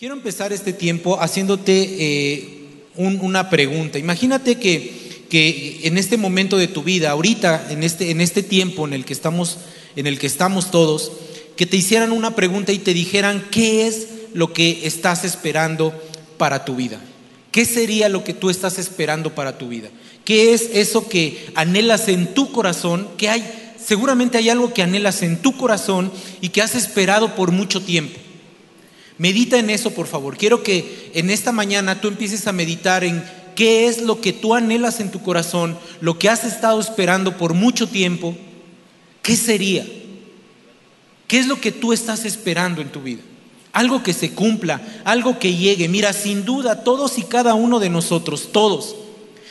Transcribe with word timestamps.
Quiero 0.00 0.14
empezar 0.14 0.50
este 0.50 0.72
tiempo 0.72 1.20
haciéndote 1.20 1.72
eh, 1.98 2.48
una 2.96 3.50
pregunta. 3.50 3.98
Imagínate 3.98 4.54
que, 4.54 5.26
que, 5.28 5.80
en 5.82 5.98
este 5.98 6.16
momento 6.16 6.56
de 6.56 6.68
tu 6.68 6.82
vida, 6.82 7.10
ahorita, 7.10 7.66
en 7.68 7.82
este, 7.82 8.10
en 8.10 8.22
este 8.22 8.42
tiempo 8.42 8.86
en 8.86 8.94
el, 8.94 9.04
que 9.04 9.12
estamos, 9.12 9.58
en 9.96 10.06
el 10.06 10.18
que 10.18 10.26
estamos 10.26 10.70
todos, 10.70 11.12
que 11.54 11.66
te 11.66 11.76
hicieran 11.76 12.12
una 12.12 12.34
pregunta 12.34 12.72
y 12.72 12.78
te 12.78 12.94
dijeran 12.94 13.44
qué 13.50 13.86
es 13.86 14.06
lo 14.32 14.54
que 14.54 14.86
estás 14.86 15.26
esperando 15.26 15.92
para 16.38 16.64
tu 16.64 16.76
vida. 16.76 16.98
¿Qué 17.52 17.66
sería 17.66 18.08
lo 18.08 18.24
que 18.24 18.32
tú 18.32 18.48
estás 18.48 18.78
esperando 18.78 19.34
para 19.34 19.58
tu 19.58 19.68
vida? 19.68 19.90
¿Qué 20.24 20.54
es 20.54 20.70
eso 20.72 21.10
que 21.10 21.50
anhelas 21.56 22.08
en 22.08 22.32
tu 22.32 22.52
corazón? 22.52 23.06
¿Qué 23.18 23.28
hay? 23.28 23.74
Seguramente 23.78 24.38
hay 24.38 24.48
algo 24.48 24.72
que 24.72 24.82
anhelas 24.82 25.20
en 25.20 25.42
tu 25.42 25.58
corazón 25.58 26.10
y 26.40 26.48
que 26.48 26.62
has 26.62 26.74
esperado 26.74 27.36
por 27.36 27.50
mucho 27.50 27.82
tiempo. 27.82 28.18
Medita 29.20 29.58
en 29.58 29.68
eso, 29.68 29.90
por 29.90 30.06
favor. 30.06 30.38
Quiero 30.38 30.62
que 30.62 31.10
en 31.12 31.28
esta 31.28 31.52
mañana 31.52 32.00
tú 32.00 32.08
empieces 32.08 32.46
a 32.46 32.52
meditar 32.52 33.04
en 33.04 33.22
qué 33.54 33.86
es 33.86 34.00
lo 34.00 34.22
que 34.22 34.32
tú 34.32 34.54
anhelas 34.54 34.98
en 34.98 35.10
tu 35.10 35.20
corazón, 35.20 35.76
lo 36.00 36.18
que 36.18 36.30
has 36.30 36.44
estado 36.44 36.80
esperando 36.80 37.36
por 37.36 37.52
mucho 37.52 37.86
tiempo. 37.86 38.34
¿Qué 39.20 39.36
sería? 39.36 39.86
¿Qué 41.28 41.38
es 41.38 41.48
lo 41.48 41.60
que 41.60 41.70
tú 41.70 41.92
estás 41.92 42.24
esperando 42.24 42.80
en 42.80 42.88
tu 42.88 43.02
vida? 43.02 43.20
Algo 43.74 44.02
que 44.02 44.14
se 44.14 44.32
cumpla, 44.32 44.80
algo 45.04 45.38
que 45.38 45.54
llegue. 45.54 45.86
Mira, 45.86 46.14
sin 46.14 46.46
duda, 46.46 46.82
todos 46.82 47.18
y 47.18 47.22
cada 47.24 47.52
uno 47.52 47.78
de 47.78 47.90
nosotros, 47.90 48.48
todos, 48.52 48.96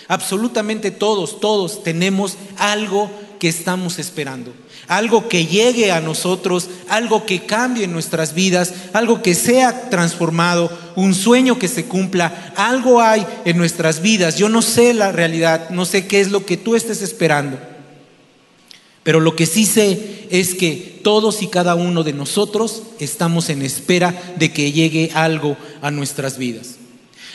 absolutamente 0.07 0.89
todos, 0.89 1.39
todos 1.39 1.83
tenemos 1.83 2.37
algo 2.57 3.11
que 3.39 3.47
estamos 3.47 3.97
esperando 3.97 4.53
algo 4.89 5.29
que 5.29 5.45
llegue 5.45 5.91
a 5.91 6.01
nosotros, 6.01 6.67
algo 6.89 7.27
que 7.27 7.45
cambie 7.45 7.87
nuestras 7.87 8.33
vidas, 8.33 8.73
algo 8.91 9.21
que 9.21 9.35
sea 9.35 9.89
transformado, 9.91 10.75
un 10.95 11.13
sueño 11.13 11.59
que 11.59 11.67
se 11.67 11.85
cumpla, 11.85 12.53
algo 12.57 12.99
hay 12.99 13.25
en 13.45 13.57
nuestras 13.57 14.01
vidas. 14.01 14.37
Yo 14.37 14.49
no 14.49 14.63
sé 14.63 14.95
la 14.95 15.11
realidad, 15.11 15.69
no 15.69 15.85
sé 15.85 16.07
qué 16.07 16.19
es 16.19 16.31
lo 16.31 16.43
que 16.43 16.57
tú 16.57 16.75
estés 16.75 17.03
esperando, 17.03 17.59
pero 19.03 19.19
lo 19.19 19.35
que 19.35 19.45
sí 19.45 19.67
sé 19.67 20.27
es 20.31 20.55
que 20.55 20.99
todos 21.03 21.43
y 21.43 21.47
cada 21.47 21.75
uno 21.75 22.03
de 22.03 22.13
nosotros 22.13 22.81
estamos 22.99 23.49
en 23.49 23.61
espera 23.61 24.19
de 24.37 24.51
que 24.51 24.71
llegue 24.71 25.11
algo 25.13 25.55
a 25.83 25.91
nuestras 25.91 26.39
vidas. 26.39 26.77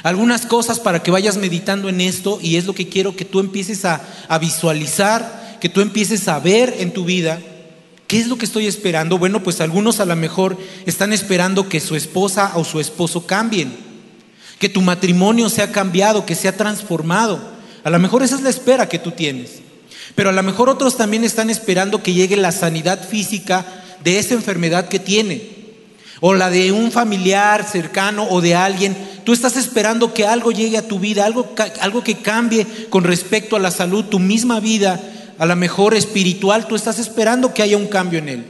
Algunas 0.03 0.45
cosas 0.45 0.81
para 0.81 1.05
que 1.05 1.13
vayas 1.13 1.37
meditando 1.37 1.89
en 1.89 2.01
esto 2.01 2.41
y 2.43 2.57
es 2.57 2.67
lo 2.67 2.75
que 2.75 2.89
quiero 2.89 3.15
que 3.15 3.25
tú 3.25 3.39
empieces 3.39 3.85
a 3.85 4.39
visualizar 4.41 5.44
que 5.65 5.71
tú 5.71 5.81
empieces 5.81 6.29
a 6.29 6.39
ver 6.41 6.75
en 6.81 6.93
tu 6.93 7.07
vida 7.07 7.41
¿Qué 8.07 8.21
es 8.21 8.27
lo 8.27 8.37
que 8.37 8.45
estoy 8.45 8.67
esperando? 8.67 9.17
Bueno, 9.17 9.43
pues 9.43 9.63
algunos 9.63 9.99
a 9.99 10.05
lo 10.05 10.15
mejor 10.15 10.59
están 10.85 11.15
esperando 11.15 11.71
que 11.71 11.81
su 11.81 11.97
esposa 11.97 12.53
o 12.57 12.65
su 12.67 12.81
esposo 12.81 13.27
cambien, 13.27 13.75
que 14.59 14.69
tu 14.69 14.83
matrimonio 14.83 15.49
sea 15.49 15.73
cambiado, 15.73 16.27
que 16.27 16.35
sea 16.35 16.55
transformado. 16.55 17.41
A 17.83 17.89
lo 17.89 17.99
mejor 17.99 18.23
esa 18.23 18.35
es 18.35 18.43
la 18.43 18.51
espera 18.51 18.91
que 18.91 18.99
tú 18.99 19.13
tienes. 19.13 19.61
Pero 20.15 20.29
a 20.29 20.33
lo 20.35 20.43
mejor 20.43 20.69
otros 20.69 20.99
también 20.99 21.25
están 21.25 21.49
esperando 21.49 22.03
que 22.03 22.13
llegue 22.13 22.37
la 22.37 22.53
sanidad 22.53 23.09
física 23.09 23.65
de 24.05 24.19
esa 24.19 24.35
enfermedad 24.35 24.89
que 24.89 24.99
tiene. 24.99 25.49
O 26.21 26.35
la 26.35 26.51
de 26.51 26.73
un 26.73 26.93
familiar 26.93 27.67
cercano 27.67 28.27
o 28.29 28.43
de 28.43 28.55
alguien. 28.55 28.95
Tú 29.25 29.33
estás 29.33 29.57
esperando 29.57 30.13
que 30.13 30.27
algo 30.27 30.53
llegue 30.53 30.77
a 30.77 30.87
tu 30.87 30.99
vida, 30.99 31.25
algo, 31.25 31.55
algo 31.81 32.05
que 32.05 32.19
cambie 32.19 32.67
con 32.91 33.03
respecto 33.03 33.57
a 33.57 33.61
la 33.61 33.71
salud, 33.71 34.05
tu 34.05 34.19
misma 34.19 34.61
vida 34.61 35.01
a 35.45 35.47
lo 35.47 35.57
mejor 35.57 35.95
espiritual, 35.95 36.67
tú 36.67 36.75
estás 36.75 36.99
esperando 36.99 37.53
que 37.53 37.63
haya 37.63 37.77
un 37.77 37.87
cambio 37.87 38.19
en 38.19 38.31
él. 38.31 38.47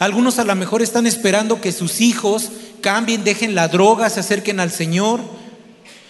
Algunos 0.00 0.40
a 0.40 0.44
lo 0.44 0.56
mejor 0.56 0.82
están 0.82 1.06
esperando 1.06 1.60
que 1.60 1.70
sus 1.70 2.00
hijos 2.00 2.50
cambien, 2.80 3.22
dejen 3.22 3.54
la 3.54 3.68
droga, 3.68 4.10
se 4.10 4.18
acerquen 4.18 4.58
al 4.58 4.72
Señor. 4.72 5.20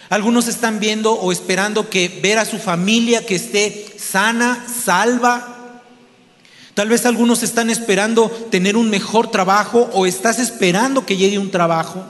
Algunos 0.09 0.47
están 0.47 0.79
viendo 0.79 1.13
o 1.13 1.31
esperando 1.31 1.87
que 1.87 2.07
ver 2.07 2.39
a 2.39 2.45
su 2.45 2.57
familia 2.57 3.23
que 3.27 3.35
esté 3.35 3.93
sana, 3.99 4.65
salva. 4.83 5.83
Tal 6.73 6.89
vez 6.89 7.05
algunos 7.05 7.43
están 7.43 7.69
esperando 7.69 8.31
tener 8.49 8.77
un 8.77 8.89
mejor 8.89 9.29
trabajo 9.29 9.87
o 9.93 10.07
estás 10.07 10.39
esperando 10.39 11.05
que 11.05 11.17
llegue 11.17 11.37
un 11.37 11.51
trabajo. 11.51 12.03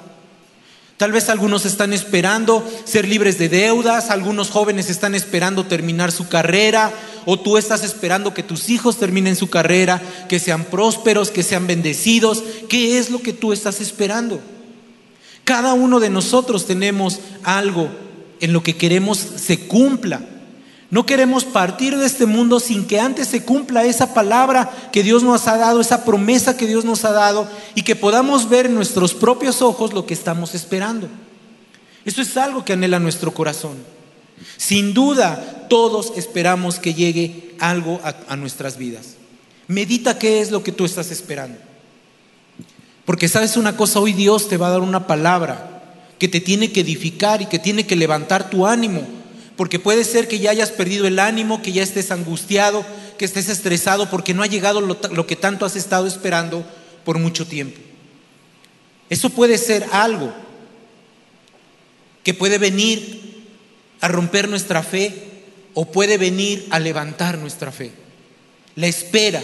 Tal 1.02 1.12
vez 1.12 1.30
algunos 1.30 1.66
están 1.66 1.94
esperando 1.94 2.64
ser 2.84 3.08
libres 3.08 3.40
de 3.40 3.50
deudas, 3.50 4.12
algunos 4.12 4.52
jóvenes 4.52 4.88
están 4.88 5.16
esperando 5.16 5.66
terminar 5.66 6.12
su 6.12 6.30
carrera, 6.30 6.94
o 7.26 7.40
tú 7.40 7.58
estás 7.58 7.84
esperando 7.84 8.36
que 8.36 8.44
tus 8.44 8.70
hijos 8.70 9.00
terminen 9.00 9.36
su 9.36 9.50
carrera, 9.50 10.00
que 10.30 10.38
sean 10.38 10.64
prósperos, 10.64 11.32
que 11.32 11.42
sean 11.42 11.66
bendecidos. 11.66 12.44
¿Qué 12.70 13.00
es 13.00 13.10
lo 13.10 13.20
que 13.20 13.34
tú 13.34 13.52
estás 13.52 13.82
esperando? 13.82 14.42
Cada 15.44 15.74
uno 15.74 16.00
de 16.00 16.12
nosotros 16.12 16.68
tenemos 16.68 17.20
algo 17.42 17.90
en 18.40 18.54
lo 18.54 18.62
que 18.62 18.78
queremos 18.78 19.18
se 19.18 19.62
cumpla. 19.62 20.22
No 20.92 21.06
queremos 21.06 21.46
partir 21.46 21.98
de 21.98 22.06
este 22.06 22.26
mundo 22.26 22.60
sin 22.60 22.86
que 22.86 23.00
antes 23.00 23.30
se 23.30 23.46
cumpla 23.46 23.86
esa 23.86 24.14
palabra 24.14 24.70
que 24.92 25.04
Dios 25.04 25.24
nos 25.24 25.48
ha 25.48 25.56
dado, 25.56 25.80
esa 25.80 26.04
promesa 26.04 26.58
que 26.58 26.68
Dios 26.68 26.84
nos 26.84 27.06
ha 27.06 27.12
dado 27.12 27.48
y 27.76 27.84
que 27.84 27.96
podamos 27.96 28.50
ver 28.50 28.66
en 28.66 28.76
nuestros 28.76 29.14
propios 29.14 29.62
ojos 29.62 29.94
lo 29.94 30.06
que 30.06 30.14
estamos 30.14 30.54
esperando. 30.54 31.08
Eso 32.04 32.22
es 32.22 32.36
algo 32.36 32.66
que 32.66 32.74
anhela 32.74 33.00
nuestro 33.00 33.34
corazón. 33.34 33.78
Sin 34.58 34.94
duda, 34.94 35.66
todos 35.70 36.12
esperamos 36.18 36.78
que 36.78 36.94
llegue 36.94 37.56
algo 37.60 38.02
a, 38.04 38.36
nuestras 38.36 38.76
vidas. 38.76 39.16
Medita 39.68 40.20
qué 40.20 40.42
es 40.42 40.52
lo 40.52 40.62
que 40.62 40.74
tú 40.74 40.84
estás 40.84 41.10
esperando. 41.10 41.58
Porque 43.06 43.30
sabes 43.30 43.56
una 43.56 43.78
cosa, 43.78 44.02
hoy 44.02 44.12
Dios 44.12 44.50
te 44.50 44.58
va 44.58 44.68
a 44.68 44.72
dar 44.72 44.82
una 44.82 45.08
palabra 45.08 45.84
que 46.20 46.28
te 46.28 46.42
tiene 46.42 46.74
que 46.74 46.82
edificar 46.82 47.42
y 47.42 47.46
que 47.46 47.60
tiene 47.60 47.88
que 47.88 47.96
levantar 47.96 48.50
tu 48.50 48.68
ánimo 48.68 49.21
porque 49.62 49.78
puede 49.78 50.04
ser 50.06 50.28
que 50.28 50.40
ya 50.40 50.50
hayas 50.50 50.72
perdido 50.72 51.06
el 51.06 51.20
ánimo, 51.20 51.62
que 51.62 51.72
ya 51.72 51.84
estés 51.84 52.10
angustiado, 52.10 52.84
que 53.20 53.26
estés 53.26 53.48
estresado, 53.48 54.10
porque 54.10 54.34
no 54.34 54.42
ha 54.42 54.48
llegado 54.48 54.82
lo, 54.82 55.28
que 55.28 55.36
tanto 55.36 55.68
has 55.68 55.76
estado 55.76 56.08
esperando 56.08 56.66
por 57.06 57.20
mucho 57.20 57.46
tiempo. 57.46 57.80
Eso 59.08 59.30
puede 59.30 59.60
ser 59.60 59.86
algo 59.92 60.34
que 62.24 62.34
puede 62.34 62.58
venir 62.58 63.44
a 64.00 64.08
romper 64.08 64.50
nuestra 64.50 64.82
fe 64.82 65.44
o 65.76 65.92
puede 65.92 66.18
venir 66.18 66.66
a 66.72 66.80
levantar 66.80 67.38
nuestra 67.38 67.72
fe. 67.72 67.92
La 68.76 68.88
espera. 68.88 69.44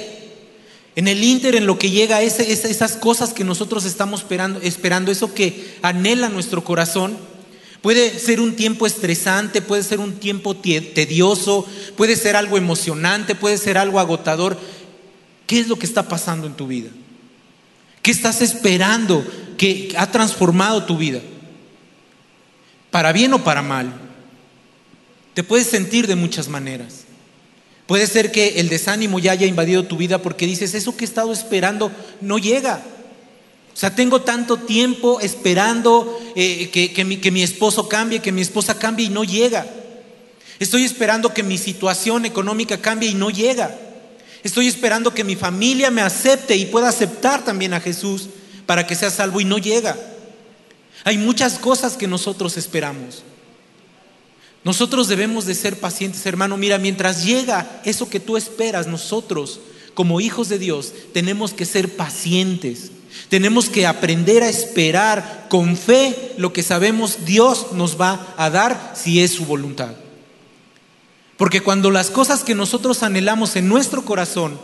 En 0.95 1.07
el 1.07 1.23
Inter, 1.23 1.53
en 1.53 1.67
lo 1.67 1.77
que 1.77 1.91
llega 1.91 2.23
esas 2.23 2.97
cosas 2.97 3.33
que 3.33 3.43
nosotros 3.43 3.85
estamos 3.85 4.21
esperando, 4.21 4.61
esperando, 4.63 5.11
eso 5.11 5.35
que 5.35 5.75
anhela 5.83 6.27
nuestro 6.29 6.63
corazón, 6.63 7.19
Puede 7.81 8.19
ser 8.19 8.41
un 8.41 8.55
tiempo 8.55 8.87
estresante, 8.87 9.61
puede 9.61 9.83
ser 9.83 9.99
un 9.99 10.13
tiempo 10.13 10.55
tedioso, 10.55 11.65
puede 11.95 12.15
ser 12.15 12.35
algo 12.35 12.57
emocionante, 12.57 13.35
puede 13.35 13.57
ser 13.57 13.77
algo 13.77 13.99
agotador. 13.99 14.57
¿Qué 15.45 15.59
es 15.59 15.67
lo 15.67 15.77
que 15.77 15.85
está 15.85 16.07
pasando 16.07 16.47
en 16.47 16.55
tu 16.55 16.67
vida? 16.67 16.89
¿Qué 18.01 18.11
estás 18.11 18.41
esperando 18.41 19.25
que 19.57 19.93
ha 19.97 20.11
transformado 20.11 20.85
tu 20.85 20.97
vida? 20.97 21.21
¿Para 22.89 23.11
bien 23.11 23.33
o 23.33 23.43
para 23.43 23.61
mal? 23.61 23.93
Te 25.33 25.43
puedes 25.43 25.67
sentir 25.67 26.07
de 26.07 26.15
muchas 26.15 26.47
maneras. 26.47 27.05
Puede 27.85 28.07
ser 28.07 28.31
que 28.31 28.59
el 28.59 28.69
desánimo 28.69 29.19
ya 29.19 29.31
haya 29.31 29.45
invadido 29.45 29.85
tu 29.85 29.97
vida 29.97 30.21
porque 30.21 30.45
dices, 30.45 30.73
eso 30.73 30.97
que 30.97 31.05
he 31.05 31.07
estado 31.07 31.31
esperando 31.31 31.91
no 32.21 32.37
llega. 32.37 32.83
O 33.77 33.79
sea, 33.79 33.93
tengo 33.93 34.21
tanto 34.21 34.57
tiempo 34.57 35.19
esperando 35.19 36.19
eh, 36.35 36.71
que, 36.71 37.05
mi, 37.05 37.17
que 37.17 37.29
mi 37.29 37.43
esposo 37.43 37.87
cambie, 37.87 38.23
que 38.23 38.31
mi 38.31 38.41
esposa 38.41 38.79
cambie 38.79 39.05
y 39.05 39.09
no 39.09 39.23
llega. 39.23 39.67
Estoy 40.57 40.83
esperando 40.83 41.31
que 41.31 41.43
mi 41.43 41.59
situación 41.59 42.25
económica 42.25 42.79
cambie 42.79 43.11
y 43.11 43.13
no 43.13 43.29
llega. 43.29 43.77
Estoy 44.43 44.65
esperando 44.65 45.13
que 45.13 45.23
mi 45.23 45.35
familia 45.35 45.91
me 45.91 46.01
acepte 46.01 46.55
y 46.55 46.65
pueda 46.65 46.89
aceptar 46.89 47.45
también 47.45 47.75
a 47.75 47.79
Jesús 47.79 48.29
para 48.65 48.87
que 48.87 48.95
sea 48.95 49.11
salvo 49.11 49.41
y 49.41 49.45
no 49.45 49.59
llega. 49.59 49.95
Hay 51.03 51.19
muchas 51.19 51.59
cosas 51.59 51.97
que 51.97 52.07
nosotros 52.07 52.57
esperamos. 52.57 53.21
Nosotros 54.63 55.07
debemos 55.07 55.45
de 55.45 55.53
ser 55.53 55.79
pacientes, 55.79 56.25
hermano. 56.25 56.57
Mira, 56.57 56.79
mientras 56.79 57.23
llega 57.23 57.79
eso 57.85 58.09
que 58.09 58.19
tú 58.19 58.37
esperas, 58.37 58.87
nosotros 58.87 59.59
como 59.93 60.19
hijos 60.19 60.49
de 60.49 60.57
Dios 60.57 60.93
tenemos 61.13 61.53
que 61.53 61.65
ser 61.65 61.95
pacientes. 61.95 62.89
Tenemos 63.29 63.69
que 63.69 63.85
aprender 63.85 64.43
a 64.43 64.49
esperar 64.49 65.47
con 65.49 65.77
fe 65.77 66.33
lo 66.37 66.53
que 66.53 66.63
sabemos 66.63 67.25
Dios 67.25 67.73
nos 67.73 67.99
va 67.99 68.33
a 68.37 68.49
dar 68.49 68.93
si 68.95 69.21
es 69.21 69.31
su 69.31 69.45
voluntad. 69.45 69.91
Porque 71.37 71.61
cuando 71.61 71.91
las 71.91 72.09
cosas 72.09 72.43
que 72.43 72.55
nosotros 72.55 73.03
anhelamos 73.03 73.55
en 73.55 73.67
nuestro 73.67 74.03
corazón 74.03 74.59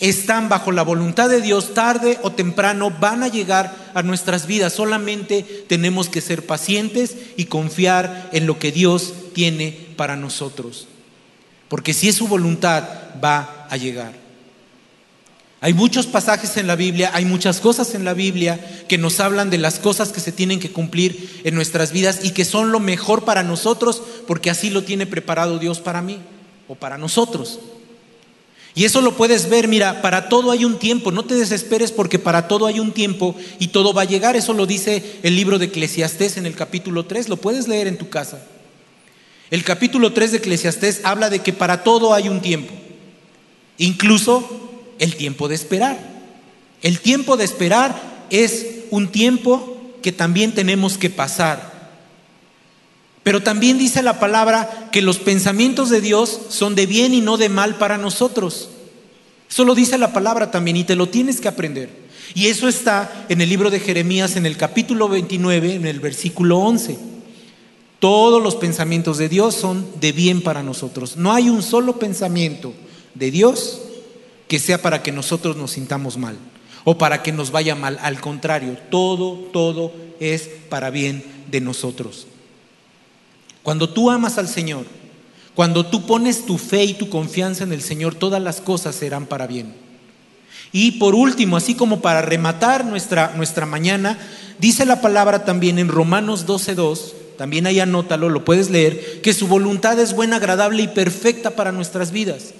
están 0.00 0.48
bajo 0.48 0.72
la 0.72 0.82
voluntad 0.82 1.28
de 1.28 1.40
Dios, 1.40 1.72
tarde 1.72 2.18
o 2.22 2.32
temprano 2.32 2.90
van 2.90 3.22
a 3.22 3.28
llegar 3.28 3.74
a 3.94 4.02
nuestras 4.02 4.46
vidas. 4.46 4.72
Solamente 4.72 5.64
tenemos 5.68 6.08
que 6.08 6.20
ser 6.20 6.44
pacientes 6.44 7.16
y 7.36 7.46
confiar 7.46 8.28
en 8.32 8.46
lo 8.46 8.58
que 8.58 8.72
Dios 8.72 9.14
tiene 9.34 9.86
para 9.96 10.16
nosotros. 10.16 10.88
Porque 11.68 11.94
si 11.94 12.08
es 12.08 12.16
su 12.16 12.28
voluntad, 12.28 12.84
va 13.22 13.66
a 13.70 13.76
llegar. 13.76 14.25
Hay 15.66 15.74
muchos 15.74 16.06
pasajes 16.06 16.58
en 16.58 16.68
la 16.68 16.76
Biblia, 16.76 17.10
hay 17.12 17.24
muchas 17.24 17.58
cosas 17.58 17.96
en 17.96 18.04
la 18.04 18.14
Biblia 18.14 18.84
que 18.86 18.98
nos 18.98 19.18
hablan 19.18 19.50
de 19.50 19.58
las 19.58 19.80
cosas 19.80 20.12
que 20.12 20.20
se 20.20 20.30
tienen 20.30 20.60
que 20.60 20.70
cumplir 20.70 21.40
en 21.42 21.56
nuestras 21.56 21.90
vidas 21.90 22.20
y 22.22 22.30
que 22.30 22.44
son 22.44 22.70
lo 22.70 22.78
mejor 22.78 23.24
para 23.24 23.42
nosotros 23.42 24.00
porque 24.28 24.48
así 24.48 24.70
lo 24.70 24.84
tiene 24.84 25.06
preparado 25.06 25.58
Dios 25.58 25.80
para 25.80 26.02
mí 26.02 26.20
o 26.68 26.76
para 26.76 26.98
nosotros. 26.98 27.58
Y 28.76 28.84
eso 28.84 29.00
lo 29.00 29.16
puedes 29.16 29.48
ver, 29.48 29.66
mira, 29.66 30.02
para 30.02 30.28
todo 30.28 30.52
hay 30.52 30.64
un 30.64 30.78
tiempo, 30.78 31.10
no 31.10 31.24
te 31.24 31.34
desesperes 31.34 31.90
porque 31.90 32.20
para 32.20 32.46
todo 32.46 32.66
hay 32.66 32.78
un 32.78 32.92
tiempo 32.92 33.34
y 33.58 33.66
todo 33.66 33.92
va 33.92 34.02
a 34.02 34.04
llegar, 34.04 34.36
eso 34.36 34.52
lo 34.52 34.66
dice 34.66 35.18
el 35.24 35.34
libro 35.34 35.58
de 35.58 35.64
Eclesiastés 35.64 36.36
en 36.36 36.46
el 36.46 36.54
capítulo 36.54 37.06
3, 37.06 37.28
lo 37.28 37.38
puedes 37.38 37.66
leer 37.66 37.88
en 37.88 37.98
tu 37.98 38.08
casa. 38.08 38.40
El 39.50 39.64
capítulo 39.64 40.12
3 40.12 40.30
de 40.30 40.38
Eclesiastés 40.38 41.00
habla 41.02 41.28
de 41.28 41.40
que 41.40 41.52
para 41.52 41.82
todo 41.82 42.14
hay 42.14 42.28
un 42.28 42.40
tiempo, 42.40 42.72
incluso 43.78 44.62
el 44.98 45.16
tiempo 45.16 45.48
de 45.48 45.54
esperar. 45.54 45.98
El 46.82 47.00
tiempo 47.00 47.36
de 47.36 47.44
esperar 47.44 48.26
es 48.30 48.66
un 48.90 49.08
tiempo 49.08 49.76
que 50.02 50.12
también 50.12 50.54
tenemos 50.54 50.98
que 50.98 51.10
pasar. 51.10 51.74
Pero 53.22 53.42
también 53.42 53.76
dice 53.76 54.02
la 54.02 54.20
palabra 54.20 54.88
que 54.92 55.02
los 55.02 55.18
pensamientos 55.18 55.90
de 55.90 56.00
Dios 56.00 56.42
son 56.48 56.74
de 56.76 56.86
bien 56.86 57.12
y 57.12 57.20
no 57.20 57.36
de 57.36 57.48
mal 57.48 57.74
para 57.76 57.98
nosotros. 57.98 58.68
Eso 59.50 59.64
lo 59.64 59.74
dice 59.74 59.98
la 59.98 60.12
palabra 60.12 60.50
también 60.50 60.76
y 60.76 60.84
te 60.84 60.96
lo 60.96 61.08
tienes 61.08 61.40
que 61.40 61.48
aprender. 61.48 61.90
Y 62.34 62.46
eso 62.46 62.68
está 62.68 63.26
en 63.28 63.40
el 63.40 63.48
libro 63.48 63.70
de 63.70 63.80
Jeremías 63.80 64.36
en 64.36 64.46
el 64.46 64.56
capítulo 64.56 65.08
29, 65.08 65.74
en 65.74 65.86
el 65.86 66.00
versículo 66.00 66.58
11. 66.58 66.98
Todos 67.98 68.42
los 68.42 68.56
pensamientos 68.56 69.18
de 69.18 69.28
Dios 69.28 69.54
son 69.54 69.86
de 70.00 70.12
bien 70.12 70.42
para 70.42 70.62
nosotros. 70.62 71.16
No 71.16 71.32
hay 71.32 71.48
un 71.48 71.62
solo 71.62 71.98
pensamiento 71.98 72.74
de 73.14 73.30
Dios 73.30 73.85
que 74.48 74.58
sea 74.58 74.80
para 74.80 75.02
que 75.02 75.12
nosotros 75.12 75.56
nos 75.56 75.72
sintamos 75.72 76.16
mal 76.16 76.36
o 76.84 76.98
para 76.98 77.22
que 77.22 77.32
nos 77.32 77.50
vaya 77.50 77.74
mal. 77.74 77.98
Al 78.00 78.20
contrario, 78.20 78.76
todo, 78.90 79.34
todo 79.52 79.92
es 80.20 80.48
para 80.68 80.90
bien 80.90 81.24
de 81.50 81.60
nosotros. 81.60 82.26
Cuando 83.62 83.88
tú 83.88 84.10
amas 84.10 84.38
al 84.38 84.48
Señor, 84.48 84.86
cuando 85.54 85.86
tú 85.86 86.06
pones 86.06 86.46
tu 86.46 86.58
fe 86.58 86.84
y 86.84 86.94
tu 86.94 87.08
confianza 87.08 87.64
en 87.64 87.72
el 87.72 87.82
Señor, 87.82 88.14
todas 88.14 88.40
las 88.40 88.60
cosas 88.60 88.94
serán 88.94 89.26
para 89.26 89.46
bien. 89.46 89.74
Y 90.70 90.92
por 90.92 91.14
último, 91.14 91.56
así 91.56 91.74
como 91.74 92.00
para 92.00 92.22
rematar 92.22 92.84
nuestra, 92.84 93.32
nuestra 93.36 93.66
mañana, 93.66 94.18
dice 94.58 94.84
la 94.84 95.00
palabra 95.00 95.44
también 95.44 95.78
en 95.78 95.88
Romanos 95.88 96.46
12.2, 96.46 97.12
también 97.38 97.66
ahí 97.66 97.80
anótalo, 97.80 98.28
lo 98.28 98.44
puedes 98.44 98.70
leer, 98.70 99.20
que 99.22 99.32
su 99.32 99.46
voluntad 99.46 99.98
es 99.98 100.14
buena, 100.14 100.36
agradable 100.36 100.82
y 100.82 100.88
perfecta 100.88 101.50
para 101.50 101.72
nuestras 101.72 102.10
vidas. 102.12 102.54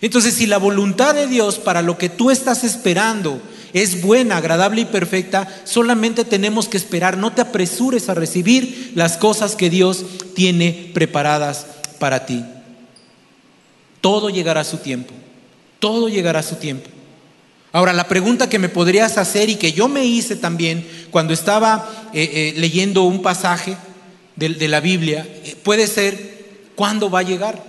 Entonces, 0.00 0.34
si 0.34 0.46
la 0.46 0.58
voluntad 0.58 1.14
de 1.14 1.26
Dios 1.26 1.58
para 1.58 1.82
lo 1.82 1.98
que 1.98 2.08
tú 2.08 2.30
estás 2.30 2.64
esperando 2.64 3.40
es 3.72 4.02
buena, 4.02 4.36
agradable 4.36 4.82
y 4.82 4.86
perfecta, 4.86 5.48
solamente 5.64 6.24
tenemos 6.24 6.68
que 6.68 6.76
esperar. 6.76 7.16
No 7.16 7.32
te 7.32 7.42
apresures 7.42 8.08
a 8.08 8.14
recibir 8.14 8.92
las 8.94 9.16
cosas 9.16 9.56
que 9.56 9.70
Dios 9.70 10.04
tiene 10.34 10.90
preparadas 10.94 11.66
para 11.98 12.26
ti. 12.26 12.44
Todo 14.00 14.30
llegará 14.30 14.60
a 14.60 14.64
su 14.64 14.78
tiempo. 14.78 15.12
Todo 15.80 16.08
llegará 16.08 16.40
a 16.40 16.44
su 16.44 16.56
tiempo. 16.56 16.88
Ahora, 17.72 17.92
la 17.92 18.08
pregunta 18.08 18.48
que 18.48 18.58
me 18.58 18.68
podrías 18.68 19.18
hacer 19.18 19.50
y 19.50 19.56
que 19.56 19.72
yo 19.72 19.88
me 19.88 20.04
hice 20.04 20.36
también 20.36 20.86
cuando 21.10 21.34
estaba 21.34 22.10
eh, 22.14 22.30
eh, 22.32 22.54
leyendo 22.56 23.02
un 23.02 23.20
pasaje 23.20 23.76
de, 24.36 24.68
la 24.68 24.80
Biblia, 24.80 25.26
eh, 25.44 25.56
puede 25.62 25.86
ser, 25.86 26.46
¿cuándo 26.74 27.10
va 27.10 27.20
a 27.20 27.24
llegar? 27.24 27.62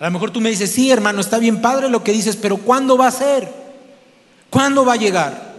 A 0.00 0.06
lo 0.06 0.10
mejor 0.12 0.30
tú 0.30 0.40
me 0.40 0.48
dices, 0.50 0.72
sí, 0.72 0.90
hermano, 0.90 1.20
está 1.20 1.38
bien 1.38 1.60
padre 1.60 1.90
lo 1.90 2.02
que 2.02 2.12
dices, 2.12 2.34
pero 2.34 2.56
¿cuándo 2.56 2.96
va 2.96 3.06
a 3.06 3.12
ser? 3.12 3.52
¿Cuándo 4.48 4.84
va 4.84 4.94
a 4.94 4.96
llegar? 4.96 5.54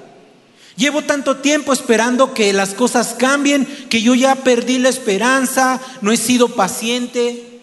Llevo 0.76 1.04
tanto 1.04 1.38
tiempo 1.38 1.72
esperando 1.72 2.34
que 2.34 2.52
las 2.52 2.74
cosas 2.74 3.14
cambien 3.14 3.68
que 3.88 4.02
yo 4.02 4.16
ya 4.16 4.36
perdí 4.36 4.80
la 4.80 4.90
esperanza, 4.90 5.80
no 6.02 6.12
he 6.12 6.18
sido 6.18 6.50
paciente, 6.50 7.62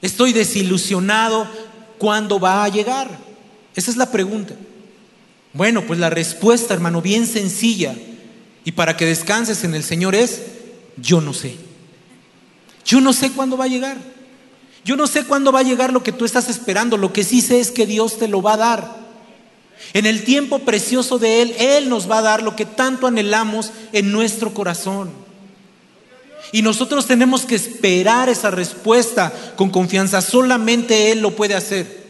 estoy 0.00 0.32
desilusionado. 0.32 1.46
¿Cuándo 1.98 2.40
va 2.40 2.64
a 2.64 2.68
llegar? 2.70 3.10
Esa 3.76 3.90
es 3.90 3.98
la 3.98 4.10
pregunta. 4.10 4.54
Bueno, 5.52 5.82
pues 5.86 5.98
la 5.98 6.08
respuesta, 6.08 6.72
hermano, 6.72 7.02
bien 7.02 7.26
sencilla 7.26 7.94
y 8.64 8.72
para 8.72 8.96
que 8.96 9.04
descanses 9.04 9.64
en 9.64 9.74
el 9.74 9.84
Señor 9.84 10.14
es, 10.14 10.40
yo 10.96 11.20
no 11.20 11.34
sé. 11.34 11.56
Yo 12.86 13.02
no 13.02 13.12
sé 13.12 13.32
cuándo 13.32 13.58
va 13.58 13.64
a 13.66 13.68
llegar. 13.68 13.98
Yo 14.84 14.96
no 14.96 15.06
sé 15.06 15.24
cuándo 15.24 15.52
va 15.52 15.60
a 15.60 15.64
llegar 15.64 15.92
lo 15.92 16.02
que 16.02 16.12
tú 16.12 16.24
estás 16.24 16.48
esperando, 16.48 16.96
lo 16.96 17.12
que 17.12 17.24
sí 17.24 17.40
sé 17.40 17.60
es 17.60 17.70
que 17.70 17.86
Dios 17.86 18.18
te 18.18 18.28
lo 18.28 18.42
va 18.42 18.54
a 18.54 18.58
dar. 18.58 19.00
En 19.92 20.06
el 20.06 20.24
tiempo 20.24 20.60
precioso 20.60 21.18
de 21.18 21.42
Él, 21.42 21.54
Él 21.58 21.88
nos 21.88 22.10
va 22.10 22.18
a 22.18 22.22
dar 22.22 22.42
lo 22.42 22.56
que 22.56 22.64
tanto 22.64 23.06
anhelamos 23.06 23.72
en 23.92 24.12
nuestro 24.12 24.54
corazón. 24.54 25.10
Y 26.52 26.62
nosotros 26.62 27.06
tenemos 27.06 27.44
que 27.44 27.54
esperar 27.54 28.28
esa 28.28 28.50
respuesta 28.50 29.32
con 29.56 29.70
confianza. 29.70 30.20
Solamente 30.20 31.12
Él 31.12 31.20
lo 31.20 31.36
puede 31.36 31.54
hacer. 31.54 32.00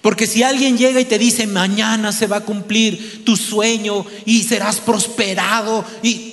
Porque 0.00 0.26
si 0.26 0.42
alguien 0.42 0.76
llega 0.76 1.00
y 1.00 1.06
te 1.06 1.18
dice, 1.18 1.46
mañana 1.46 2.12
se 2.12 2.26
va 2.26 2.36
a 2.36 2.44
cumplir 2.44 3.24
tu 3.24 3.36
sueño 3.36 4.04
y 4.26 4.42
serás 4.42 4.80
prosperado, 4.80 5.84
y... 6.02 6.32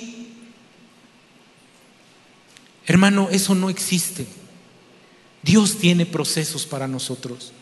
Hermano, 2.86 3.28
eso 3.30 3.54
no 3.54 3.70
existe. 3.70 4.26
Dios 5.42 5.78
tiene 5.78 6.06
procesos 6.06 6.66
para 6.66 6.86
nosotros. 6.86 7.52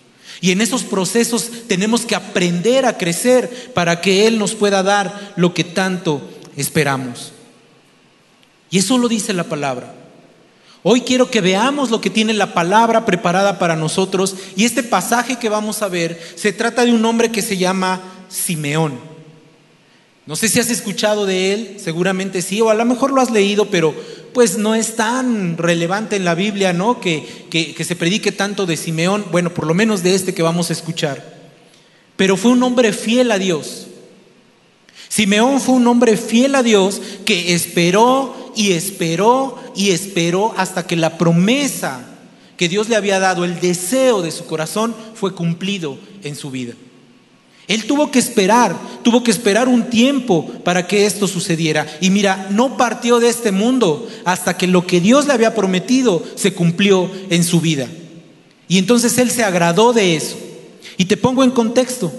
Y 0.41 0.53
en 0.53 0.61
esos 0.61 0.85
procesos 0.85 1.51
tenemos 1.67 2.03
que 2.07 2.15
aprender 2.15 2.87
a 2.87 2.97
crecer 2.97 3.73
para 3.75 4.01
que 4.01 4.27
Él 4.27 4.39
nos 4.39 4.55
pueda 4.55 4.83
dar 4.83 5.35
lo 5.37 5.53
que 5.55 5.65
tanto 5.65 6.23
esperamos. 6.57 7.33
Y 8.71 8.79
eso 8.79 8.99
lo 8.99 9.09
dice 9.09 9.33
la 9.33 9.45
palabra. 9.45 9.95
Hoy 10.83 11.03
quiero 11.03 11.31
que 11.31 11.43
veamos 11.43 11.91
lo 11.91 12.01
que 12.01 12.09
tiene 12.09 12.33
la 12.33 12.55
palabra 12.55 13.05
preparada 13.05 13.59
para 13.59 13.77
nosotros. 13.77 14.37
Y 14.57 14.65
este 14.65 14.83
pasaje 14.83 15.37
que 15.37 15.51
vamos 15.51 15.83
a 15.83 15.89
ver 15.89 16.21
se 16.37 16.53
trata 16.53 16.85
de 16.85 16.93
un 16.93 17.05
hombre 17.05 17.31
que 17.31 17.43
se 17.43 17.59
llama 17.59 18.01
Simeón. 18.29 18.99
No 20.27 20.37
sé 20.37 20.49
si 20.49 20.61
has 20.61 20.71
escuchado 20.71 21.27
de 21.27 21.53
él, 21.53 21.77
seguramente 21.83 22.41
sí, 22.41 22.61
o 22.61 22.71
a 22.71 22.75
lo 22.75 22.85
mejor 22.85 23.13
lo 23.13 23.21
has 23.21 23.31
leído, 23.31 23.67
pero 23.67 23.95
pues 24.33 24.59
no 24.59 24.75
es 24.75 24.97
tan 24.97 25.57
relevante 25.57 26.17
en 26.17 26.25
la 26.25 26.35
Biblia, 26.35 26.73
¿no? 26.73 27.01
Que, 27.01 27.47
que, 27.51 27.85
se 27.85 27.97
predique 27.97 28.33
tanto 28.33 28.67
de 28.67 28.77
Simeón, 28.77 29.27
bueno, 29.31 29.53
por 29.53 29.67
lo 29.67 29.75
menos 29.75 30.03
de 30.03 30.15
este 30.15 30.35
que 30.35 30.43
vamos 30.43 30.71
a 30.71 30.73
escuchar. 30.73 31.39
Pero 32.17 32.37
fue 32.37 32.53
un 32.53 32.63
hombre 32.63 32.93
fiel 32.93 33.31
a 33.33 33.39
Dios. 33.39 33.87
Simeón 35.09 35.61
fue 35.61 35.75
un 35.75 35.87
hombre 35.87 36.17
fiel 36.17 36.55
a 36.55 36.63
Dios 36.63 37.01
que 37.25 37.55
esperó 37.55 38.53
y 38.55 38.73
esperó 38.73 39.59
y 39.75 39.91
esperó 39.91 40.55
hasta 40.57 40.87
que 40.87 40.97
la 40.97 41.19
promesa 41.19 42.07
que 42.57 42.69
Dios 42.69 42.91
le 42.91 42.97
había 42.97 43.19
dado, 43.19 43.47
el 43.47 43.59
deseo 43.59 44.21
de 44.21 44.31
su 44.31 44.45
corazón, 44.45 44.95
fue 45.15 45.35
cumplido 45.35 45.99
en 46.23 46.37
su 46.37 46.51
vida. 46.51 46.75
Él 47.71 47.85
tuvo 47.85 48.11
que 48.11 48.19
esperar, 48.19 48.77
tuvo 49.05 49.23
que 49.23 49.31
esperar 49.31 49.69
un 49.69 49.91
tiempo 49.91 50.45
para 50.65 50.89
que 50.89 51.07
esto 51.07 51.29
sucediera. 51.29 51.87
Y 52.01 52.11
mira, 52.11 52.49
no 52.51 52.77
partió 52.77 53.21
de 53.21 53.29
este 53.29 53.53
mundo 53.53 54.09
hasta 54.25 54.59
que 54.59 54.67
lo 54.67 54.89
que 54.89 55.01
Dios 55.01 55.29
le 55.29 55.35
había 55.35 55.55
prometido 55.55 56.21
se 56.35 56.53
cumplió 56.53 57.09
en 57.31 57.45
su 57.45 57.61
vida. 57.61 57.87
Y 58.67 58.79
entonces 58.79 59.19
Él 59.19 59.31
se 59.31 59.45
agradó 59.45 59.93
de 59.93 60.17
eso. 60.17 60.37
Y 60.97 61.05
te 61.05 61.17
pongo 61.17 61.45
en 61.45 61.53
contexto. 61.53 62.13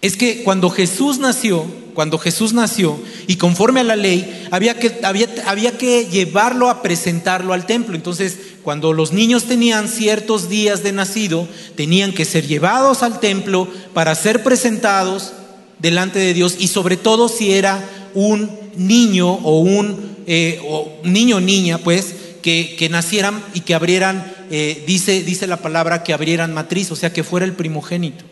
Es 0.00 0.16
que 0.16 0.44
cuando 0.44 0.70
Jesús 0.70 1.18
nació, 1.18 1.66
cuando 1.92 2.16
Jesús 2.16 2.52
nació, 2.52 2.96
y 3.26 3.34
conforme 3.34 3.80
a 3.80 3.84
la 3.84 3.96
ley, 3.96 4.46
había 4.52 4.78
que, 4.78 5.00
había, 5.02 5.28
había 5.44 5.76
que 5.76 6.06
llevarlo 6.06 6.70
a 6.70 6.82
presentarlo 6.82 7.52
al 7.52 7.66
templo. 7.66 7.96
Entonces, 7.96 8.36
cuando 8.64 8.92
los 8.92 9.12
niños 9.12 9.44
tenían 9.44 9.88
ciertos 9.88 10.48
días 10.48 10.82
de 10.82 10.92
nacido, 10.92 11.46
tenían 11.76 12.12
que 12.12 12.24
ser 12.24 12.46
llevados 12.46 13.02
al 13.02 13.20
templo 13.20 13.68
para 13.92 14.14
ser 14.14 14.42
presentados 14.42 15.32
delante 15.78 16.18
de 16.18 16.34
Dios, 16.34 16.56
y 16.58 16.68
sobre 16.68 16.96
todo 16.96 17.28
si 17.28 17.52
era 17.52 17.86
un 18.14 18.50
niño 18.76 19.30
o 19.30 19.60
un 19.60 20.16
eh, 20.26 20.60
niño 21.04 21.36
o 21.36 21.40
niña, 21.40 21.78
pues, 21.78 22.14
que, 22.42 22.88
nacieran 22.90 23.42
y 23.54 23.60
que 23.60 23.74
abrieran, 23.74 24.32
eh, 24.50 24.82
dice, 24.86 25.22
dice 25.22 25.46
la 25.46 25.58
palabra, 25.58 26.02
que 26.02 26.12
abrieran 26.12 26.52
matriz, 26.52 26.90
o 26.90 26.96
sea, 26.96 27.12
que 27.12 27.24
fuera 27.24 27.46
el 27.46 27.52
primogénito. 27.52 28.24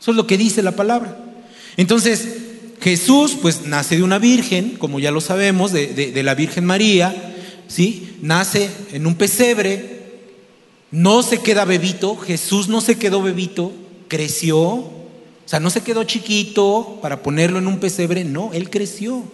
Eso 0.00 0.10
es 0.10 0.16
lo 0.16 0.26
que 0.26 0.36
dice 0.36 0.62
la 0.62 0.72
palabra. 0.72 1.16
Entonces, 1.76 2.28
Jesús, 2.80 3.36
pues 3.40 3.66
nace 3.66 3.96
de 3.96 4.02
una 4.02 4.18
virgen, 4.18 4.76
como 4.76 5.00
ya 5.00 5.10
lo 5.10 5.22
sabemos, 5.22 5.72
de, 5.72 6.22
la 6.22 6.34
Virgen 6.34 6.66
María, 6.66 7.33
¿sí? 7.74 8.18
Nace 8.22 8.70
en 8.92 9.04
un 9.04 9.16
pesebre, 9.16 10.04
no 10.92 11.24
se 11.24 11.38
queda 11.38 11.64
bebito, 11.64 12.16
Jesús 12.16 12.68
no 12.68 12.80
se 12.80 12.98
quedó 12.98 13.20
bebito, 13.20 13.72
creció, 14.06 14.60
o 14.62 14.92
sea, 15.44 15.58
no 15.58 15.70
se 15.70 15.80
quedó 15.80 16.04
chiquito 16.04 17.00
para 17.02 17.20
ponerlo 17.20 17.58
en 17.58 17.66
un 17.66 17.80
pesebre, 17.80 18.22
no, 18.22 18.52
él 18.52 18.70
creció. 18.70 19.24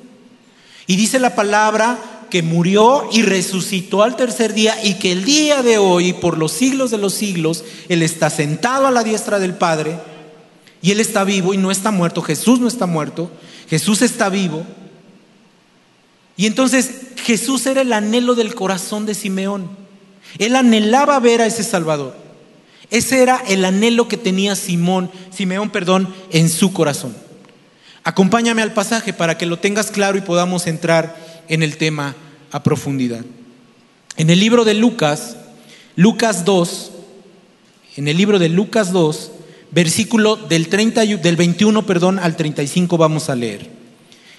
Y 0.86 0.96
dice 0.96 1.18
la 1.20 1.34
palabra 1.34 1.98
que 2.30 2.42
murió 2.42 3.10
y 3.12 3.20
resucitó 3.20 4.02
al 4.02 4.16
tercer 4.16 4.54
día 4.54 4.74
y 4.82 4.94
que 4.94 5.12
el 5.12 5.26
día 5.26 5.62
de 5.62 5.76
hoy, 5.76 6.14
por 6.14 6.38
los 6.38 6.52
siglos 6.52 6.90
de 6.90 6.96
los 6.98 7.12
siglos, 7.12 7.62
Él 7.90 8.02
está 8.02 8.30
sentado 8.30 8.86
a 8.86 8.90
la 8.90 9.04
diestra 9.04 9.38
del 9.38 9.52
Padre 9.52 9.98
y 10.80 10.92
Él 10.92 11.00
está 11.00 11.24
vivo 11.24 11.52
y 11.52 11.58
no 11.58 11.70
está 11.70 11.90
muerto. 11.90 12.22
Jesús 12.22 12.58
no 12.58 12.68
está 12.68 12.86
muerto, 12.86 13.30
Jesús 13.68 14.00
está 14.00 14.30
vivo. 14.30 14.64
Y 16.36 16.46
entonces 16.46 17.09
Jesús 17.30 17.64
era 17.66 17.82
el 17.82 17.92
anhelo 17.92 18.34
del 18.34 18.56
corazón 18.56 19.06
de 19.06 19.14
Simeón. 19.14 19.70
Él 20.38 20.56
anhelaba 20.56 21.20
ver 21.20 21.40
a 21.40 21.46
ese 21.46 21.62
Salvador. 21.62 22.16
Ese 22.90 23.22
era 23.22 23.40
el 23.46 23.64
anhelo 23.64 24.08
que 24.08 24.16
tenía 24.16 24.56
Simón, 24.56 25.12
Simeón, 25.30 25.70
perdón, 25.70 26.12
en 26.32 26.48
su 26.48 26.72
corazón. 26.72 27.14
Acompáñame 28.02 28.62
al 28.62 28.72
pasaje 28.72 29.12
para 29.12 29.38
que 29.38 29.46
lo 29.46 29.60
tengas 29.60 29.92
claro 29.92 30.18
y 30.18 30.22
podamos 30.22 30.66
entrar 30.66 31.44
en 31.46 31.62
el 31.62 31.76
tema 31.76 32.16
a 32.50 32.64
profundidad. 32.64 33.24
En 34.16 34.28
el 34.28 34.40
libro 34.40 34.64
de 34.64 34.74
Lucas, 34.74 35.36
Lucas 35.94 36.44
2, 36.44 36.90
en 37.94 38.08
el 38.08 38.16
libro 38.16 38.40
de 38.40 38.48
Lucas 38.48 38.90
2, 38.90 39.30
versículo 39.70 40.34
del, 40.34 40.66
30, 40.66 41.02
del 41.04 41.36
21 41.36 41.86
perdón, 41.86 42.18
al 42.18 42.34
35 42.34 42.98
vamos 42.98 43.30
a 43.30 43.36
leer. 43.36 43.79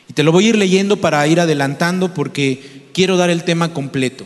Y 0.09 0.13
te 0.13 0.23
lo 0.23 0.31
voy 0.31 0.45
a 0.45 0.49
ir 0.49 0.57
leyendo 0.57 0.97
para 0.97 1.25
ir 1.27 1.39
adelantando 1.39 2.13
porque 2.13 2.89
quiero 2.93 3.17
dar 3.17 3.29
el 3.29 3.43
tema 3.43 3.73
completo. 3.73 4.25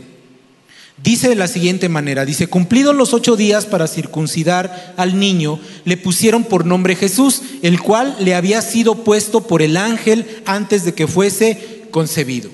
Dice 1.04 1.28
de 1.28 1.36
la 1.36 1.50
siguiente 1.50 1.90
manera, 1.90 2.24
dice, 2.24 2.48
cumplidos 2.48 2.96
los 2.96 3.14
ocho 3.14 3.36
días 3.36 3.66
para 3.66 3.86
circuncidar 3.86 4.94
al 4.96 5.20
niño, 5.20 5.60
le 5.84 5.98
pusieron 5.98 6.46
por 6.46 6.66
nombre 6.66 6.96
Jesús, 6.96 7.42
el 7.62 7.82
cual 7.82 8.16
le 8.20 8.34
había 8.34 8.62
sido 8.62 9.04
puesto 9.04 9.46
por 9.46 9.62
el 9.62 9.76
ángel 9.76 10.26
antes 10.46 10.86
de 10.86 10.94
que 10.94 11.08
fuese 11.08 11.84
concebido. 11.92 12.50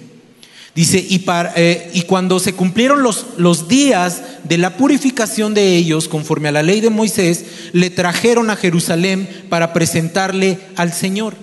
Dice, 0.73 1.05
y, 1.07 1.23
eh, 1.55 2.03
cuando 2.07 2.39
se 2.39 2.53
cumplieron 2.53 3.03
los, 3.03 3.27
los 3.37 3.67
días 3.67 4.23
de 4.43 4.57
la 4.57 4.75
purificación 4.75 5.53
de 5.53 5.75
ellos, 5.75 6.07
conforme 6.07 6.47
a 6.47 6.53
la 6.53 6.63
ley 6.63 6.81
de 6.81 6.89
Moisés, 6.89 7.45
le 7.73 7.89
trajeron 7.89 8.49
a 8.49 8.55
Jerusalén 8.55 9.29
para 9.49 9.71
presentarle 9.71 10.57
al 10.77 10.93
Señor. 10.93 11.35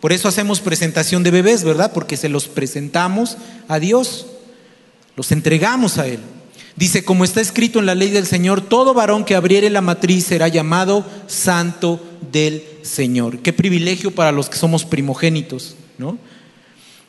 Por 0.00 0.12
eso 0.12 0.28
hacemos 0.28 0.60
presentación 0.60 1.22
de 1.22 1.30
bebés, 1.30 1.62
¿verdad? 1.62 1.92
Porque 1.92 2.16
se 2.16 2.28
los 2.28 2.48
presentamos 2.48 3.36
a 3.68 3.78
Dios, 3.78 4.26
los 5.16 5.32
entregamos 5.32 5.98
a 5.98 6.06
Él. 6.06 6.20
Dice, 6.76 7.04
como 7.04 7.24
está 7.24 7.40
escrito 7.40 7.78
en 7.78 7.86
la 7.86 7.94
ley 7.94 8.10
del 8.10 8.26
Señor, 8.26 8.60
todo 8.60 8.94
varón 8.94 9.24
que 9.24 9.34
abriere 9.34 9.70
la 9.70 9.80
matriz 9.80 10.26
será 10.26 10.48
llamado 10.48 11.06
santo 11.26 12.02
del 12.32 12.62
Señor. 12.82 13.38
Qué 13.38 13.52
privilegio 13.52 14.10
para 14.10 14.32
los 14.32 14.50
que 14.50 14.58
somos 14.58 14.84
primogénitos, 14.84 15.76
¿no? 15.98 16.18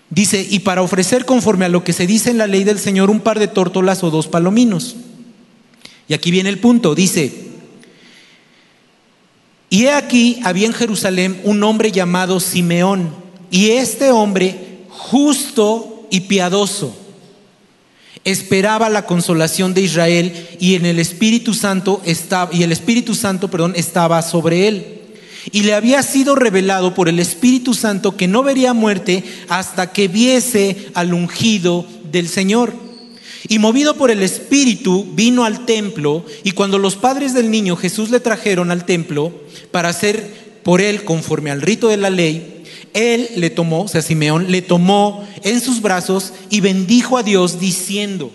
Dice, 0.10 0.46
y 0.50 0.60
para 0.60 0.82
ofrecer 0.82 1.26
conforme 1.26 1.66
a 1.66 1.70
lo 1.70 1.84
que 1.84 1.92
se 1.92 2.08
dice 2.08 2.32
en 2.32 2.38
la 2.38 2.48
ley 2.48 2.64
del 2.64 2.80
Señor 2.80 3.10
un 3.10 3.20
par 3.20 3.40
de 3.40 3.50
tórtolas 3.50 4.04
o 4.04 4.10
dos 4.10 4.28
palominos. 4.28 4.96
Y 6.08 6.14
aquí 6.14 6.32
viene 6.32 6.50
el 6.50 6.60
punto, 6.60 6.96
dice, 6.96 7.47
y 9.70 9.86
he 9.86 9.92
aquí 9.92 10.40
había 10.44 10.68
en 10.68 10.74
Jerusalén 10.74 11.42
un 11.44 11.64
hombre 11.64 11.92
llamado 11.92 12.40
Simeón, 12.40 13.10
y 13.52 13.72
este 13.72 14.12
hombre 14.12 14.84
justo 14.90 16.08
y 16.10 16.22
piadoso 16.22 16.96
esperaba 18.28 18.90
la 18.90 19.06
consolación 19.06 19.74
de 19.74 19.82
Israel 19.82 20.48
y 20.60 20.76
en 20.76 20.86
el 20.86 21.00
Espíritu 21.00 21.54
Santo 21.54 22.02
estaba 22.04 22.54
y 22.54 22.64
el 22.64 22.74
Espíritu 22.74 23.16
Santo, 23.16 23.50
perdón, 23.50 23.72
estaba 23.78 24.22
sobre 24.22 24.68
él. 24.68 24.94
Y 25.54 25.62
le 25.62 25.74
había 25.74 26.04
sido 26.04 26.36
revelado 26.36 26.94
por 26.94 27.08
el 27.08 27.20
Espíritu 27.20 27.74
Santo 27.74 28.18
que 28.18 28.28
no 28.28 28.44
vería 28.44 28.74
muerte 28.74 29.24
hasta 29.48 29.94
que 29.94 30.10
viese 30.10 30.90
al 30.94 31.14
ungido 31.14 31.86
del 32.12 32.28
Señor. 32.28 32.74
Y 33.50 33.60
movido 33.60 33.96
por 33.96 34.12
el 34.12 34.24
Espíritu 34.24 35.06
vino 35.14 35.46
al 35.46 35.66
templo 35.66 36.26
y 36.44 36.52
cuando 36.52 36.78
los 36.78 36.96
padres 36.96 37.34
del 37.34 37.50
niño 37.50 37.76
Jesús 37.76 38.10
le 38.10 38.20
trajeron 38.20 38.72
al 38.72 38.86
templo 38.86 39.32
para 39.72 39.90
hacer 39.90 40.60
por 40.64 40.82
él 40.82 41.06
conforme 41.06 41.52
al 41.52 41.62
rito 41.62 41.88
de 41.88 41.98
la 41.98 42.10
ley, 42.10 42.66
él 42.94 43.30
le 43.36 43.50
tomó, 43.50 43.84
o 43.84 43.88
sea, 43.88 44.02
Simeón 44.02 44.52
le 44.52 44.62
tomó 44.62 45.26
en 45.44 45.62
sus 45.62 45.82
brazos 45.82 46.34
y 46.50 46.60
bendijo 46.60 47.18
a 47.18 47.24
Dios 47.24 47.60
diciendo, 47.60 48.32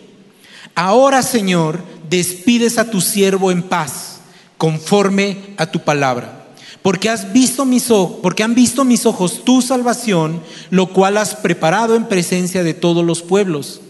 ahora 0.74 1.22
Señor, 1.22 1.82
despides 2.08 2.78
a 2.78 2.90
tu 2.90 3.00
siervo 3.00 3.50
en 3.50 3.62
paz, 3.62 4.20
conforme 4.56 5.36
a 5.56 5.66
tu 5.66 5.80
palabra 5.80 6.38
porque 6.82 7.08
has 7.08 7.32
visto 7.32 7.64
mis 7.64 7.90
ojos, 7.90 8.18
porque 8.22 8.42
han 8.42 8.56
visto 8.56 8.84
mis 8.84 9.06
ojos 9.06 9.44
tu 9.44 9.62
salvación, 9.62 10.42
lo 10.70 10.88
cual 10.88 11.16
has 11.16 11.36
preparado 11.36 11.94
en 11.94 12.08
presencia 12.08 12.64
de 12.64 12.74
todos 12.74 13.04
los 13.04 13.22
pueblos, 13.22 13.80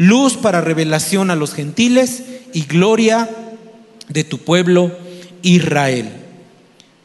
luz 0.00 0.38
para 0.38 0.62
revelación 0.62 1.30
a 1.30 1.36
los 1.36 1.52
gentiles 1.52 2.22
y 2.54 2.62
gloria 2.62 3.28
de 4.08 4.24
tu 4.24 4.38
pueblo 4.38 4.96
Israel. 5.42 6.10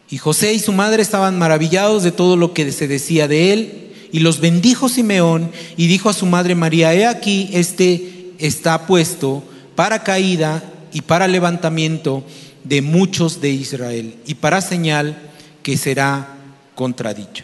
Y 0.09 0.17
José 0.17 0.53
y 0.53 0.59
su 0.59 0.71
madre 0.71 1.01
estaban 1.01 1.37
maravillados 1.37 2.03
de 2.03 2.13
todo 2.13 2.37
lo 2.37 2.53
que 2.53 2.71
se 2.71 2.87
decía 2.87 3.27
de 3.27 3.51
él, 3.51 3.91
y 4.13 4.19
los 4.19 4.39
bendijo 4.39 4.87
Simeón 4.87 5.51
y 5.75 5.87
dijo 5.87 6.07
a 6.07 6.13
su 6.13 6.25
madre 6.25 6.55
María, 6.55 6.93
he 6.93 7.05
aquí, 7.05 7.49
este 7.51 8.31
está 8.37 8.87
puesto 8.87 9.43
para 9.75 10.03
caída 10.03 10.63
y 10.93 11.01
para 11.01 11.27
levantamiento 11.27 12.23
de 12.63 12.81
muchos 12.81 13.41
de 13.41 13.49
Israel 13.49 14.15
y 14.25 14.35
para 14.35 14.61
señal 14.61 15.17
que 15.63 15.75
será 15.75 16.37
contradicho. 16.75 17.43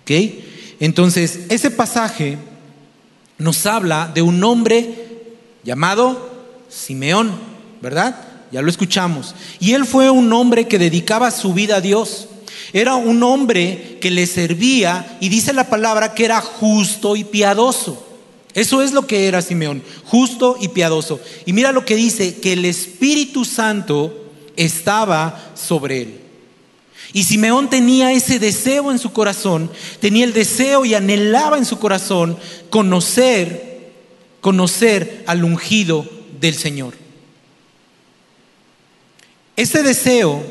¿Ok? 0.00 0.10
Entonces, 0.80 1.42
ese 1.50 1.70
pasaje 1.70 2.36
nos 3.38 3.66
habla 3.66 4.10
de 4.14 4.22
un 4.22 4.42
hombre 4.42 5.06
llamado 5.62 6.30
Simeón, 6.68 7.32
¿verdad? 7.82 8.16
Ya 8.52 8.62
lo 8.62 8.70
escuchamos. 8.70 9.34
Y 9.60 9.72
él 9.72 9.84
fue 9.84 10.10
un 10.10 10.32
hombre 10.32 10.68
que 10.68 10.78
dedicaba 10.78 11.30
su 11.30 11.52
vida 11.52 11.76
a 11.76 11.80
Dios. 11.80 12.28
Era 12.72 12.94
un 12.94 13.22
hombre 13.22 13.98
que 14.00 14.10
le 14.10 14.26
servía 14.26 15.18
y 15.20 15.28
dice 15.28 15.52
la 15.52 15.68
palabra 15.68 16.14
que 16.14 16.24
era 16.24 16.40
justo 16.40 17.16
y 17.16 17.24
piadoso. 17.24 18.04
Eso 18.54 18.80
es 18.80 18.92
lo 18.92 19.06
que 19.06 19.28
era 19.28 19.42
Simeón, 19.42 19.82
justo 20.06 20.56
y 20.60 20.68
piadoso. 20.68 21.20
Y 21.44 21.52
mira 21.52 21.72
lo 21.72 21.84
que 21.84 21.94
dice, 21.94 22.36
que 22.36 22.54
el 22.54 22.64
Espíritu 22.64 23.44
Santo 23.44 24.30
estaba 24.56 25.52
sobre 25.54 26.02
él. 26.02 26.25
Y 27.12 27.24
Simeón 27.24 27.70
tenía 27.70 28.12
ese 28.12 28.38
deseo 28.38 28.90
en 28.90 28.98
su 28.98 29.12
corazón, 29.12 29.70
tenía 30.00 30.24
el 30.24 30.32
deseo 30.32 30.84
y 30.84 30.94
anhelaba 30.94 31.58
en 31.58 31.64
su 31.64 31.78
corazón 31.78 32.36
conocer, 32.70 33.92
conocer 34.40 35.24
al 35.26 35.44
ungido 35.44 36.08
del 36.40 36.54
Señor. 36.54 36.94
Ese 39.56 39.82
deseo 39.82 40.44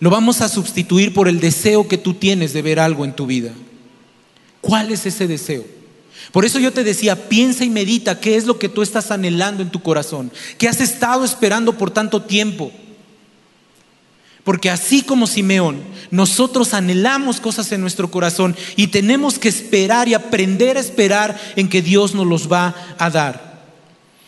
lo 0.00 0.10
vamos 0.10 0.40
a 0.40 0.48
sustituir 0.48 1.12
por 1.12 1.28
el 1.28 1.40
deseo 1.40 1.88
que 1.88 1.98
tú 1.98 2.14
tienes 2.14 2.52
de 2.52 2.62
ver 2.62 2.80
algo 2.80 3.04
en 3.04 3.14
tu 3.14 3.26
vida. 3.26 3.52
¿Cuál 4.60 4.90
es 4.92 5.04
ese 5.06 5.26
deseo? 5.26 5.64
Por 6.32 6.44
eso 6.44 6.58
yo 6.58 6.72
te 6.72 6.84
decía, 6.84 7.28
piensa 7.28 7.64
y 7.64 7.70
medita 7.70 8.20
qué 8.20 8.36
es 8.36 8.46
lo 8.46 8.58
que 8.58 8.68
tú 8.68 8.82
estás 8.82 9.10
anhelando 9.10 9.62
en 9.62 9.70
tu 9.70 9.82
corazón, 9.82 10.32
qué 10.58 10.68
has 10.68 10.80
estado 10.80 11.24
esperando 11.24 11.76
por 11.76 11.90
tanto 11.90 12.22
tiempo. 12.22 12.72
Porque 14.44 14.70
así 14.70 15.02
como 15.02 15.26
Simeón, 15.26 15.82
nosotros 16.10 16.74
anhelamos 16.74 17.40
cosas 17.40 17.72
en 17.72 17.80
nuestro 17.80 18.10
corazón 18.10 18.54
y 18.76 18.88
tenemos 18.88 19.38
que 19.38 19.48
esperar 19.48 20.06
y 20.06 20.14
aprender 20.14 20.76
a 20.76 20.80
esperar 20.80 21.40
en 21.56 21.68
que 21.68 21.80
Dios 21.80 22.14
nos 22.14 22.26
los 22.26 22.52
va 22.52 22.74
a 22.98 23.08
dar. 23.08 23.64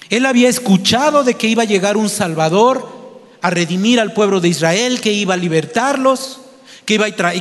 Él 0.09 0.25
había 0.25 0.49
escuchado 0.49 1.23
de 1.23 1.35
que 1.35 1.49
iba 1.49 1.65
a 1.65 1.67
llegar 1.67 1.99
un 1.99 2.09
Salvador 2.09 3.21
a 3.43 3.51
redimir 3.51 4.01
al 4.01 4.15
pueblo 4.15 4.41
de 4.41 4.49
Israel, 4.49 5.03
que 5.03 5.13
iba 5.13 5.35
a 5.35 5.37
libertarlos, 5.37 6.41
que 6.87 6.95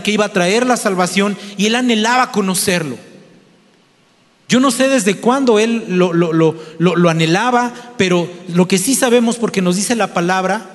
iba 0.08 0.26
a 0.26 0.34
traer 0.34 0.66
la 0.66 0.76
salvación, 0.76 1.38
y 1.58 1.68
él 1.68 1.76
anhelaba 1.76 2.32
conocerlo. 2.32 2.98
Yo 4.50 4.60
no 4.60 4.70
sé 4.70 4.90
desde 4.90 5.16
cuándo 5.16 5.60
él 5.60 5.86
lo 5.98 7.10
anhelaba, 7.10 7.74
pero 7.98 8.30
lo 8.50 8.68
que 8.68 8.78
sí 8.78 8.96
sabemos 8.96 9.38
porque 9.38 9.62
nos 9.62 9.78
dice 9.78 9.96
la 9.96 10.14
palabra 10.14 10.75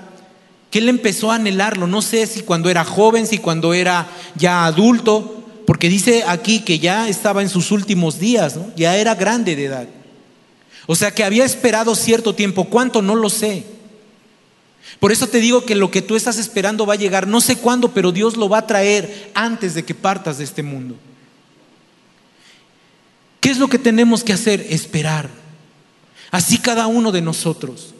que 0.70 0.78
él 0.78 0.88
empezó 0.88 1.30
a 1.30 1.36
anhelarlo. 1.36 1.86
No 1.86 2.02
sé 2.02 2.26
si 2.26 2.42
cuando 2.42 2.70
era 2.70 2.84
joven, 2.84 3.26
si 3.26 3.38
cuando 3.38 3.74
era 3.74 4.08
ya 4.36 4.64
adulto, 4.64 5.44
porque 5.66 5.88
dice 5.88 6.24
aquí 6.26 6.60
que 6.60 6.78
ya 6.78 7.08
estaba 7.08 7.42
en 7.42 7.48
sus 7.48 7.70
últimos 7.70 8.18
días, 8.18 8.58
ya 8.76 8.96
era 8.96 9.14
grande 9.14 9.56
de 9.56 9.64
edad. 9.66 9.88
O 10.86 10.96
sea 10.96 11.12
que 11.12 11.24
había 11.24 11.44
esperado 11.44 11.94
cierto 11.94 12.34
tiempo. 12.34 12.64
¿Cuánto? 12.64 13.02
No 13.02 13.14
lo 13.14 13.30
sé. 13.30 13.64
Por 14.98 15.12
eso 15.12 15.28
te 15.28 15.38
digo 15.38 15.64
que 15.64 15.74
lo 15.74 15.90
que 15.90 16.02
tú 16.02 16.16
estás 16.16 16.38
esperando 16.38 16.86
va 16.86 16.94
a 16.94 16.98
llegar, 16.98 17.26
no 17.26 17.40
sé 17.40 17.56
cuándo, 17.56 17.92
pero 17.92 18.12
Dios 18.12 18.36
lo 18.36 18.48
va 18.48 18.58
a 18.58 18.66
traer 18.66 19.30
antes 19.34 19.74
de 19.74 19.84
que 19.84 19.94
partas 19.94 20.38
de 20.38 20.44
este 20.44 20.62
mundo. 20.62 20.96
¿Qué 23.40 23.50
es 23.50 23.58
lo 23.58 23.68
que 23.68 23.78
tenemos 23.78 24.22
que 24.22 24.32
hacer? 24.32 24.66
Esperar. 24.68 25.30
Así 26.30 26.58
cada 26.58 26.86
uno 26.86 27.12
de 27.12 27.22
nosotros. 27.22 27.94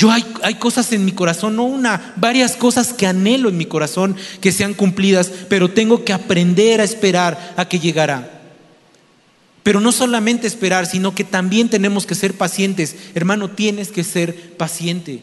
Yo 0.00 0.10
hay, 0.10 0.24
hay, 0.42 0.54
cosas 0.54 0.90
en 0.92 1.04
mi 1.04 1.12
corazón, 1.12 1.56
no 1.56 1.64
una, 1.64 2.14
varias 2.16 2.56
cosas 2.56 2.94
que 2.94 3.06
anhelo 3.06 3.50
en 3.50 3.58
mi 3.58 3.66
corazón 3.66 4.16
que 4.40 4.50
sean 4.50 4.72
cumplidas, 4.72 5.30
pero 5.50 5.72
tengo 5.72 6.06
que 6.06 6.14
aprender 6.14 6.80
a 6.80 6.84
esperar 6.84 7.52
a 7.58 7.68
que 7.68 7.78
llegará. 7.78 8.40
Pero 9.62 9.78
no 9.78 9.92
solamente 9.92 10.46
esperar, 10.46 10.86
sino 10.86 11.14
que 11.14 11.22
también 11.22 11.68
tenemos 11.68 12.06
que 12.06 12.14
ser 12.14 12.32
pacientes. 12.32 12.96
Hermano, 13.14 13.50
tienes 13.50 13.88
que 13.88 14.02
ser 14.02 14.56
paciente. 14.56 15.22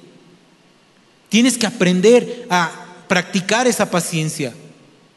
Tienes 1.30 1.58
que 1.58 1.66
aprender 1.66 2.46
a 2.52 2.70
practicar 3.08 3.66
esa 3.66 3.90
paciencia. 3.90 4.54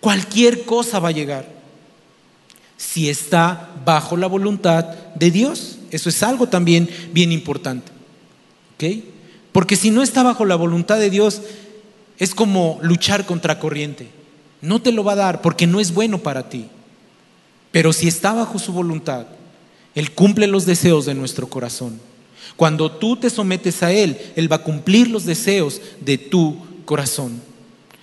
Cualquier 0.01 0.65
cosa 0.65 1.01
va 1.01 1.11
a 1.11 1.13
llegar. 1.13 1.47
Si 2.79 3.11
está 3.11 3.69
bajo 3.85 4.17
la 4.17 4.27
voluntad 4.27 4.85
de 5.17 5.31
Dios. 5.31 5.81
Eso 5.91 6.09
es 6.09 6.23
algo 6.23 6.49
también 6.49 6.89
bien 7.13 7.31
importante. 7.31 7.93
¿Ok? 8.77 9.20
Porque 9.53 9.77
si 9.77 9.91
no 9.91 10.03
está 10.03 10.23
bajo 10.23 10.45
la 10.45 10.57
voluntad 10.57 10.99
de 10.99 11.11
Dios, 11.11 11.43
es 12.19 12.35
como 12.35 12.79
luchar 12.83 13.27
contra 13.27 13.59
corriente. 13.59 14.09
No 14.61 14.81
te 14.81 14.93
lo 14.93 15.05
va 15.05 15.13
a 15.13 15.17
dar 15.17 15.41
porque 15.41 15.67
no 15.67 15.81
es 15.81 15.93
bueno 15.93 16.19
para 16.19 16.49
ti. 16.49 16.67
Pero 17.73 17.93
si 17.93 18.09
está 18.09 18.33
bajo 18.33 18.59
su 18.59 18.73
voluntad, 18.73 19.27
Él 19.95 20.13
cumple 20.13 20.47
los 20.47 20.67
deseos 20.67 21.07
de 21.07 21.15
nuestro 21.15 21.49
corazón. 21.49 22.01
Cuando 22.57 22.91
tú 22.91 23.17
te 23.17 23.31
sometes 23.31 23.83
a 23.83 23.93
Él, 23.93 24.19
Él 24.37 24.51
va 24.51 24.57
a 24.57 24.63
cumplir 24.63 25.09
los 25.09 25.25
deseos 25.25 25.81
de 26.01 26.19
tu 26.19 26.57
corazón. 26.85 27.41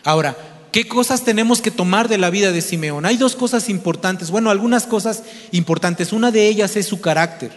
Ahora, 0.04 0.36
¿qué 0.72 0.88
cosas 0.88 1.24
tenemos 1.24 1.62
que 1.62 1.72
tomar 1.72 2.08
de 2.08 2.18
la 2.18 2.30
vida 2.30 2.52
de 2.52 2.62
Simeón? 2.62 3.06
Hay 3.06 3.18
dos 3.18 3.36
cosas 3.36 3.70
importantes, 3.70 4.32
bueno, 4.32 4.50
algunas 4.50 4.88
cosas 4.88 5.24
importantes. 5.52 6.12
Una 6.12 6.32
de 6.32 6.48
ellas 6.48 6.76
es 6.76 6.88
su 6.88 7.02
carácter, 7.02 7.52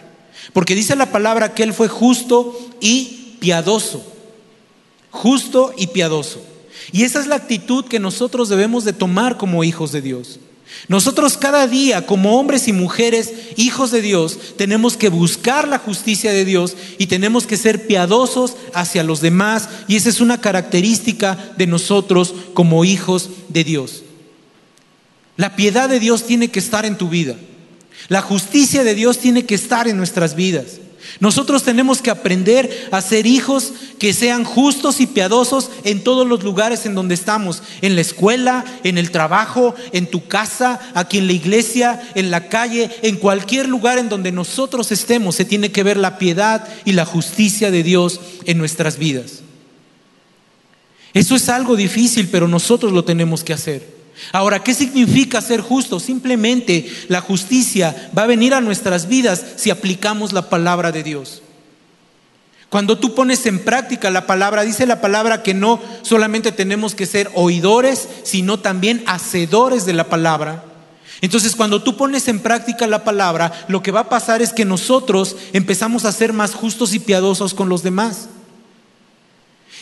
porque 0.53 0.75
dice 0.75 0.95
la 0.95 1.11
palabra 1.11 1.53
que 1.53 1.63
Él 1.63 1.73
fue 1.73 1.87
justo 1.87 2.59
y 2.81 3.20
piadoso. 3.41 4.05
Justo 5.09 5.73
y 5.75 5.87
piadoso. 5.87 6.41
Y 6.93 7.03
esa 7.03 7.19
es 7.19 7.27
la 7.27 7.35
actitud 7.35 7.85
que 7.85 7.99
nosotros 7.99 8.47
debemos 8.47 8.85
de 8.85 8.93
tomar 8.93 9.37
como 9.37 9.63
hijos 9.65 9.91
de 9.91 10.01
Dios. 10.01 10.39
Nosotros 10.87 11.37
cada 11.37 11.67
día, 11.67 12.05
como 12.05 12.39
hombres 12.39 12.67
y 12.67 12.73
mujeres, 12.73 13.33
hijos 13.57 13.91
de 13.91 14.01
Dios, 14.01 14.37
tenemos 14.57 14.95
que 14.95 15.09
buscar 15.09 15.67
la 15.67 15.79
justicia 15.79 16.31
de 16.31 16.45
Dios 16.45 16.75
y 16.97 17.07
tenemos 17.07 17.45
que 17.45 17.57
ser 17.57 17.87
piadosos 17.87 18.55
hacia 18.73 19.03
los 19.03 19.19
demás. 19.21 19.67
Y 19.87 19.95
esa 19.95 20.09
es 20.09 20.21
una 20.21 20.39
característica 20.39 21.53
de 21.57 21.67
nosotros 21.67 22.33
como 22.53 22.85
hijos 22.85 23.29
de 23.49 23.63
Dios. 23.63 24.03
La 25.35 25.55
piedad 25.55 25.89
de 25.89 25.99
Dios 25.99 26.23
tiene 26.23 26.49
que 26.49 26.59
estar 26.59 26.85
en 26.85 26.97
tu 26.97 27.09
vida. 27.09 27.35
La 28.07 28.21
justicia 28.21 28.83
de 28.83 28.95
Dios 28.95 29.17
tiene 29.17 29.45
que 29.45 29.55
estar 29.55 29.87
en 29.87 29.97
nuestras 29.97 30.35
vidas. 30.35 30.79
Nosotros 31.19 31.63
tenemos 31.63 32.01
que 32.01 32.09
aprender 32.09 32.89
a 32.91 33.01
ser 33.01 33.25
hijos 33.25 33.73
que 33.99 34.13
sean 34.13 34.43
justos 34.43 34.99
y 34.99 35.07
piadosos 35.07 35.69
en 35.83 36.03
todos 36.03 36.27
los 36.27 36.43
lugares 36.43 36.85
en 36.85 36.95
donde 36.95 37.15
estamos, 37.15 37.61
en 37.81 37.95
la 37.95 38.01
escuela, 38.01 38.65
en 38.83 38.97
el 38.97 39.11
trabajo, 39.11 39.75
en 39.91 40.07
tu 40.07 40.27
casa, 40.27 40.79
aquí 40.93 41.17
en 41.17 41.27
la 41.27 41.33
iglesia, 41.33 42.01
en 42.15 42.31
la 42.31 42.49
calle, 42.49 42.89
en 43.01 43.17
cualquier 43.17 43.67
lugar 43.67 43.97
en 43.97 44.09
donde 44.09 44.31
nosotros 44.31 44.91
estemos, 44.91 45.35
se 45.35 45.45
tiene 45.45 45.71
que 45.71 45.83
ver 45.83 45.97
la 45.97 46.17
piedad 46.17 46.67
y 46.85 46.93
la 46.93 47.05
justicia 47.05 47.71
de 47.71 47.83
Dios 47.83 48.19
en 48.45 48.57
nuestras 48.57 48.97
vidas. 48.97 49.41
Eso 51.13 51.35
es 51.35 51.49
algo 51.49 51.75
difícil, 51.75 52.29
pero 52.29 52.47
nosotros 52.47 52.93
lo 52.93 53.03
tenemos 53.03 53.43
que 53.43 53.53
hacer. 53.53 54.00
Ahora, 54.31 54.63
¿qué 54.63 54.73
significa 54.73 55.41
ser 55.41 55.61
justo? 55.61 55.99
Simplemente 55.99 56.89
la 57.07 57.21
justicia 57.21 58.11
va 58.17 58.23
a 58.23 58.27
venir 58.27 58.53
a 58.53 58.61
nuestras 58.61 59.07
vidas 59.07 59.43
si 59.55 59.69
aplicamos 59.69 60.33
la 60.33 60.49
palabra 60.49 60.91
de 60.91 61.03
Dios. 61.03 61.41
Cuando 62.69 62.97
tú 62.97 63.13
pones 63.13 63.45
en 63.47 63.59
práctica 63.59 64.09
la 64.09 64.25
palabra, 64.25 64.63
dice 64.63 64.85
la 64.85 65.01
palabra 65.01 65.43
que 65.43 65.53
no 65.53 65.81
solamente 66.03 66.53
tenemos 66.53 66.95
que 66.95 67.05
ser 67.05 67.29
oidores, 67.35 68.07
sino 68.23 68.59
también 68.59 69.03
hacedores 69.07 69.85
de 69.85 69.91
la 69.91 70.05
palabra. 70.05 70.63
Entonces, 71.19 71.55
cuando 71.55 71.83
tú 71.83 71.97
pones 71.97 72.29
en 72.29 72.39
práctica 72.39 72.87
la 72.87 73.03
palabra, 73.03 73.51
lo 73.67 73.83
que 73.83 73.91
va 73.91 74.01
a 74.01 74.09
pasar 74.09 74.41
es 74.41 74.53
que 74.53 74.63
nosotros 74.63 75.35
empezamos 75.51 76.05
a 76.05 76.13
ser 76.13 76.31
más 76.31 76.55
justos 76.55 76.93
y 76.93 76.99
piadosos 76.99 77.53
con 77.53 77.67
los 77.67 77.83
demás. 77.83 78.29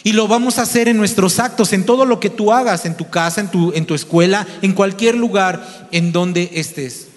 Y 0.03 0.13
lo 0.13 0.27
vamos 0.27 0.57
a 0.57 0.61
hacer 0.61 0.87
en 0.87 0.97
nuestros 0.97 1.39
actos, 1.39 1.73
en 1.73 1.85
todo 1.85 2.05
lo 2.05 2.19
que 2.19 2.29
tú 2.29 2.51
hagas, 2.53 2.85
en 2.85 2.95
tu 2.95 3.09
casa, 3.09 3.41
en 3.41 3.49
tu, 3.49 3.73
en 3.73 3.85
tu 3.85 3.95
escuela, 3.95 4.47
en 4.61 4.73
cualquier 4.73 5.15
lugar 5.15 5.89
en 5.91 6.11
donde 6.11 6.51
estés. 6.53 7.07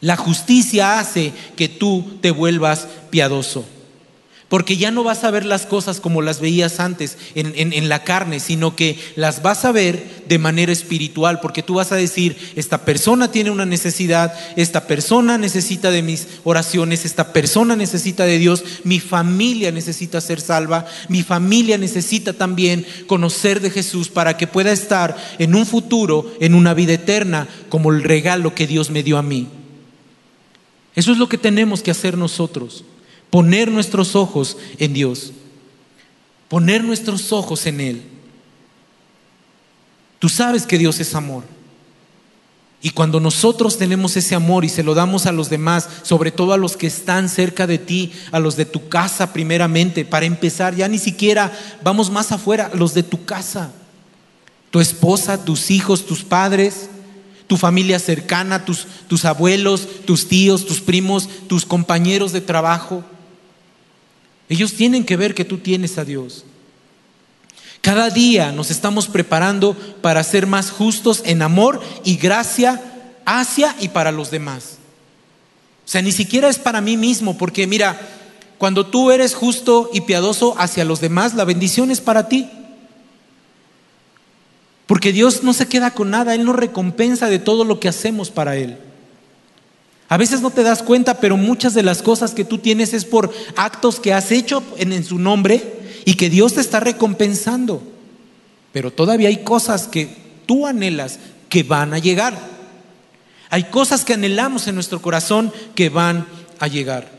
La 0.00 0.16
justicia 0.16 0.98
hace 0.98 1.32
que 1.56 1.68
tú 1.68 2.18
te 2.20 2.30
vuelvas 2.30 2.86
piadoso. 3.10 3.64
Porque 4.48 4.76
ya 4.76 4.92
no 4.92 5.02
vas 5.02 5.24
a 5.24 5.32
ver 5.32 5.44
las 5.44 5.66
cosas 5.66 5.98
como 5.98 6.22
las 6.22 6.40
veías 6.40 6.78
antes 6.78 7.18
en, 7.34 7.88
la 7.88 8.04
carne, 8.04 8.38
sino 8.38 8.76
que 8.76 8.96
las 9.16 9.42
vas 9.42 9.64
a 9.64 9.72
ver 9.72 10.22
de 10.28 10.38
manera 10.38 10.70
espiritual, 10.70 11.40
porque 11.40 11.64
tú 11.64 11.74
vas 11.74 11.90
a 11.90 11.96
decir, 11.96 12.36
esta 12.54 12.84
persona 12.84 13.32
tiene 13.32 13.50
una 13.50 13.66
necesidad, 13.66 14.32
esta 14.54 14.86
persona 14.86 15.36
necesita 15.36 15.90
de 15.90 16.02
mis 16.02 16.28
oraciones, 16.44 17.04
esta 17.04 17.32
persona 17.32 17.74
necesita 17.74 18.24
de 18.24 18.38
Dios, 18.38 18.62
mi 18.84 19.00
familia 19.00 19.72
necesita 19.72 20.20
ser 20.20 20.40
salva, 20.40 20.86
mi 21.08 21.24
familia 21.24 21.76
necesita 21.76 22.32
también 22.32 22.86
conocer 23.08 23.60
de 23.60 23.70
Jesús 23.70 24.10
para 24.10 24.36
que 24.36 24.46
pueda 24.46 24.70
estar 24.70 25.16
en 25.40 25.56
un 25.56 25.66
futuro, 25.66 26.32
en 26.38 26.54
una 26.54 26.72
vida 26.72 26.92
eterna, 26.92 27.48
como 27.68 27.90
el 27.90 28.04
regalo 28.04 28.54
que 28.54 28.68
Dios 28.68 28.90
me 28.90 29.02
dio 29.02 29.18
a 29.18 29.22
mí. 29.22 29.48
Eso 30.94 31.10
es 31.10 31.18
lo 31.18 31.28
que 31.28 31.36
tenemos 31.36 31.82
que 31.82 31.90
hacer 31.90 32.16
nosotros 32.16 32.84
poner 33.30 33.70
nuestros 33.70 34.14
ojos 34.14 34.56
en 34.78 34.92
Dios, 34.92 35.32
poner 36.48 36.84
nuestros 36.84 37.32
ojos 37.32 37.66
en 37.66 37.80
Él. 37.80 38.02
Tú 40.18 40.28
sabes 40.28 40.66
que 40.66 40.78
Dios 40.78 41.00
es 41.00 41.14
amor. 41.14 41.44
Y 42.82 42.90
cuando 42.90 43.20
nosotros 43.20 43.78
tenemos 43.78 44.16
ese 44.16 44.34
amor 44.34 44.64
y 44.64 44.68
se 44.68 44.82
lo 44.82 44.94
damos 44.94 45.26
a 45.26 45.32
los 45.32 45.50
demás, 45.50 45.88
sobre 46.02 46.30
todo 46.30 46.52
a 46.52 46.56
los 46.58 46.76
que 46.76 46.86
están 46.86 47.28
cerca 47.28 47.66
de 47.66 47.78
ti, 47.78 48.12
a 48.32 48.38
los 48.38 48.56
de 48.56 48.64
tu 48.64 48.88
casa 48.88 49.32
primeramente, 49.32 50.04
para 50.04 50.26
empezar, 50.26 50.74
ya 50.74 50.86
ni 50.86 50.98
siquiera 50.98 51.52
vamos 51.82 52.10
más 52.10 52.32
afuera, 52.32 52.70
los 52.74 52.94
de 52.94 53.02
tu 53.02 53.24
casa, 53.24 53.72
tu 54.70 54.80
esposa, 54.80 55.44
tus 55.44 55.70
hijos, 55.70 56.06
tus 56.06 56.22
padres, 56.22 56.88
tu 57.46 57.56
familia 57.56 57.98
cercana, 57.98 58.64
tus, 58.64 59.24
abuelos, 59.24 59.88
tus 60.04 60.28
tíos, 60.28 60.66
tus 60.66 60.80
primos, 60.80 61.28
tus 61.48 61.64
compañeros 61.64 62.32
de 62.32 62.40
trabajo. 62.40 63.04
Ellos 64.48 64.74
tienen 64.74 65.04
que 65.04 65.16
ver 65.16 65.34
que 65.34 65.44
tú 65.44 65.58
tienes 65.58 65.98
a 65.98 66.04
Dios. 66.04 66.44
Cada 67.80 68.10
día 68.10 68.52
nos 68.52 68.70
estamos 68.70 69.08
preparando 69.08 69.74
para 70.00 70.22
ser 70.24 70.46
más 70.46 70.70
justos 70.70 71.22
en 71.24 71.42
amor 71.42 71.80
y 72.04 72.16
gracia 72.16 72.82
hacia 73.24 73.76
y 73.80 73.88
para 73.88 74.12
los 74.12 74.30
demás. 74.30 74.78
O 75.84 75.88
sea, 75.88 76.02
ni 76.02 76.12
siquiera 76.12 76.48
es 76.48 76.58
para 76.58 76.80
mí 76.80 76.96
mismo, 76.96 77.38
porque 77.38 77.66
mira, 77.66 78.00
cuando 78.58 78.86
tú 78.86 79.10
eres 79.10 79.34
justo 79.34 79.90
y 79.92 80.00
piadoso 80.00 80.54
hacia 80.58 80.84
los 80.84 81.00
demás, 81.00 81.34
la 81.34 81.44
bendición 81.44 81.90
es 81.90 82.00
para 82.00 82.28
ti. 82.28 82.48
Porque 84.86 85.12
Dios 85.12 85.42
no 85.42 85.52
se 85.52 85.68
queda 85.68 85.92
con 85.92 86.10
nada, 86.10 86.34
Él 86.34 86.44
nos 86.44 86.56
recompensa 86.56 87.28
de 87.28 87.38
todo 87.38 87.64
lo 87.64 87.80
que 87.80 87.88
hacemos 87.88 88.30
para 88.30 88.56
Él. 88.56 88.78
A 90.08 90.16
veces 90.16 90.40
no 90.40 90.50
te 90.50 90.62
das 90.62 90.82
cuenta, 90.82 91.18
pero 91.20 91.36
muchas 91.36 91.74
de 91.74 91.82
las 91.82 92.02
cosas 92.02 92.32
que 92.32 92.44
tú 92.44 92.58
tienes 92.58 92.94
es 92.94 93.04
por 93.04 93.32
actos 93.56 93.98
que 93.98 94.12
has 94.12 94.30
hecho 94.30 94.62
en, 94.76 95.04
su 95.04 95.18
nombre 95.18 95.80
y 96.04 96.14
que 96.14 96.30
Dios 96.30 96.54
te 96.54 96.60
está 96.60 96.78
recompensando. 96.78 97.82
Pero 98.72 98.92
todavía 98.92 99.28
hay 99.28 99.42
cosas 99.42 99.88
que 99.88 100.08
tú 100.46 100.66
anhelas 100.66 101.18
que 101.48 101.64
van 101.64 101.92
a 101.92 101.98
llegar. 101.98 102.38
Hay 103.50 103.64
cosas 103.64 104.04
que 104.04 104.14
anhelamos 104.14 104.68
en 104.68 104.76
nuestro 104.76 105.02
corazón 105.02 105.52
que 105.74 105.88
van 105.88 106.26
a 106.60 106.68
llegar. 106.68 107.15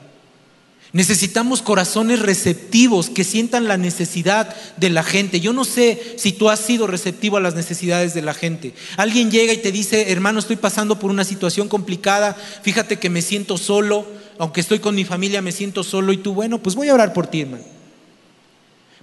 Necesitamos 0.94 1.62
corazones 1.62 2.20
receptivos 2.20 3.10
que 3.10 3.26
sientan 3.26 3.68
la 3.68 3.78
necesidad 3.78 4.56
de 4.78 4.90
la 4.90 5.04
gente. 5.04 5.42
Yo 5.42 5.52
no 5.52 5.66
sé 5.66 6.16
si 6.18 6.32
tú 6.32 6.50
has 6.50 6.62
sido 6.62 6.88
receptivo 6.88 7.36
a 7.36 7.42
las 7.42 7.56
necesidades 7.56 8.14
de 8.14 8.22
la 8.22 8.34
gente. 8.34 8.74
Alguien 8.96 9.30
llega 9.30 9.52
y 9.52 9.58
te 9.58 9.74
dice, 9.74 10.12
hermano, 10.12 10.40
estoy 10.40 10.56
pasando 10.56 10.98
por 10.98 11.12
una 11.12 11.26
situación 11.26 11.68
complicada, 11.68 12.38
fíjate 12.62 13.00
que 13.00 13.10
me 13.10 13.22
siento 13.22 13.58
solo, 13.58 14.08
aunque 14.40 14.62
estoy 14.62 14.80
con 14.80 14.96
mi 14.96 15.04
familia, 15.04 15.42
me 15.42 15.52
siento 15.52 15.84
solo 15.84 16.14
y 16.14 16.18
tú, 16.18 16.34
bueno, 16.34 16.60
pues 16.60 16.76
voy 16.76 16.88
a 16.88 16.94
orar 16.94 17.12
por 17.12 17.28
ti, 17.28 17.42
hermano. 17.42 17.64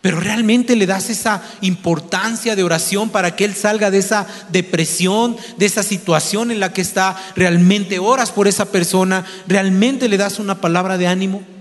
Pero 0.00 0.20
realmente 0.20 0.76
le 0.76 0.86
das 0.86 1.08
esa 1.08 1.42
importancia 1.62 2.56
de 2.56 2.62
oración 2.62 3.08
para 3.08 3.36
que 3.36 3.44
él 3.44 3.54
salga 3.54 3.90
de 3.90 3.98
esa 3.98 4.26
depresión, 4.50 5.36
de 5.56 5.64
esa 5.64 5.82
situación 5.82 6.50
en 6.50 6.60
la 6.60 6.74
que 6.74 6.82
está. 6.82 7.16
Realmente 7.34 7.98
oras 7.98 8.30
por 8.30 8.46
esa 8.46 8.66
persona, 8.66 9.24
realmente 9.48 10.08
le 10.10 10.18
das 10.18 10.38
una 10.38 10.60
palabra 10.60 10.98
de 10.98 11.06
ánimo. 11.06 11.53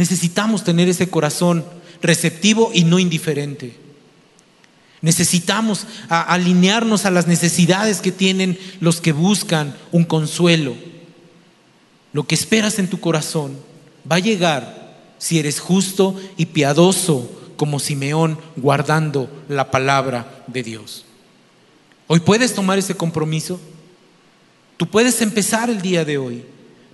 Necesitamos 0.00 0.64
tener 0.64 0.88
ese 0.88 1.10
corazón 1.10 1.62
receptivo 2.00 2.70
y 2.72 2.84
no 2.84 2.98
indiferente. 2.98 3.76
Necesitamos 5.02 5.86
alinearnos 6.08 7.04
a 7.04 7.10
las 7.10 7.26
necesidades 7.26 8.00
que 8.00 8.10
tienen 8.10 8.58
los 8.80 9.02
que 9.02 9.12
buscan 9.12 9.76
un 9.92 10.04
consuelo. 10.04 10.74
Lo 12.14 12.26
que 12.26 12.34
esperas 12.34 12.78
en 12.78 12.88
tu 12.88 12.98
corazón 12.98 13.58
va 14.10 14.16
a 14.16 14.20
llegar 14.20 14.96
si 15.18 15.38
eres 15.38 15.60
justo 15.60 16.18
y 16.38 16.46
piadoso 16.46 17.30
como 17.58 17.78
Simeón 17.78 18.38
guardando 18.56 19.30
la 19.50 19.70
palabra 19.70 20.44
de 20.46 20.62
Dios. 20.62 21.04
Hoy 22.06 22.20
puedes 22.20 22.54
tomar 22.54 22.78
ese 22.78 22.94
compromiso. 22.94 23.60
Tú 24.78 24.86
puedes 24.86 25.20
empezar 25.20 25.68
el 25.68 25.82
día 25.82 26.06
de 26.06 26.16
hoy. 26.16 26.46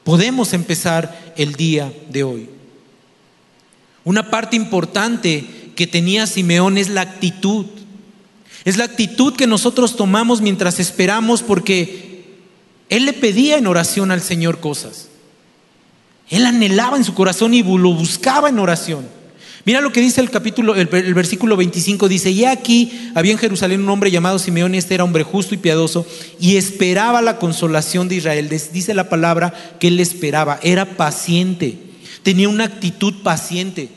podemos 0.02 0.52
empezar 0.54 1.34
el 1.36 1.54
día 1.54 1.92
de 2.10 2.24
hoy. 2.24 2.55
Una 4.06 4.30
parte 4.30 4.54
importante 4.54 5.44
que 5.74 5.88
tenía 5.88 6.28
Simeón 6.28 6.78
es 6.78 6.88
la 6.88 7.00
actitud. 7.00 7.66
Es 8.64 8.76
la 8.76 8.84
actitud 8.84 9.34
que 9.34 9.48
nosotros 9.48 9.96
tomamos 9.96 10.40
mientras 10.40 10.78
esperamos 10.78 11.42
porque 11.42 12.24
él 12.88 13.04
le 13.04 13.12
pedía 13.12 13.58
en 13.58 13.66
oración 13.66 14.12
al 14.12 14.22
Señor 14.22 14.60
cosas. 14.60 15.08
Él 16.30 16.46
anhelaba 16.46 16.96
en 16.96 17.02
su 17.02 17.14
corazón 17.14 17.52
y 17.52 17.64
lo 17.64 17.94
buscaba 17.94 18.48
en 18.48 18.60
oración. 18.60 19.08
Mira 19.64 19.80
lo 19.80 19.90
que 19.90 20.00
dice 20.00 20.20
el 20.20 20.30
capítulo, 20.30 20.76
el, 20.76 20.86
versículo 20.86 21.56
25, 21.56 22.08
dice, 22.08 22.30
y 22.30 22.44
aquí 22.44 23.10
había 23.16 23.32
en 23.32 23.38
Jerusalén 23.38 23.80
un 23.80 23.88
hombre 23.88 24.12
llamado 24.12 24.38
Simeón, 24.38 24.76
y 24.76 24.78
este 24.78 24.94
era 24.94 25.02
hombre 25.02 25.24
justo 25.24 25.56
y 25.56 25.58
piadoso, 25.58 26.06
y 26.38 26.54
esperaba 26.54 27.20
la 27.22 27.40
consolación 27.40 28.06
de 28.06 28.14
Israel. 28.14 28.48
Dice 28.48 28.94
la 28.94 29.08
palabra 29.08 29.52
que 29.80 29.88
él 29.88 29.98
esperaba, 29.98 30.60
era 30.62 30.96
paciente, 30.96 31.78
tenía 32.22 32.48
una 32.48 32.64
actitud 32.64 33.22
paciente. 33.24 33.95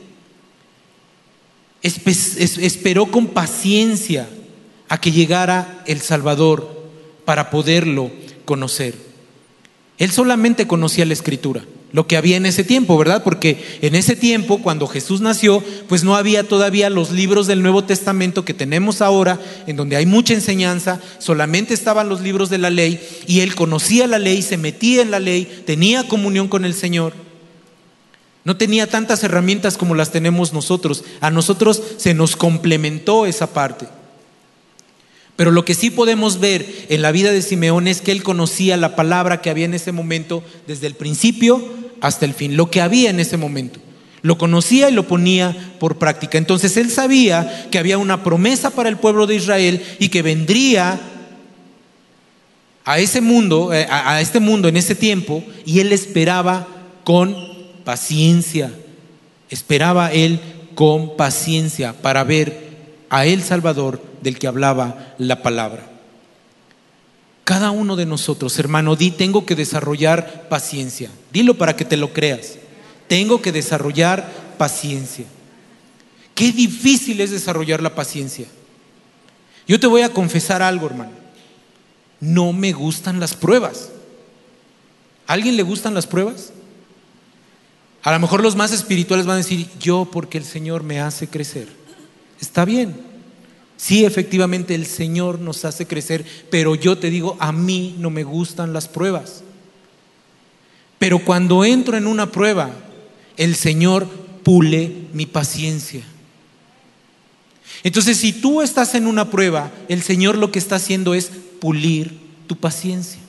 Esperó 1.81 3.07
con 3.07 3.27
paciencia 3.27 4.27
a 4.87 4.99
que 4.99 5.11
llegara 5.11 5.83
el 5.85 6.01
Salvador 6.01 6.89
para 7.25 7.49
poderlo 7.49 8.11
conocer. 8.45 8.95
Él 9.97 10.11
solamente 10.11 10.67
conocía 10.67 11.05
la 11.05 11.13
escritura 11.13 11.63
lo 11.91 12.07
que 12.07 12.17
había 12.17 12.37
en 12.37 12.45
ese 12.45 12.63
tiempo, 12.63 12.97
¿verdad? 12.97 13.23
Porque 13.23 13.79
en 13.81 13.95
ese 13.95 14.15
tiempo, 14.15 14.61
cuando 14.61 14.87
Jesús 14.87 15.21
nació, 15.21 15.63
pues 15.87 16.03
no 16.03 16.15
había 16.15 16.43
todavía 16.43 16.89
los 16.89 17.11
libros 17.11 17.47
del 17.47 17.61
Nuevo 17.61 17.83
Testamento 17.83 18.45
que 18.45 18.53
tenemos 18.53 19.01
ahora, 19.01 19.39
en 19.65 19.75
donde 19.75 19.95
hay 19.95 20.05
mucha 20.05 20.33
enseñanza, 20.33 21.01
solamente 21.17 21.73
estaban 21.73 22.09
los 22.09 22.21
libros 22.21 22.49
de 22.49 22.59
la 22.59 22.69
ley, 22.69 22.99
y 23.25 23.39
él 23.39 23.55
conocía 23.55 24.07
la 24.07 24.19
ley, 24.19 24.41
se 24.41 24.57
metía 24.57 25.01
en 25.01 25.11
la 25.11 25.19
ley, 25.19 25.63
tenía 25.65 26.07
comunión 26.07 26.47
con 26.47 26.65
el 26.65 26.73
Señor. 26.73 27.13
No 28.45 28.57
tenía 28.57 28.87
tantas 28.87 29.23
herramientas 29.23 29.77
como 29.77 29.95
las 29.95 30.11
tenemos 30.11 30.53
nosotros. 30.53 31.03
A 31.21 31.29
nosotros 31.29 31.81
se 31.97 32.13
nos 32.13 32.35
complementó 32.35 33.25
esa 33.25 33.47
parte. 33.47 33.87
Pero 35.35 35.51
lo 35.51 35.63
que 35.65 35.73
sí 35.73 35.89
podemos 35.89 36.39
ver 36.39 36.87
en 36.89 37.01
la 37.01 37.11
vida 37.11 37.31
de 37.31 37.41
Simeón 37.41 37.87
es 37.87 38.01
que 38.01 38.11
él 38.11 38.23
conocía 38.23 38.75
la 38.75 38.95
palabra 38.95 39.41
que 39.41 39.49
había 39.49 39.65
en 39.65 39.73
ese 39.73 39.91
momento 39.91 40.43
desde 40.67 40.87
el 40.87 40.95
principio 40.95 41.63
hasta 42.01 42.25
el 42.25 42.33
fin, 42.33 42.57
lo 42.57 42.69
que 42.69 42.81
había 42.81 43.09
en 43.09 43.19
ese 43.19 43.37
momento. 43.37 43.79
Lo 44.21 44.37
conocía 44.37 44.89
y 44.89 44.93
lo 44.93 45.07
ponía 45.07 45.55
por 45.79 45.97
práctica. 45.97 46.37
Entonces 46.37 46.75
él 46.75 46.91
sabía 46.91 47.69
que 47.71 47.79
había 47.79 47.97
una 47.97 48.23
promesa 48.23 48.69
para 48.71 48.89
el 48.89 48.97
pueblo 48.97 49.27
de 49.27 49.35
Israel 49.35 49.81
y 49.97 50.09
que 50.09 50.21
vendría 50.21 50.99
a 52.83 52.99
ese 52.99 53.21
mundo, 53.21 53.73
eh, 53.73 53.87
a 53.89 54.19
este 54.19 54.39
mundo 54.41 54.67
en 54.67 54.75
ese 54.75 54.95
tiempo, 54.95 55.43
y 55.65 55.79
él 55.79 55.93
esperaba 55.93 56.67
con 57.05 57.58
paciencia. 57.83 58.71
Esperaba 59.49 60.11
él 60.11 60.39
con 60.75 61.17
paciencia 61.17 61.93
para 61.93 62.23
ver 62.23 62.69
a 63.09 63.25
el 63.25 63.43
Salvador 63.43 64.01
del 64.21 64.37
que 64.37 64.47
hablaba 64.47 65.13
la 65.17 65.41
palabra. 65.41 65.89
Cada 67.43 67.71
uno 67.71 67.95
de 67.95 68.05
nosotros, 68.05 68.59
hermano, 68.59 68.95
di, 68.95 69.09
tengo 69.09 69.45
que 69.45 69.55
desarrollar 69.55 70.47
paciencia. 70.49 71.09
Dilo 71.33 71.57
para 71.57 71.75
que 71.75 71.83
te 71.83 71.97
lo 71.97 72.13
creas. 72.13 72.59
Tengo 73.07 73.41
que 73.41 73.51
desarrollar 73.51 74.29
paciencia. 74.57 75.25
Qué 76.35 76.51
difícil 76.51 77.19
es 77.21 77.31
desarrollar 77.31 77.81
la 77.81 77.95
paciencia. 77.95 78.45
Yo 79.67 79.79
te 79.79 79.87
voy 79.87 80.03
a 80.03 80.13
confesar 80.13 80.61
algo, 80.61 80.85
hermano. 80.85 81.11
No 82.19 82.53
me 82.53 82.71
gustan 82.71 83.19
las 83.19 83.33
pruebas. 83.33 83.89
¿A 85.25 85.33
alguien 85.33 85.57
le 85.57 85.63
gustan 85.63 85.93
las 85.93 86.07
pruebas? 86.07 86.53
A 88.01 88.11
lo 88.11 88.19
mejor 88.19 88.41
los 88.41 88.55
más 88.55 88.71
espirituales 88.71 89.25
van 89.25 89.35
a 89.35 89.37
decir, 89.37 89.67
yo 89.79 90.07
porque 90.11 90.37
el 90.37 90.45
Señor 90.45 90.83
me 90.83 91.01
hace 91.01 91.27
crecer. 91.27 91.67
Está 92.39 92.65
bien. 92.65 92.95
Sí, 93.77 94.05
efectivamente 94.05 94.75
el 94.75 94.85
Señor 94.85 95.39
nos 95.39 95.63
hace 95.63 95.85
crecer, 95.85 96.25
pero 96.49 96.75
yo 96.75 96.97
te 96.97 97.09
digo, 97.09 97.37
a 97.39 97.51
mí 97.51 97.95
no 97.97 98.09
me 98.09 98.23
gustan 98.23 98.73
las 98.73 98.87
pruebas. 98.87 99.43
Pero 100.97 101.19
cuando 101.19 101.63
entro 101.63 101.95
en 101.97 102.07
una 102.07 102.31
prueba, 102.31 102.71
el 103.37 103.55
Señor 103.55 104.07
pule 104.43 105.07
mi 105.13 105.25
paciencia. 105.25 106.03
Entonces, 107.83 108.17
si 108.17 108.33
tú 108.33 108.61
estás 108.61 108.95
en 108.95 109.07
una 109.07 109.29
prueba, 109.31 109.71
el 109.87 110.03
Señor 110.03 110.37
lo 110.37 110.51
que 110.51 110.59
está 110.59 110.75
haciendo 110.75 111.13
es 111.13 111.31
pulir 111.61 112.19
tu 112.47 112.57
paciencia. 112.57 113.21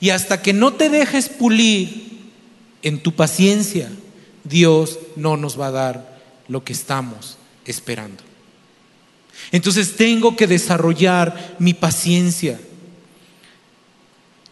Y 0.00 0.10
hasta 0.10 0.40
que 0.40 0.52
no 0.52 0.72
te 0.72 0.88
dejes 0.88 1.28
pulir 1.28 2.13
en 2.84 3.00
tu 3.00 3.12
paciencia, 3.12 3.90
Dios 4.44 4.98
no 5.16 5.36
nos 5.36 5.58
va 5.58 5.68
a 5.68 5.72
dar 5.72 6.20
lo 6.48 6.62
que 6.62 6.74
estamos 6.74 7.38
esperando. 7.64 8.22
Entonces 9.50 9.96
tengo 9.96 10.36
que 10.36 10.46
desarrollar 10.46 11.56
mi 11.58 11.74
paciencia. 11.74 12.60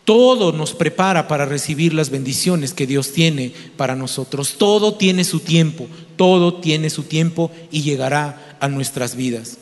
Todo 0.04 0.50
nos 0.50 0.72
prepara 0.72 1.28
para 1.28 1.44
recibir 1.44 1.94
las 1.94 2.10
bendiciones 2.10 2.72
que 2.72 2.86
Dios 2.86 3.12
tiene 3.12 3.52
para 3.76 3.94
nosotros. 3.94 4.56
Todo 4.58 4.94
tiene 4.94 5.24
su 5.24 5.40
tiempo, 5.40 5.86
todo 6.16 6.54
tiene 6.54 6.90
su 6.90 7.04
tiempo 7.04 7.52
y 7.70 7.82
llegará 7.82 8.56
a 8.60 8.68
nuestras 8.68 9.14
vidas. 9.14 9.58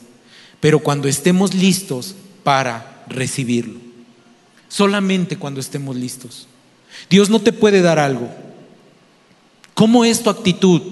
Pero 0.61 0.78
cuando 0.78 1.09
estemos 1.09 1.54
listos 1.54 2.14
para 2.44 3.04
recibirlo, 3.09 3.80
solamente 4.68 5.37
cuando 5.37 5.61
estemos 5.61 5.96
listos. 5.96 6.46
Dios 7.09 7.30
no 7.30 7.40
te 7.40 7.52
puede 7.52 7.83
dar 7.83 7.98
algo. 7.98 8.30
¿Cómo 9.80 10.04
es 10.04 10.22
tu 10.22 10.28
actitud 10.28 10.82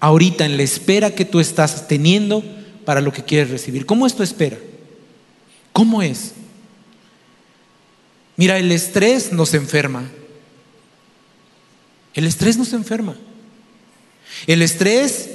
ahorita 0.00 0.46
en 0.46 0.56
la 0.56 0.62
espera 0.62 1.14
que 1.14 1.26
tú 1.26 1.38
estás 1.38 1.86
teniendo 1.86 2.42
para 2.86 3.02
lo 3.02 3.12
que 3.12 3.24
quieres 3.24 3.50
recibir. 3.50 3.84
¿Cómo 3.84 4.06
es 4.06 4.14
tu 4.14 4.22
espera? 4.22 4.56
¿Cómo 5.74 6.00
es? 6.00 6.32
Mira, 8.38 8.56
el 8.56 8.72
estrés 8.72 9.32
nos 9.32 9.52
enferma. 9.52 10.08
El 12.14 12.26
estrés 12.26 12.56
nos 12.56 12.72
enferma. 12.72 13.16
El 14.46 14.62
estrés 14.62 15.28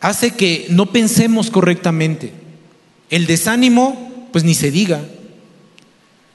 hace 0.00 0.32
que 0.32 0.66
no 0.68 0.92
pensemos 0.92 1.50
correctamente. 1.50 2.34
El 3.08 3.26
desánimo, 3.26 4.28
pues 4.32 4.44
ni 4.44 4.54
se 4.54 4.70
diga. 4.70 5.02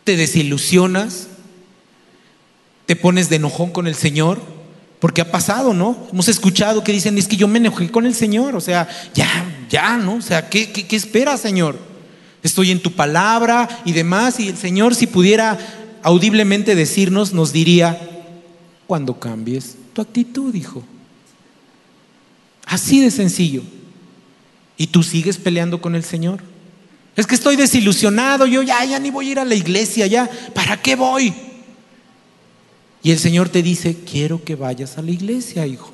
Te 0.05 0.17
desilusionas, 0.17 1.27
te 2.87 2.95
pones 2.95 3.29
de 3.29 3.35
enojón 3.35 3.69
con 3.69 3.85
el 3.85 3.93
Señor, 3.93 4.52
porque 5.03 5.19
ha 5.19 5.29
pasado, 5.29 5.73
¿no? 5.73 5.97
Hemos 6.13 6.29
escuchado 6.29 6.81
que 6.81 6.93
dicen, 6.93 7.17
es 7.17 7.27
que 7.27 7.35
yo 7.35 7.45
me 7.49 7.57
enojé 7.57 7.91
con 7.91 8.05
el 8.05 8.15
Señor, 8.15 8.55
o 8.55 8.61
sea, 8.61 8.87
ya, 9.13 9.27
ya, 9.69 9.97
¿no? 9.97 10.15
O 10.15 10.21
sea, 10.21 10.47
¿qué, 10.47 10.71
qué, 10.71 10.95
esperas, 10.95 11.41
Señor? 11.41 11.77
Estoy 12.41 12.71
en 12.71 12.81
tu 12.81 12.89
palabra 12.93 13.67
y 13.83 13.91
demás, 13.91 14.39
y 14.39 14.47
el 14.47 14.55
Señor 14.55 14.95
si 14.95 15.05
pudiera 15.05 15.57
audiblemente 16.03 16.73
decirnos, 16.73 17.33
nos 17.33 17.51
diría, 17.51 17.99
cuando 18.87 19.19
cambies 19.19 19.75
tu 19.91 20.01
actitud, 20.01 20.55
hijo. 20.55 20.81
Así 22.65 23.01
de 23.01 23.11
sencillo. 23.11 23.61
Y 24.77 24.87
tú 24.87 25.03
sigues 25.03 25.35
peleando 25.35 25.81
con 25.81 25.95
el 25.95 26.05
Señor. 26.05 26.39
Es 27.17 27.27
que 27.27 27.35
estoy 27.35 27.57
desilusionado, 27.57 28.45
yo 28.45 28.61
ya, 28.61 28.85
ya 28.85 28.99
ni 28.99 29.11
voy 29.11 29.27
a 29.27 29.31
ir 29.31 29.39
a 29.39 29.43
la 29.43 29.55
iglesia, 29.55 30.07
ya, 30.07 30.29
¿para 30.53 30.81
qué 30.81 30.95
voy? 30.95 31.33
Y 33.03 33.11
el 33.11 33.19
Señor 33.19 33.49
te 33.49 33.61
dice, 33.61 33.99
quiero 34.09 34.43
que 34.43 34.55
vayas 34.55 34.97
a 34.97 35.01
la 35.01 35.11
iglesia, 35.11 35.67
hijo. 35.67 35.91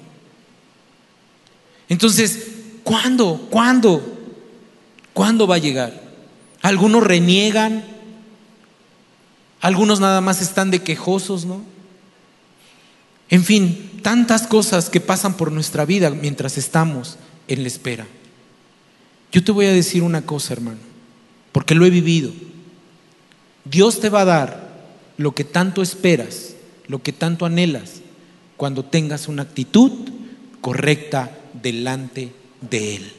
Entonces, 1.89 2.59
¿Cuándo? 2.89 3.47
¿Cuándo? 3.51 4.17
¿Cuándo 5.13 5.45
va 5.45 5.55
a 5.55 5.59
llegar? 5.59 6.01
Algunos 6.63 7.03
reniegan, 7.03 7.83
algunos 9.61 9.99
nada 9.99 10.21
más 10.21 10.41
están 10.41 10.71
de 10.71 10.81
quejosos, 10.81 11.45
¿no? 11.45 11.61
En 13.29 13.43
fin, 13.43 13.99
tantas 14.01 14.47
cosas 14.47 14.89
que 14.89 14.99
pasan 14.99 15.37
por 15.37 15.51
nuestra 15.51 15.85
vida 15.85 16.09
mientras 16.09 16.57
estamos 16.57 17.17
en 17.47 17.61
la 17.61 17.67
espera. 17.67 18.07
Yo 19.31 19.43
te 19.43 19.51
voy 19.51 19.67
a 19.67 19.71
decir 19.71 20.01
una 20.01 20.23
cosa, 20.23 20.53
hermano, 20.53 20.79
porque 21.51 21.75
lo 21.75 21.85
he 21.85 21.91
vivido. 21.91 22.31
Dios 23.65 23.99
te 23.99 24.09
va 24.09 24.21
a 24.21 24.25
dar 24.25 24.89
lo 25.17 25.35
que 25.35 25.43
tanto 25.43 25.83
esperas, 25.83 26.55
lo 26.89 27.01
que 27.01 27.13
tanto 27.13 27.45
anhelas, 27.45 28.01
cuando 28.57 28.83
tengas 28.83 29.29
una 29.29 29.43
actitud 29.43 30.09
correcta 30.59 31.39
delante 31.53 32.33
de 32.59 32.95
Él. 32.97 33.11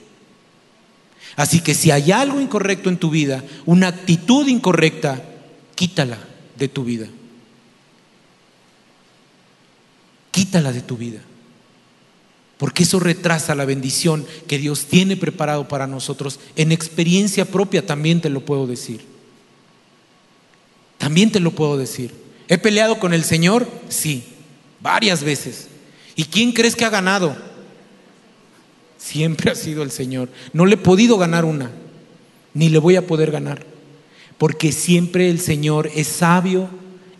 Así 1.36 1.60
que 1.60 1.74
si 1.74 1.90
hay 1.90 2.12
algo 2.12 2.40
incorrecto 2.40 2.90
en 2.90 2.98
tu 2.98 3.08
vida, 3.10 3.42
una 3.64 3.88
actitud 3.88 4.46
incorrecta, 4.48 5.24
quítala 5.74 6.18
de 6.58 6.68
tu 6.68 6.84
vida. 6.84 7.06
Quítala 10.32 10.72
de 10.72 10.82
tu 10.82 10.96
vida. 10.96 11.20
Porque 12.58 12.82
eso 12.82 13.00
retrasa 13.00 13.54
la 13.54 13.64
bendición 13.64 14.26
que 14.46 14.58
Dios 14.58 14.86
tiene 14.86 15.16
preparado 15.16 15.68
para 15.68 15.86
nosotros. 15.86 16.40
En 16.56 16.72
experiencia 16.72 17.44
propia 17.46 17.86
también 17.86 18.20
te 18.20 18.28
lo 18.28 18.44
puedo 18.44 18.66
decir. 18.66 19.00
También 20.98 21.32
te 21.32 21.40
lo 21.40 21.52
puedo 21.52 21.78
decir. 21.78 22.12
¿He 22.50 22.58
peleado 22.58 22.98
con 22.98 23.14
el 23.14 23.22
Señor? 23.22 23.68
Sí, 23.88 24.24
varias 24.80 25.22
veces. 25.22 25.68
¿Y 26.16 26.24
quién 26.24 26.50
crees 26.50 26.74
que 26.74 26.84
ha 26.84 26.90
ganado? 26.90 27.36
Siempre 28.98 29.52
ha 29.52 29.54
sido 29.54 29.84
el 29.84 29.92
Señor. 29.92 30.28
No 30.52 30.66
le 30.66 30.74
he 30.74 30.76
podido 30.76 31.16
ganar 31.16 31.44
una, 31.44 31.70
ni 32.52 32.68
le 32.68 32.78
voy 32.78 32.96
a 32.96 33.06
poder 33.06 33.30
ganar, 33.30 33.64
porque 34.36 34.72
siempre 34.72 35.30
el 35.30 35.38
Señor 35.38 35.92
es 35.94 36.08
sabio 36.08 36.68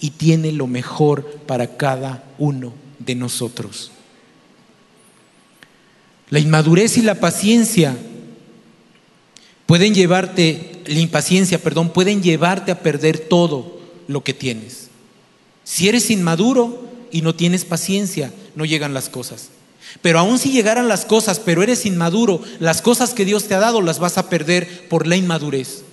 y 0.01 0.11
tiene 0.11 0.51
lo 0.51 0.67
mejor 0.67 1.25
para 1.47 1.77
cada 1.77 2.25
uno 2.37 2.73
de 2.99 3.15
nosotros. 3.15 3.93
La 6.29 6.41
inmadurez 6.41 6.99
y 6.99 7.03
la 7.03 7.15
paciencia 7.15 7.97
pueden 9.67 9.95
llevarte, 9.95 10.83
la 10.87 10.99
impaciencia, 10.99 11.63
perdón, 11.63 11.93
pueden 11.93 12.21
llevarte 12.21 12.73
a 12.73 12.83
perder 12.83 13.21
todo 13.21 13.81
lo 14.09 14.25
que 14.25 14.35
tienes. 14.35 14.80
Si 15.71 15.89
eres 15.89 16.11
inmaduro 16.11 16.83
y 17.13 17.23
no 17.23 17.37
tienes 17.37 17.65
paciencia, 17.65 18.35
no 18.57 18.65
llegan 18.65 18.93
las 18.93 19.09
cosas. 19.09 19.51
Pero 20.03 20.19
aun 20.19 20.37
si 20.41 20.51
llegaran 20.51 20.89
las 20.89 21.05
cosas, 21.05 21.39
pero 21.39 21.63
eres 21.63 21.87
inmaduro, 21.87 22.43
las 22.59 22.83
cosas 22.83 23.15
que 23.15 23.25
Dios 23.25 23.45
te 23.45 23.55
ha 23.55 23.61
dado 23.61 23.81
las 23.81 24.01
vas 24.01 24.19
a 24.19 24.29
perder 24.29 24.89
por 24.89 25.07
la 25.07 25.15
inmadurez. 25.15 25.85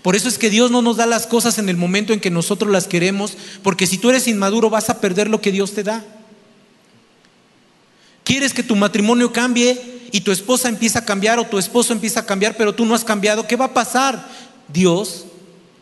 Por 0.00 0.16
eso 0.16 0.26
es 0.26 0.38
que 0.38 0.48
Dios 0.48 0.70
no 0.70 0.80
nos 0.80 0.96
da 0.96 1.04
las 1.04 1.26
cosas 1.26 1.58
en 1.58 1.68
el 1.68 1.76
momento 1.76 2.14
en 2.14 2.20
que 2.20 2.30
nosotros 2.30 2.72
las 2.72 2.88
queremos, 2.88 3.36
porque 3.62 3.86
si 3.86 3.98
tú 3.98 4.08
eres 4.08 4.26
inmaduro 4.26 4.70
vas 4.70 4.88
a 4.88 5.02
perder 5.02 5.28
lo 5.28 5.42
que 5.42 5.52
Dios 5.52 5.72
te 5.72 5.82
da. 5.82 6.02
¿Quieres 8.24 8.54
que 8.54 8.62
tu 8.62 8.74
matrimonio 8.74 9.34
cambie 9.34 10.08
y 10.12 10.22
tu 10.22 10.32
esposa 10.32 10.70
empieza 10.70 11.00
a 11.00 11.04
cambiar 11.04 11.38
o 11.38 11.46
tu 11.46 11.58
esposo 11.58 11.92
empieza 11.92 12.20
a 12.20 12.26
cambiar, 12.26 12.56
pero 12.56 12.74
tú 12.74 12.86
no 12.86 12.94
has 12.94 13.04
cambiado? 13.04 13.46
¿Qué 13.46 13.56
va 13.56 13.66
a 13.66 13.74
pasar? 13.74 14.26
Dios 14.72 15.26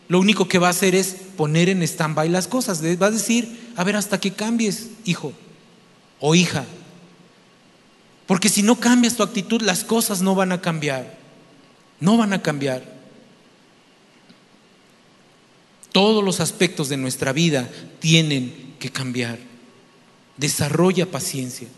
lo 0.09 0.19
único 0.19 0.49
que 0.49 0.59
va 0.59 0.67
a 0.67 0.71
hacer 0.73 0.97
es 0.97 1.19
poner 1.37 1.69
en 1.69 1.83
stand-by 1.83 2.29
las 2.29 2.49
cosas. 2.49 2.83
Va 2.83 3.07
a 3.07 3.11
decir, 3.11 3.73
a 3.77 3.85
ver, 3.85 3.97
hasta 3.97 4.21
que 4.21 4.33
cambies, 4.33 4.89
hijo 5.05 5.33
o 6.21 6.35
hija. 6.35 6.65
Porque 8.27 8.49
si 8.49 8.63
no 8.63 8.79
cambias 8.79 9.17
tu 9.17 9.23
actitud, 9.23 9.61
las 9.63 9.85
cosas 9.85 10.23
no 10.23 10.35
van 10.35 10.53
a 10.53 10.61
cambiar. 10.61 11.19
No 12.01 12.17
van 12.17 12.33
a 12.33 12.43
cambiar. 12.43 12.83
Todos 15.93 16.25
los 16.25 16.41
aspectos 16.41 16.89
de 16.89 16.97
nuestra 16.97 17.33
vida 17.33 17.69
tienen 18.01 18.75
que 18.79 18.91
cambiar. 18.91 19.39
Desarrolla 20.37 21.11
paciencia. 21.11 21.69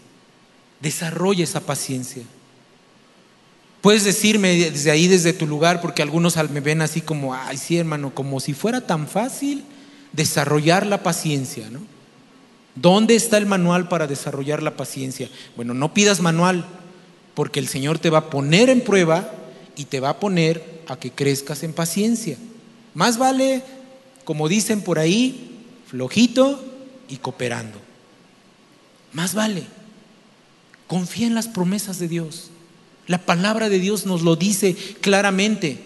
Desarrolla 0.81 1.45
esa 1.45 1.61
paciencia. 1.61 2.23
Puedes 3.85 4.05
decirme 4.05 4.71
desde 4.71 4.91
ahí, 4.91 5.09
desde 5.09 5.35
tu 5.35 5.47
lugar, 5.47 5.83
porque 5.83 6.01
algunos 6.01 6.39
me 6.49 6.61
ven 6.61 6.81
así 6.81 7.03
como, 7.03 7.35
ay, 7.35 7.59
sí, 7.59 7.77
hermano, 7.77 8.15
como 8.15 8.41
si 8.41 8.55
fuera 8.55 8.81
tan 8.81 9.07
fácil 9.07 9.63
desarrollar 10.13 10.87
la 10.87 11.03
paciencia, 11.03 11.69
¿no? 11.69 11.81
¿Dónde 12.77 13.15
está 13.15 13.37
el 13.37 13.45
manual 13.45 13.91
para 13.91 14.07
desarrollar 14.07 14.63
la 14.63 14.79
paciencia? 14.79 15.29
Bueno, 15.55 15.75
no 15.75 15.93
pidas 15.93 16.23
manual, 16.23 16.65
porque 17.35 17.61
el 17.61 17.69
Señor 17.69 17.99
te 17.99 18.09
va 18.09 18.21
a 18.21 18.31
poner 18.31 18.71
en 18.71 18.81
prueba 18.81 19.31
y 19.77 19.85
te 19.85 20.01
va 20.01 20.09
a 20.09 20.19
poner 20.19 20.81
a 20.89 20.99
que 20.99 21.11
crezcas 21.11 21.63
en 21.63 21.75
paciencia. 21.75 22.39
Más 22.95 23.19
vale, 23.19 23.63
como 24.25 24.49
dicen 24.49 24.81
por 24.81 24.99
ahí, 24.99 25.61
flojito 25.89 26.65
y 27.07 27.19
cooperando. 27.19 27.79
Más 29.13 29.35
vale. 29.35 29.65
Confía 30.87 31.27
en 31.27 31.35
las 31.35 31.49
promesas 31.49 31.99
de 31.99 32.09
Dios. 32.09 32.51
La 33.07 33.19
palabra 33.19 33.69
de 33.69 33.79
Dios 33.79 34.07
nos 34.07 34.23
lo 34.23 34.37
dice 34.37 34.77
claramente. 35.01 35.79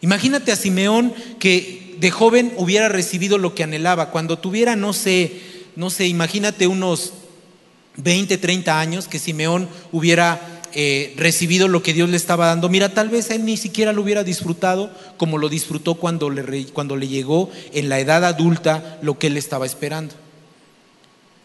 Imagínate 0.00 0.52
a 0.52 0.56
Simeón 0.56 1.12
que 1.38 1.96
de 1.98 2.10
joven 2.10 2.52
hubiera 2.56 2.88
recibido 2.88 3.38
lo 3.38 3.54
que 3.54 3.64
anhelaba. 3.64 4.10
Cuando 4.10 4.38
tuviera, 4.38 4.76
no 4.76 4.92
sé, 4.92 5.40
no 5.74 5.90
sé, 5.90 6.06
imagínate 6.06 6.66
unos 6.66 7.14
20, 7.96 8.38
30 8.38 8.78
años 8.78 9.08
que 9.08 9.18
Simeón 9.18 9.68
hubiera 9.90 10.62
eh, 10.74 11.14
recibido 11.16 11.66
lo 11.66 11.82
que 11.82 11.94
Dios 11.94 12.08
le 12.08 12.16
estaba 12.16 12.46
dando. 12.46 12.68
Mira, 12.68 12.94
tal 12.94 13.08
vez 13.08 13.30
él 13.30 13.44
ni 13.44 13.56
siquiera 13.56 13.92
lo 13.92 14.02
hubiera 14.02 14.22
disfrutado 14.22 14.92
como 15.16 15.38
lo 15.38 15.48
disfrutó 15.48 15.94
cuando 15.96 16.30
le, 16.30 16.66
cuando 16.66 16.94
le 16.96 17.08
llegó 17.08 17.50
en 17.72 17.88
la 17.88 17.98
edad 17.98 18.24
adulta 18.24 18.98
lo 19.02 19.18
que 19.18 19.28
él 19.28 19.36
estaba 19.36 19.66
esperando. 19.66 20.14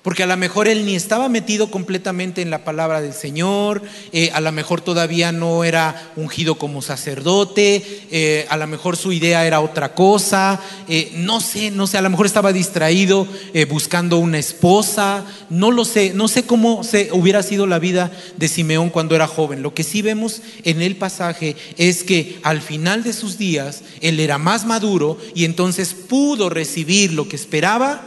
Porque 0.03 0.23
a 0.23 0.27
lo 0.27 0.35
mejor 0.35 0.67
él 0.67 0.85
ni 0.85 0.97
estaba 0.97 1.29
metido 1.29 1.71
completamente 1.71 2.41
en 2.41 2.49
la 2.49 2.65
palabra 2.65 2.99
del 2.99 3.13
Señor, 3.13 3.81
eh, 4.11 4.31
a 4.33 4.41
lo 4.41 4.51
mejor 4.51 4.81
todavía 4.81 5.31
no 5.31 5.63
era 5.63 6.11
ungido 6.17 6.55
como 6.55 6.81
sacerdote, 6.81 8.01
eh, 8.11 8.45
a 8.49 8.57
lo 8.57 8.67
mejor 8.67 8.97
su 8.97 9.13
idea 9.13 9.47
era 9.47 9.61
otra 9.61 9.95
cosa, 9.95 10.59
eh, 10.89 11.13
no 11.15 11.39
sé, 11.39 11.71
no 11.71 11.87
sé, 11.87 11.97
a 11.97 12.01
lo 12.01 12.09
mejor 12.09 12.25
estaba 12.25 12.51
distraído 12.51 13.25
buscando 13.69 14.17
una 14.17 14.39
esposa, 14.39 15.23
no 15.49 15.71
lo 15.71 15.85
sé, 15.85 16.11
no 16.13 16.27
sé 16.27 16.43
cómo 16.43 16.83
se 16.83 17.07
hubiera 17.13 17.41
sido 17.41 17.65
la 17.65 17.79
vida 17.79 18.11
de 18.35 18.49
Simeón 18.49 18.89
cuando 18.89 19.15
era 19.15 19.25
joven. 19.25 19.63
Lo 19.63 19.73
que 19.73 19.83
sí 19.83 20.01
vemos 20.01 20.41
en 20.65 20.81
el 20.81 20.97
pasaje 20.97 21.55
es 21.77 22.03
que 22.03 22.39
al 22.43 22.61
final 22.61 23.03
de 23.03 23.13
sus 23.13 23.37
días 23.37 23.83
él 24.01 24.19
era 24.19 24.37
más 24.37 24.65
maduro 24.65 25.17
y 25.33 25.45
entonces 25.45 25.93
pudo 25.93 26.49
recibir 26.49 27.13
lo 27.13 27.29
que 27.29 27.37
esperaba 27.37 28.01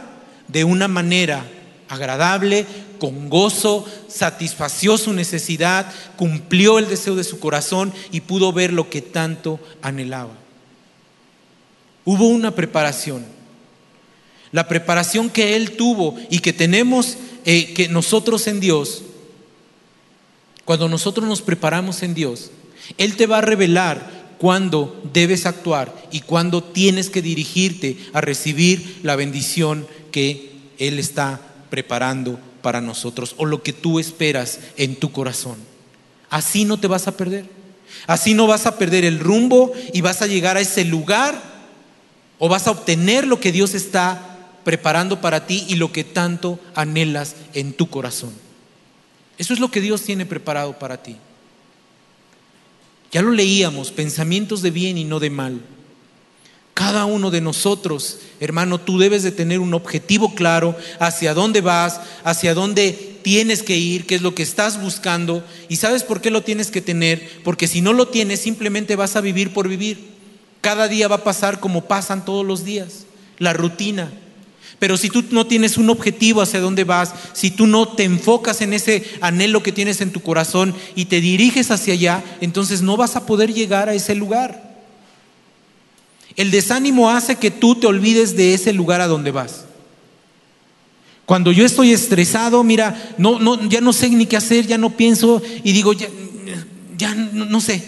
de 0.47 0.63
una 0.63 0.87
manera 0.87 1.43
agradable, 1.89 2.65
con 2.99 3.29
gozo, 3.29 3.85
satisfació 4.07 4.97
su 4.97 5.13
necesidad, 5.13 5.91
cumplió 6.15 6.79
el 6.79 6.87
deseo 6.87 7.15
de 7.15 7.23
su 7.23 7.39
corazón 7.39 7.93
y 8.11 8.21
pudo 8.21 8.53
ver 8.53 8.73
lo 8.73 8.89
que 8.89 9.01
tanto 9.01 9.59
anhelaba. 9.81 10.33
Hubo 12.05 12.27
una 12.27 12.51
preparación. 12.51 13.25
La 14.51 14.67
preparación 14.67 15.29
que 15.29 15.55
él 15.55 15.71
tuvo 15.71 16.15
y 16.29 16.39
que 16.39 16.53
tenemos 16.53 17.17
eh, 17.45 17.73
que 17.73 17.87
nosotros 17.87 18.47
en 18.47 18.59
Dios, 18.59 19.03
cuando 20.67 20.89
nosotros 20.89 21.25
nos 21.25 21.41
preparamos 21.41 22.03
en 22.03 22.13
Dios, 22.13 22.51
Él 22.97 23.15
te 23.15 23.25
va 23.25 23.37
a 23.37 23.41
revelar 23.41 24.35
cuándo 24.37 25.01
debes 25.13 25.45
actuar 25.45 25.95
y 26.11 26.19
cuándo 26.19 26.61
tienes 26.61 27.09
que 27.09 27.21
dirigirte 27.21 27.97
a 28.11 28.19
recibir 28.19 28.99
la 29.01 29.15
bendición 29.15 29.87
que 30.11 30.51
Él 30.77 30.99
está 30.99 31.39
preparando 31.69 32.39
para 32.61 32.81
nosotros 32.81 33.35
o 33.37 33.45
lo 33.45 33.63
que 33.63 33.73
tú 33.73 33.99
esperas 33.99 34.59
en 34.77 34.95
tu 34.95 35.11
corazón. 35.11 35.55
Así 36.29 36.65
no 36.65 36.79
te 36.79 36.87
vas 36.87 37.07
a 37.07 37.15
perder. 37.15 37.45
Así 38.05 38.33
no 38.33 38.47
vas 38.47 38.65
a 38.65 38.77
perder 38.77 39.05
el 39.05 39.19
rumbo 39.19 39.71
y 39.93 40.01
vas 40.01 40.21
a 40.21 40.27
llegar 40.27 40.57
a 40.57 40.61
ese 40.61 40.85
lugar 40.85 41.41
o 42.39 42.49
vas 42.49 42.67
a 42.67 42.71
obtener 42.71 43.25
lo 43.25 43.39
que 43.39 43.51
Dios 43.51 43.73
está 43.73 44.51
preparando 44.63 45.21
para 45.21 45.45
ti 45.45 45.65
y 45.67 45.75
lo 45.75 45.91
que 45.91 46.03
tanto 46.03 46.59
anhelas 46.75 47.35
en 47.53 47.73
tu 47.73 47.89
corazón. 47.89 48.33
Eso 49.37 49.53
es 49.53 49.59
lo 49.59 49.71
que 49.71 49.81
Dios 49.81 50.01
tiene 50.01 50.25
preparado 50.25 50.77
para 50.77 51.01
ti. 51.01 51.15
Ya 53.11 53.21
lo 53.21 53.31
leíamos, 53.31 53.91
pensamientos 53.91 54.61
de 54.61 54.71
bien 54.71 54.97
y 54.97 55.05
no 55.05 55.19
de 55.19 55.29
mal. 55.29 55.61
Cada 56.77 57.05
uno 57.05 57.31
de 57.31 57.41
nosotros, 57.41 58.19
hermano, 58.39 58.79
tú 58.79 58.99
debes 58.99 59.23
de 59.23 59.31
tener 59.31 59.57
un 59.57 59.73
objetivo 59.73 60.35
claro 60.35 60.75
hacia 60.99 61.33
dónde 61.33 61.61
vas, 61.61 61.99
hacia 62.23 62.53
dónde 62.53 62.91
tienes 63.23 63.63
que 63.63 63.75
ir, 63.75 64.05
qué 64.05 64.13
es 64.13 64.21
lo 64.21 64.35
que 64.35 64.43
estás 64.43 64.79
buscando. 64.79 65.43
¿Y 65.69 65.77
sabes 65.77 66.03
por 66.03 66.21
qué 66.21 66.29
lo 66.29 66.43
tienes 66.43 66.69
que 66.69 66.81
tener? 66.81 67.41
Porque 67.43 67.67
si 67.67 67.81
no 67.81 67.93
lo 67.93 68.09
tienes, 68.09 68.41
simplemente 68.41 68.95
vas 68.95 69.15
a 69.15 69.21
vivir 69.21 69.53
por 69.53 69.67
vivir. 69.67 70.05
Cada 70.61 70.87
día 70.87 71.07
va 71.07 71.15
a 71.15 71.23
pasar 71.23 71.59
como 71.59 71.85
pasan 71.85 72.23
todos 72.23 72.45
los 72.45 72.63
días, 72.63 73.07
la 73.39 73.53
rutina. 73.53 74.11
Pero 74.77 74.97
si 74.97 75.09
tú 75.09 75.23
no 75.31 75.47
tienes 75.47 75.77
un 75.77 75.89
objetivo 75.89 76.43
hacia 76.43 76.59
dónde 76.59 76.83
vas, 76.83 77.11
si 77.33 77.49
tú 77.49 77.65
no 77.65 77.87
te 77.87 78.03
enfocas 78.03 78.61
en 78.61 78.73
ese 78.73 79.03
anhelo 79.21 79.63
que 79.63 79.71
tienes 79.71 79.99
en 80.01 80.11
tu 80.11 80.21
corazón 80.21 80.75
y 80.93 81.05
te 81.05 81.21
diriges 81.21 81.71
hacia 81.71 81.95
allá, 81.95 82.23
entonces 82.39 82.83
no 82.83 82.97
vas 82.97 83.15
a 83.15 83.25
poder 83.25 83.51
llegar 83.51 83.89
a 83.89 83.95
ese 83.95 84.13
lugar. 84.13 84.66
El 86.37 86.51
desánimo 86.51 87.09
hace 87.09 87.35
que 87.35 87.51
tú 87.51 87.75
te 87.75 87.87
olvides 87.87 88.37
de 88.37 88.53
ese 88.53 88.71
lugar 88.71 89.01
a 89.01 89.07
donde 89.07 89.31
vas. 89.31 89.65
Cuando 91.25 91.51
yo 91.51 91.65
estoy 91.65 91.91
estresado, 91.91 92.63
mira, 92.63 93.15
no, 93.17 93.39
no, 93.39 93.67
ya 93.67 93.81
no 93.81 93.91
sé 93.91 94.09
ni 94.09 94.27
qué 94.27 94.37
hacer, 94.37 94.65
ya 94.65 94.77
no 94.77 94.95
pienso 94.95 95.41
y 95.63 95.73
digo, 95.73 95.91
ya, 95.91 96.07
ya 96.95 97.13
no, 97.15 97.45
no 97.45 97.59
sé. 97.59 97.83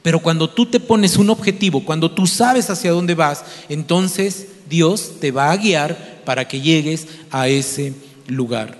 Pero 0.00 0.20
cuando 0.20 0.48
tú 0.48 0.64
te 0.64 0.80
pones 0.80 1.16
un 1.16 1.28
objetivo, 1.28 1.84
cuando 1.84 2.10
tú 2.10 2.26
sabes 2.26 2.70
hacia 2.70 2.92
dónde 2.92 3.14
vas, 3.14 3.44
entonces 3.68 4.46
Dios 4.70 5.14
te 5.20 5.32
va 5.32 5.50
a 5.50 5.56
guiar 5.56 6.22
para 6.24 6.46
que 6.46 6.60
llegues 6.60 7.08
a 7.30 7.48
ese 7.48 7.94
lugar. 8.28 8.77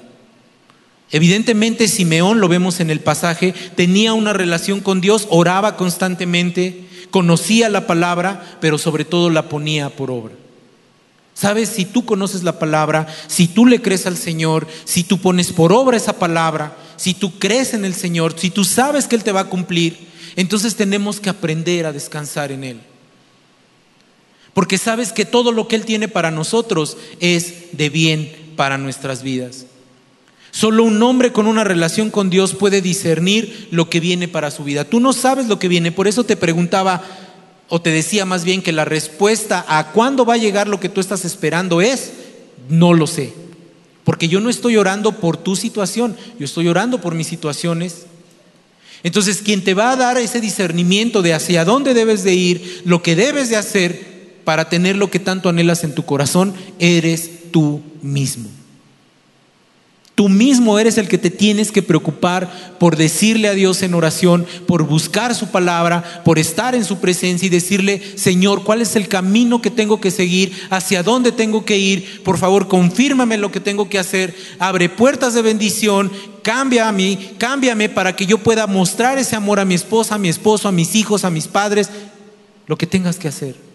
Evidentemente 1.10 1.88
Simeón, 1.88 2.40
lo 2.40 2.48
vemos 2.48 2.80
en 2.80 2.90
el 2.90 3.00
pasaje, 3.00 3.54
tenía 3.76 4.12
una 4.12 4.32
relación 4.32 4.80
con 4.80 5.00
Dios, 5.00 5.26
oraba 5.30 5.76
constantemente, 5.76 6.86
conocía 7.10 7.68
la 7.70 7.86
palabra, 7.86 8.58
pero 8.60 8.76
sobre 8.76 9.04
todo 9.04 9.30
la 9.30 9.48
ponía 9.48 9.88
por 9.90 10.10
obra. 10.10 10.34
Sabes, 11.32 11.68
si 11.68 11.84
tú 11.84 12.04
conoces 12.04 12.42
la 12.42 12.58
palabra, 12.58 13.06
si 13.28 13.46
tú 13.46 13.64
le 13.64 13.80
crees 13.80 14.06
al 14.06 14.16
Señor, 14.16 14.66
si 14.84 15.04
tú 15.04 15.18
pones 15.18 15.52
por 15.52 15.72
obra 15.72 15.96
esa 15.96 16.18
palabra, 16.18 16.76
si 16.96 17.14
tú 17.14 17.38
crees 17.38 17.74
en 17.74 17.84
el 17.84 17.94
Señor, 17.94 18.34
si 18.36 18.50
tú 18.50 18.64
sabes 18.64 19.06
que 19.06 19.14
Él 19.14 19.22
te 19.22 19.32
va 19.32 19.42
a 19.42 19.48
cumplir, 19.48 20.08
entonces 20.34 20.74
tenemos 20.74 21.20
que 21.20 21.30
aprender 21.30 21.86
a 21.86 21.92
descansar 21.92 22.52
en 22.52 22.64
Él. 22.64 22.80
porque 24.52 24.76
sabes 24.76 25.12
que 25.12 25.24
todo 25.24 25.52
lo 25.52 25.68
que 25.68 25.76
Él 25.76 25.84
tiene 25.84 26.08
para 26.08 26.32
nosotros 26.32 26.96
es 27.20 27.76
de 27.76 27.90
bien 27.90 28.52
para 28.56 28.76
nuestras 28.76 29.22
vidas. 29.22 29.67
Solo 30.50 30.84
un 30.84 31.02
hombre 31.02 31.32
con 31.32 31.46
una 31.46 31.64
relación 31.64 32.10
con 32.10 32.30
Dios 32.30 32.54
puede 32.54 32.80
discernir 32.80 33.68
lo 33.70 33.90
que 33.90 34.00
viene 34.00 34.28
para 34.28 34.50
su 34.50 34.64
vida. 34.64 34.84
Tú 34.84 35.00
no 35.00 35.12
sabes 35.12 35.46
lo 35.46 35.58
que 35.58 35.68
viene, 35.68 35.92
por 35.92 36.08
eso 36.08 36.24
te 36.24 36.36
preguntaba, 36.36 37.02
o 37.68 37.80
te 37.80 37.90
decía 37.90 38.24
más 38.24 38.44
bien 38.44 38.62
que 38.62 38.72
la 38.72 38.84
respuesta 38.84 39.64
a 39.68 39.92
cuándo 39.92 40.24
va 40.24 40.34
a 40.34 40.38
llegar 40.38 40.68
lo 40.68 40.80
que 40.80 40.88
tú 40.88 41.00
estás 41.00 41.24
esperando 41.24 41.80
es, 41.80 42.12
no 42.68 42.94
lo 42.94 43.06
sé. 43.06 43.34
Porque 44.04 44.28
yo 44.28 44.40
no 44.40 44.48
estoy 44.48 44.78
orando 44.78 45.12
por 45.12 45.36
tu 45.36 45.54
situación, 45.54 46.16
yo 46.38 46.46
estoy 46.46 46.68
orando 46.68 47.00
por 47.00 47.14
mis 47.14 47.26
situaciones. 47.26 48.06
Entonces, 49.02 49.42
quien 49.42 49.62
te 49.62 49.74
va 49.74 49.92
a 49.92 49.96
dar 49.96 50.16
ese 50.16 50.40
discernimiento 50.40 51.20
de 51.20 51.34
hacia 51.34 51.64
dónde 51.64 51.92
debes 51.92 52.24
de 52.24 52.34
ir, 52.34 52.82
lo 52.84 53.02
que 53.02 53.14
debes 53.14 53.50
de 53.50 53.56
hacer 53.56 54.40
para 54.44 54.70
tener 54.70 54.96
lo 54.96 55.10
que 55.10 55.18
tanto 55.18 55.50
anhelas 55.50 55.84
en 55.84 55.94
tu 55.94 56.06
corazón, 56.06 56.54
eres 56.78 57.50
tú 57.52 57.82
mismo. 58.00 58.48
Tú 60.18 60.28
mismo 60.28 60.80
eres 60.80 60.98
el 60.98 61.06
que 61.06 61.16
te 61.16 61.30
tienes 61.30 61.70
que 61.70 61.80
preocupar 61.80 62.74
por 62.80 62.96
decirle 62.96 63.46
a 63.46 63.54
Dios 63.54 63.84
en 63.84 63.94
oración, 63.94 64.48
por 64.66 64.82
buscar 64.82 65.32
su 65.32 65.52
palabra, 65.52 66.22
por 66.24 66.40
estar 66.40 66.74
en 66.74 66.84
su 66.84 66.98
presencia 66.98 67.46
y 67.46 67.50
decirle, 67.50 68.02
Señor, 68.16 68.64
¿cuál 68.64 68.82
es 68.82 68.96
el 68.96 69.06
camino 69.06 69.62
que 69.62 69.70
tengo 69.70 70.00
que 70.00 70.10
seguir? 70.10 70.50
¿Hacia 70.70 71.04
dónde 71.04 71.30
tengo 71.30 71.64
que 71.64 71.78
ir? 71.78 72.24
Por 72.24 72.36
favor, 72.36 72.66
confírmame 72.66 73.38
lo 73.38 73.52
que 73.52 73.60
tengo 73.60 73.88
que 73.88 74.00
hacer. 74.00 74.34
Abre 74.58 74.88
puertas 74.88 75.34
de 75.34 75.42
bendición. 75.42 76.10
Cambia 76.42 76.88
a 76.88 76.92
mí, 76.92 77.36
cámbiame 77.38 77.88
para 77.88 78.16
que 78.16 78.26
yo 78.26 78.38
pueda 78.38 78.66
mostrar 78.66 79.18
ese 79.18 79.36
amor 79.36 79.60
a 79.60 79.64
mi 79.64 79.74
esposa, 79.76 80.16
a 80.16 80.18
mi 80.18 80.28
esposo, 80.28 80.66
a 80.66 80.72
mis 80.72 80.96
hijos, 80.96 81.24
a 81.24 81.30
mis 81.30 81.46
padres, 81.46 81.90
lo 82.66 82.76
que 82.76 82.88
tengas 82.88 83.18
que 83.18 83.28
hacer. 83.28 83.67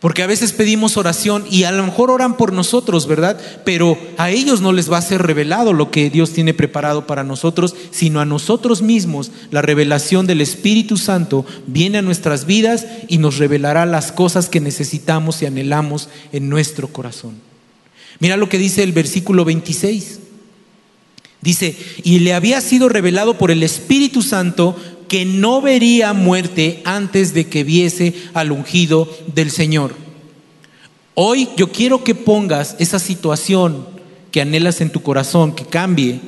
Porque 0.00 0.22
a 0.22 0.28
veces 0.28 0.52
pedimos 0.52 0.96
oración 0.96 1.44
y 1.50 1.64
a 1.64 1.72
lo 1.72 1.84
mejor 1.84 2.12
oran 2.12 2.36
por 2.36 2.52
nosotros, 2.52 3.08
¿verdad? 3.08 3.40
Pero 3.64 3.98
a 4.16 4.30
ellos 4.30 4.60
no 4.60 4.72
les 4.72 4.90
va 4.92 4.98
a 4.98 5.02
ser 5.02 5.22
revelado 5.22 5.72
lo 5.72 5.90
que 5.90 6.08
Dios 6.08 6.32
tiene 6.32 6.54
preparado 6.54 7.04
para 7.04 7.24
nosotros, 7.24 7.74
sino 7.90 8.20
a 8.20 8.24
nosotros 8.24 8.80
mismos. 8.80 9.32
La 9.50 9.60
revelación 9.60 10.28
del 10.28 10.40
Espíritu 10.40 10.96
Santo 10.98 11.44
viene 11.66 11.98
a 11.98 12.02
nuestras 12.02 12.46
vidas 12.46 12.86
y 13.08 13.18
nos 13.18 13.38
revelará 13.38 13.86
las 13.86 14.12
cosas 14.12 14.48
que 14.48 14.60
necesitamos 14.60 15.42
y 15.42 15.46
anhelamos 15.46 16.08
en 16.32 16.48
nuestro 16.48 16.86
corazón. 16.88 17.34
Mira 18.20 18.36
lo 18.36 18.48
que 18.48 18.58
dice 18.58 18.84
el 18.84 18.92
versículo 18.92 19.44
26. 19.44 20.20
Dice, 21.40 21.76
y 22.04 22.20
le 22.20 22.34
había 22.34 22.60
sido 22.60 22.88
revelado 22.88 23.38
por 23.38 23.50
el 23.50 23.62
Espíritu 23.64 24.22
Santo 24.22 24.76
que 25.08 25.24
no 25.24 25.60
vería 25.60 26.12
muerte 26.12 26.82
antes 26.84 27.34
de 27.34 27.46
que 27.48 27.64
viese 27.64 28.14
al 28.34 28.52
ungido 28.52 29.08
del 29.34 29.50
Señor. 29.50 29.94
Hoy 31.14 31.48
yo 31.56 31.72
quiero 31.72 32.04
que 32.04 32.14
pongas 32.14 32.76
esa 32.78 32.98
situación 32.98 33.88
que 34.30 34.42
anhelas 34.42 34.80
en 34.80 34.90
tu 34.90 35.02
corazón, 35.02 35.52
que 35.54 35.64
cambie. 35.64 36.20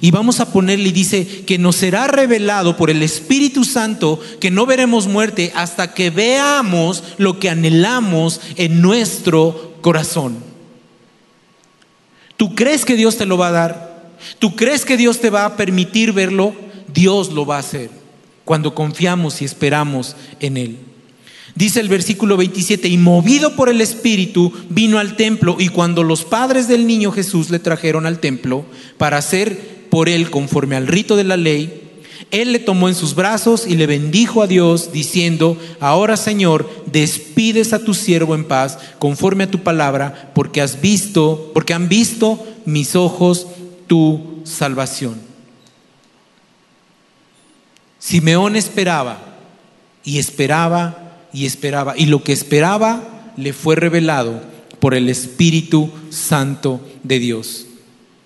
Y 0.00 0.10
vamos 0.10 0.40
a 0.40 0.52
ponerle, 0.52 0.92
dice, 0.92 1.44
que 1.44 1.58
nos 1.58 1.76
será 1.76 2.06
revelado 2.06 2.76
por 2.76 2.88
el 2.88 3.02
Espíritu 3.02 3.64
Santo 3.64 4.20
que 4.40 4.50
no 4.50 4.64
veremos 4.64 5.06
muerte 5.06 5.52
hasta 5.54 5.92
que 5.92 6.10
veamos 6.10 7.02
lo 7.18 7.38
que 7.38 7.50
anhelamos 7.50 8.40
en 8.56 8.80
nuestro 8.80 9.74
corazón. 9.80 10.38
¿Tú 12.36 12.54
crees 12.54 12.84
que 12.84 12.94
Dios 12.94 13.16
te 13.16 13.26
lo 13.26 13.36
va 13.36 13.48
a 13.48 13.52
dar? 13.52 14.12
¿Tú 14.38 14.54
crees 14.54 14.84
que 14.84 14.96
Dios 14.96 15.20
te 15.20 15.30
va 15.30 15.44
a 15.44 15.56
permitir 15.56 16.12
verlo? 16.12 16.54
Dios 16.92 17.32
lo 17.32 17.44
va 17.44 17.56
a 17.56 17.60
hacer 17.60 17.97
cuando 18.48 18.74
confiamos 18.74 19.42
y 19.42 19.44
esperamos 19.44 20.16
en 20.40 20.56
Él. 20.56 20.78
Dice 21.54 21.80
el 21.80 21.90
versículo 21.90 22.38
27, 22.38 22.88
y 22.88 22.96
movido 22.96 23.54
por 23.54 23.68
el 23.68 23.82
Espíritu 23.82 24.50
vino 24.70 24.98
al 24.98 25.16
templo 25.16 25.56
y 25.58 25.68
cuando 25.68 26.02
los 26.02 26.24
padres 26.24 26.66
del 26.66 26.86
niño 26.86 27.12
Jesús 27.12 27.50
le 27.50 27.58
trajeron 27.58 28.06
al 28.06 28.20
templo 28.20 28.64
para 28.96 29.18
hacer 29.18 29.84
por 29.90 30.08
él 30.08 30.30
conforme 30.30 30.76
al 30.76 30.86
rito 30.86 31.14
de 31.14 31.24
la 31.24 31.36
ley, 31.36 31.90
él 32.30 32.52
le 32.52 32.58
tomó 32.58 32.88
en 32.88 32.94
sus 32.94 33.14
brazos 33.14 33.66
y 33.66 33.76
le 33.76 33.86
bendijo 33.86 34.40
a 34.40 34.46
Dios 34.46 34.92
diciendo, 34.92 35.58
ahora 35.78 36.16
Señor, 36.16 36.70
despides 36.90 37.74
a 37.74 37.80
tu 37.80 37.92
siervo 37.92 38.34
en 38.34 38.46
paz 38.46 38.78
conforme 38.98 39.44
a 39.44 39.50
tu 39.50 39.58
palabra, 39.58 40.32
porque 40.34 40.62
has 40.62 40.80
visto, 40.80 41.50
porque 41.52 41.74
han 41.74 41.90
visto 41.90 42.42
mis 42.64 42.96
ojos 42.96 43.46
tu 43.86 44.40
salvación. 44.44 45.27
Simeón 48.08 48.56
esperaba 48.56 49.18
y 50.02 50.18
esperaba 50.18 51.28
y 51.30 51.44
esperaba. 51.44 51.92
Y 51.94 52.06
lo 52.06 52.24
que 52.24 52.32
esperaba 52.32 53.32
le 53.36 53.52
fue 53.52 53.76
revelado 53.76 54.40
por 54.80 54.94
el 54.94 55.10
Espíritu 55.10 55.92
Santo 56.08 56.80
de 57.02 57.18
Dios. 57.18 57.66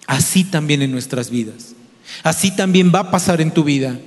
Así 0.06 0.44
también 0.44 0.82
en 0.82 0.92
nuestras 0.92 1.30
vidas. 1.30 1.74
Así 2.22 2.54
también 2.54 2.92
va 2.94 3.00
a 3.00 3.10
pasar 3.10 3.40
en 3.40 3.50
tu 3.50 3.64
vida. 3.64 3.98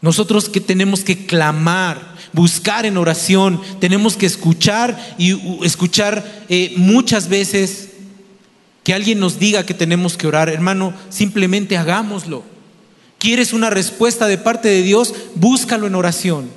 Nosotros 0.00 0.48
que 0.48 0.60
tenemos 0.60 1.02
que 1.02 1.26
clamar, 1.26 2.14
buscar 2.32 2.86
en 2.86 2.98
oración, 2.98 3.60
tenemos 3.80 4.16
que 4.16 4.26
escuchar 4.26 4.96
y 5.18 5.64
escuchar 5.66 6.44
eh, 6.48 6.72
muchas 6.76 7.28
veces 7.28 7.88
que 8.84 8.94
alguien 8.94 9.18
nos 9.18 9.40
diga 9.40 9.66
que 9.66 9.74
tenemos 9.74 10.16
que 10.16 10.28
orar. 10.28 10.48
Hermano, 10.48 10.94
simplemente 11.08 11.76
hagámoslo. 11.76 12.52
¿Quieres 13.22 13.52
una 13.52 13.70
respuesta 13.70 14.26
de 14.26 14.36
parte 14.36 14.68
de 14.68 14.82
Dios? 14.82 15.14
Búscalo 15.36 15.86
en 15.86 15.94
oración. 15.94 16.50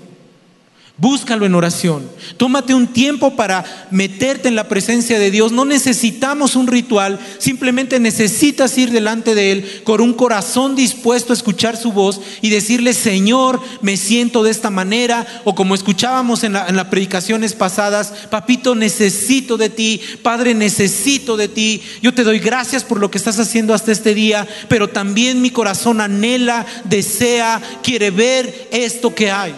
Búscalo 0.98 1.46
en 1.46 1.56
oración. 1.56 2.10
Tómate 2.38 2.74
un 2.74 2.88
tiempo 2.88 3.36
para 3.36 3.66
meterte 3.92 4.48
en 4.48 4.56
la 4.56 4.70
presencia 4.70 5.20
de 5.20 5.30
Dios. 5.30 5.52
No 5.52 5.66
necesitamos 5.66 6.56
un 6.56 6.68
ritual, 6.68 7.20
simplemente 7.38 8.00
necesitas 8.00 8.78
ir 8.78 8.92
delante 8.92 9.36
de 9.36 9.52
Él 9.52 9.82
con 9.84 10.00
un 10.00 10.14
corazón 10.14 10.74
dispuesto 10.74 11.34
a 11.34 11.36
escuchar 11.36 11.76
su 11.76 11.92
voz 11.92 12.22
y 12.42 12.50
decirle, 12.50 12.94
Señor, 12.94 13.60
me 13.82 13.98
siento 13.98 14.42
de 14.42 14.52
esta 14.52 14.70
manera. 14.70 15.28
O 15.44 15.54
como 15.54 15.76
escuchábamos 15.76 16.46
en, 16.46 16.54
las 16.54 16.86
predicaciones 16.86 17.52
pasadas, 17.56 18.14
Papito, 18.30 18.74
necesito 18.74 19.58
de 19.58 19.70
ti. 19.70 20.00
Padre, 20.24 20.54
necesito 20.54 21.36
de 21.36 21.50
ti. 21.50 21.82
Yo 22.02 22.14
te 22.14 22.24
doy 22.24 22.40
gracias 22.40 22.86
por 22.86 23.02
lo 23.02 23.12
que 23.12 23.18
estás 23.18 23.38
haciendo 23.38 23.74
hasta 23.74 23.92
este 23.92 24.14
día, 24.14 24.48
pero 24.70 24.88
también 24.88 25.42
mi 25.42 25.50
corazón 25.50 26.00
anhela, 26.00 26.66
desea, 26.86 27.62
quiere 27.84 28.12
ver 28.12 28.70
esto 28.72 29.14
que 29.14 29.30
hay. 29.30 29.54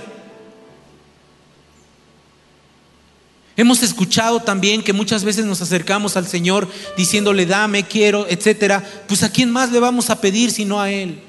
Hemos 3.57 3.81
escuchado 3.81 4.39
también 4.39 4.83
que 4.83 4.93
muchas 4.93 5.23
veces 5.23 5.45
nos 5.45 5.63
acercamos 5.63 6.15
al 6.15 6.27
Señor 6.27 6.67
diciéndole, 6.95 7.47
dame, 7.47 7.83
quiero, 7.83 8.27
etcétera. 8.29 8.83
Pues 9.07 9.23
a 9.23 9.31
quién 9.31 9.49
más 9.49 9.71
le 9.71 9.79
vamos 9.79 10.11
a 10.11 10.21
pedir 10.21 10.51
sino 10.51 10.79
a 10.79 10.91
Él. 10.91 11.19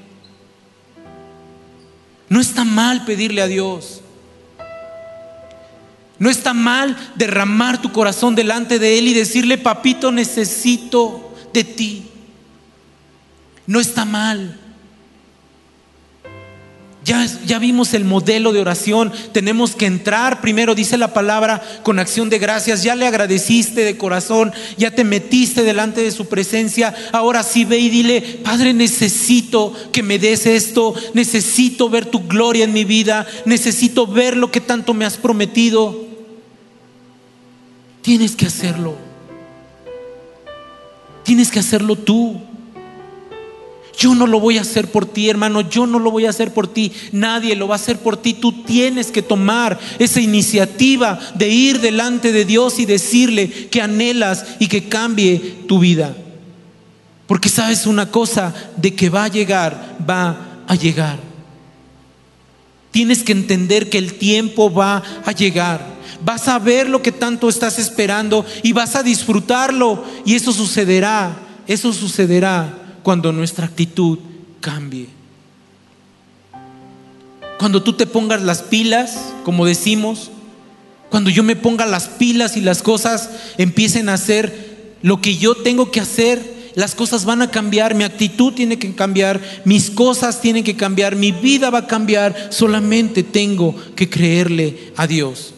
No 2.29 2.38
está 2.38 2.64
mal 2.64 3.07
pedirle 3.07 3.41
a 3.41 3.47
Dios. 3.47 4.03
No 6.19 6.29
está 6.29 6.53
mal 6.53 6.95
derramar 7.14 7.81
tu 7.81 7.93
corazón 7.93 8.35
delante 8.35 8.79
de 8.79 8.99
Él 8.99 9.09
y 9.09 9.14
decirle, 9.14 9.57
papito, 9.57 10.12
necesito 10.12 11.35
de 11.55 11.64
ti. 11.64 12.11
No 13.67 13.81
está 13.81 14.05
mal. 14.05 14.59
Ya, 17.09 17.59
vimos 17.59 17.94
el 17.94 18.05
modelo 18.05 18.53
de 18.53 18.61
oración. 18.61 19.11
Tenemos 19.33 19.75
que 19.75 19.87
entrar 19.87 20.42
primero, 20.42 20.75
dice 20.75 20.99
la 20.99 21.14
palabra, 21.14 21.62
con 21.83 21.99
acción 21.99 22.29
de 22.29 22.38
gracias. 22.38 22.83
Ya 22.83 22.94
le 22.94 23.07
agradeciste 23.07 23.81
de 23.81 23.97
corazón, 23.97 24.53
ya 24.77 24.90
te 24.90 25.05
metiste 25.05 25.62
delante 25.62 26.03
de 26.03 26.11
su 26.11 26.27
presencia. 26.29 26.94
Ahora 27.12 27.42
sí 27.44 27.64
ve 27.64 27.79
y 27.79 27.88
dile, 27.88 28.21
Padre, 28.21 28.75
necesito 28.75 29.73
que 29.90 30.03
me 30.03 30.18
des 30.18 30.44
esto. 30.44 30.94
Necesito 31.14 31.88
ver 31.88 32.05
tu 32.05 32.29
gloria 32.29 32.64
en 32.64 32.75
mi 32.75 32.85
vida. 32.85 33.27
Necesito 33.47 34.07
ver 34.07 34.37
lo 34.37 34.51
que 34.51 34.61
tanto 34.61 34.92
me 34.92 35.07
has 35.07 35.16
prometido. 35.16 36.05
Tienes 38.03 38.37
que 38.37 38.44
hacerlo. 38.44 38.97
Tienes 41.25 41.51
que 41.51 41.61
hacerlo 41.61 41.97
tú. 41.97 42.48
Yo 43.99 44.14
no 44.14 44.28
lo 44.28 44.38
voy 44.38 44.59
a 44.59 44.61
hacer 44.61 44.92
por 44.92 45.07
ti, 45.07 45.28
hermano, 45.28 45.68
yo 45.68 45.84
no 45.84 45.99
lo 45.99 46.12
voy 46.12 46.24
a 46.26 46.30
hacer 46.30 46.55
por 46.55 46.72
ti, 46.72 46.92
nadie 47.11 47.57
lo 47.57 47.66
va 47.66 47.74
a 47.74 47.82
hacer 47.82 47.99
por 47.99 48.16
ti. 48.16 48.32
Tú 48.32 48.62
tienes 48.62 49.09
que 49.09 49.22
tomar 49.22 49.76
esa 49.99 50.20
iniciativa 50.20 51.18
de 51.34 51.49
ir 51.49 51.80
delante 51.80 52.30
de 52.30 52.44
Dios 52.44 52.78
y 52.78 52.86
decirle 52.86 53.51
que 53.51 53.82
anhelas 53.82 54.44
y 54.61 54.68
que 54.68 54.88
cambie 54.88 55.64
tu 55.66 55.80
vida. 55.80 56.16
Porque 57.26 57.49
sabes 57.49 57.86
una 57.86 58.09
cosa, 58.09 58.55
de 58.76 58.94
que 58.94 59.11
va 59.11 59.24
a 59.24 59.28
llegar, 59.28 59.96
va 60.09 60.62
a 60.68 60.76
llegar. 60.76 61.18
Tienes 62.92 63.24
que 63.24 63.32
entender 63.32 63.90
que 63.90 63.99
el 63.99 64.14
tiempo 64.14 64.72
va 64.72 65.03
a 65.24 65.32
llegar. 65.32 65.84
Vas 66.24 66.46
a 66.46 66.61
ver 66.61 66.88
lo 66.88 67.03
que 67.03 67.11
tanto 67.11 67.49
estás 67.49 67.80
esperando 67.80 68.46
y 68.62 68.72
vas 68.72 68.94
a 68.94 69.03
disfrutarlo. 69.03 70.05
Y 70.24 70.36
eso 70.36 70.53
sucederá, 70.53 71.36
eso 71.66 71.92
sucederá 71.92 72.84
cuando 73.03 73.32
nuestra 73.32 73.66
actitud 73.66 74.18
cambie. 74.61 75.09
Cuando 77.59 77.82
tú 77.82 77.92
te 77.92 78.07
pongas 78.07 78.42
las 78.42 78.62
pilas, 78.62 79.32
como 79.44 79.66
decimos, 79.66 80.30
Cuando 81.11 81.30
yo 81.30 81.42
me 81.42 81.57
ponga 81.57 81.86
las 81.86 82.09
pilas 82.09 82.57
y 82.57 82.61
las 82.61 82.82
cosas 82.82 83.30
empiecen 83.57 84.09
a 84.09 84.14
hacer 84.14 84.96
lo 85.03 85.20
que 85.20 85.36
yo 85.36 85.55
tengo 85.55 85.90
que 85.90 86.01
hacer, 86.01 86.59
las 86.74 86.94
cosas 86.94 87.24
van 87.24 87.42
a 87.42 87.51
cambiar, 87.51 87.94
mi 87.94 88.05
actitud 88.05 88.53
tiene 88.53 88.78
que 88.78 88.94
cambiar, 88.94 89.40
mis 89.64 89.90
cosas 89.90 90.40
tienen 90.40 90.64
que 90.64 90.76
cambiar, 90.76 91.16
mi 91.16 91.32
vida 91.32 91.70
va 91.70 91.78
a 91.78 91.86
cambiar, 91.86 92.49
solamente 92.51 93.22
tengo 93.22 93.74
que 93.96 94.09
creerle 94.09 94.92
a 94.96 95.07
Dios. 95.07 95.55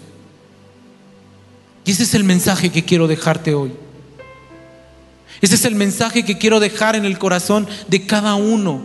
Y 1.84 1.90
ese 1.90 2.04
es 2.04 2.14
el 2.14 2.24
mensaje 2.24 2.70
que 2.70 2.84
quiero 2.84 3.08
dejarte 3.08 3.54
hoy. 3.54 3.72
Ese 5.40 5.54
es 5.54 5.64
el 5.64 5.74
mensaje 5.74 6.24
que 6.24 6.38
quiero 6.38 6.60
dejar 6.60 6.96
en 6.96 7.04
el 7.04 7.18
corazón 7.18 7.66
de 7.88 8.06
cada 8.06 8.34
uno 8.34 8.80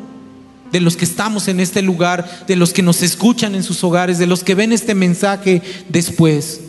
de 0.71 0.81
los 0.81 0.97
que 0.97 1.05
estamos 1.05 1.47
en 1.47 1.59
este 1.59 1.81
lugar, 1.81 2.45
de 2.47 2.55
los 2.55 2.73
que 2.73 2.81
nos 2.81 3.01
escuchan 3.01 3.55
en 3.55 3.63
sus 3.63 3.83
hogares, 3.83 4.17
de 4.17 4.27
los 4.27 4.43
que 4.43 4.55
ven 4.55 4.73
este 4.73 4.95
mensaje 4.95 5.61
después. 5.89 6.61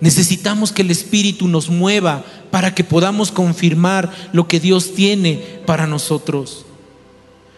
Necesitamos 0.00 0.72
que 0.72 0.82
el 0.82 0.90
Espíritu 0.90 1.48
nos 1.48 1.68
mueva 1.68 2.24
para 2.50 2.74
que 2.74 2.84
podamos 2.84 3.30
confirmar 3.30 4.10
lo 4.32 4.48
que 4.48 4.60
Dios 4.60 4.94
tiene 4.94 5.42
para 5.66 5.86
nosotros. 5.86 6.64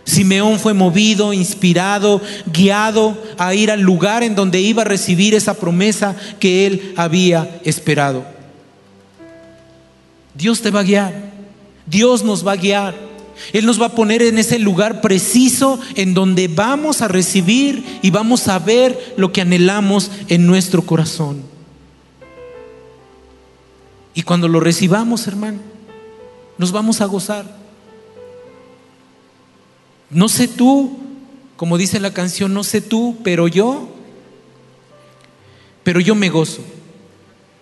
Simeón 0.05 0.59
fue 0.59 0.75
movido, 0.75 1.33
inspirado, 1.33 2.21
guiado 2.47 3.17
a 3.39 3.55
ir 3.55 3.71
al 3.71 3.83
lugar 3.83 4.23
en 4.23 4.35
donde 4.35 4.61
iba 4.61 4.83
a 4.83 4.87
recibir 4.87 5.35
esa 5.35 5.55
promesa 5.55 6.17
que 6.41 6.67
él 6.67 6.95
había 6.97 7.61
esperado. 7.65 8.32
Dios 10.35 10.63
te 10.63 10.71
va 10.71 10.81
a 10.81 10.85
guiar, 10.85 11.33
Dios 11.87 12.25
nos 12.25 12.47
va 12.47 12.53
a 12.53 12.57
guiar. 12.57 13.13
Él 13.53 13.67
nos 13.67 13.81
va 13.81 13.87
a 13.87 13.95
poner 13.95 14.23
en 14.23 14.39
ese 14.39 14.59
lugar 14.59 15.01
preciso 15.01 15.81
en 15.97 16.15
donde 16.15 16.49
vamos 16.49 17.03
a 17.03 17.09
recibir 17.09 17.99
y 18.03 18.11
vamos 18.11 18.47
a 18.47 18.59
ver 18.59 19.15
lo 19.17 19.33
que 19.33 19.41
anhelamos 19.41 20.11
en 20.29 20.47
nuestro 20.47 20.83
corazón. 20.83 21.43
Y 24.15 24.23
cuando 24.23 24.49
lo 24.49 24.61
recibamos, 24.61 25.27
hermano, 25.27 25.59
nos 26.59 26.73
vamos 26.73 27.01
a 27.01 27.07
gozar. 27.07 27.47
No 30.11 30.29
sé 30.29 30.47
tú, 30.47 30.99
como 31.57 31.79
dice 31.79 31.99
la 31.99 32.13
canción, 32.13 32.53
no 32.53 32.65
sé 32.65 32.81
tú, 32.83 33.17
pero 33.25 33.49
yo, 33.49 33.89
pero 35.83 36.01
yo 36.01 36.15
me 36.15 36.29
gozo 36.29 36.63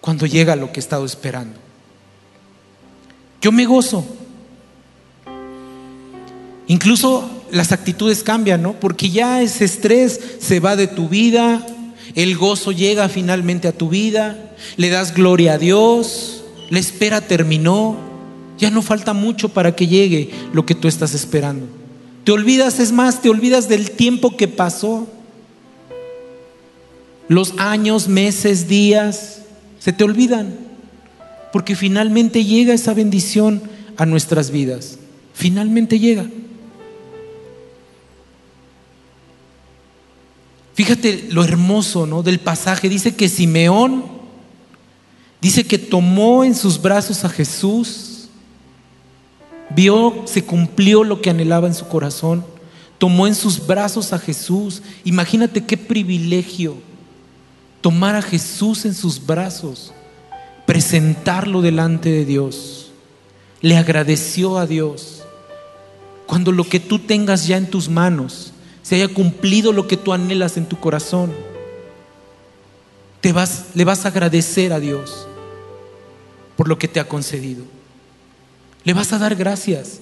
cuando 0.01 0.27
llega 0.27 0.57
lo 0.57 0.73
que 0.73 0.81
he 0.81 0.83
estado 0.83 1.05
esperando. 1.05 1.60
Yo 3.41 3.53
me 3.53 3.65
gozo. 3.65 4.05
Incluso 6.67 7.29
las 7.51 7.73
actitudes 7.73 8.23
cambian, 8.23 8.63
¿no? 8.63 8.75
Porque 8.75 9.11
ya 9.11 9.43
ese 9.43 9.65
estrés 9.65 10.21
se 10.39 10.61
va 10.61 10.77
de 10.77 10.87
tu 10.87 11.09
vida, 11.09 11.67
el 12.15 12.37
gozo 12.37 12.73
llega 12.73 13.09
finalmente 13.09 13.67
a 13.67 13.73
tu 13.73 13.89
vida, 13.89 14.55
le 14.77 14.89
das 14.89 15.15
gloria 15.15 15.55
a 15.55 15.59
Dios 15.59 16.41
la 16.71 16.79
espera 16.79 17.21
terminó, 17.21 17.97
ya 18.57 18.71
no 18.71 18.81
falta 18.81 19.13
mucho 19.13 19.51
para 19.51 19.75
que 19.75 19.89
llegue 19.89 20.31
lo 20.53 20.65
que 20.65 20.77
tú 20.77 20.89
estás 20.89 21.15
esperando. 21.15 21.67
Te 22.25 22.33
olvidas, 22.33 22.79
es 22.79 22.93
más, 22.93 23.21
te 23.21 23.29
olvidas 23.29 23.69
del 23.69 23.91
tiempo 23.91 24.37
que 24.37 24.47
pasó. 24.47 25.09
Los 27.29 27.55
años, 27.59 28.09
meses, 28.09 28.69
días, 28.69 29.43
se 29.81 29.93
te 29.93 30.05
olvidan. 30.05 30.70
Porque 31.53 31.77
finalmente 31.77 32.45
llega 32.45 32.75
esa 32.75 32.95
bendición 32.95 33.63
a 33.97 34.07
nuestras 34.07 34.51
vidas. 34.51 34.99
Finalmente 35.35 35.99
llega. 35.99 36.27
Fíjate 40.75 41.29
lo 41.31 41.45
hermoso 41.45 42.07
¿no? 42.07 42.23
del 42.23 42.41
pasaje. 42.41 42.89
Dice 42.89 43.15
que 43.15 43.29
Simeón 43.29 44.21
Dice 45.41 45.65
que 45.65 45.79
tomó 45.79 46.45
en 46.45 46.55
sus 46.55 46.81
brazos 46.81 47.25
a 47.25 47.29
Jesús, 47.29 48.29
vio, 49.71 50.25
se 50.27 50.45
cumplió 50.45 51.03
lo 51.03 51.23
que 51.23 51.31
anhelaba 51.31 51.67
en 51.67 51.75
su 51.75 51.89
corazón, 51.89 52.45
tomó 52.99 53.27
en 53.27 53.35
sus 53.35 53.67
brazos 53.67 54.13
a 54.13 54.19
Jesús. 54.19 54.83
Imagínate 55.05 55.65
qué 55.65 55.79
privilegio 55.79 56.77
tomar 57.81 58.17
a 58.17 58.23
Jesús 58.23 58.85
en 58.85 58.95
sus 58.95 59.25
brazos, 59.25 59.95
presentarlo 60.71 61.63
delante 61.63 62.11
de 62.11 62.25
Dios. 62.25 62.93
Le 63.61 63.77
agradeció 63.77 64.57
a 64.57 64.69
Dios. 64.69 65.25
Cuando 66.29 66.53
lo 66.53 66.63
que 66.63 66.79
tú 66.79 67.01
tengas 67.01 67.49
ya 67.49 67.57
en 67.57 67.69
tus 67.69 67.89
manos 67.89 68.53
se 68.81 68.95
haya 68.95 69.09
cumplido 69.09 69.73
lo 69.73 69.89
que 69.89 69.97
tú 69.97 70.13
anhelas 70.13 70.57
en 70.57 70.67
tu 70.67 70.79
corazón, 70.79 71.33
te 73.21 73.33
vas, 73.33 73.71
le 73.75 73.85
vas 73.85 74.05
a 74.05 74.11
agradecer 74.11 74.73
a 74.73 74.79
Dios 74.79 75.27
por 76.57 76.69
lo 76.69 76.79
que 76.79 76.87
te 76.87 77.01
ha 77.01 77.09
concedido. 77.09 77.65
Le 78.85 78.95
vas 78.95 79.13
a 79.13 79.19
dar 79.19 79.35
gracias. 79.35 79.99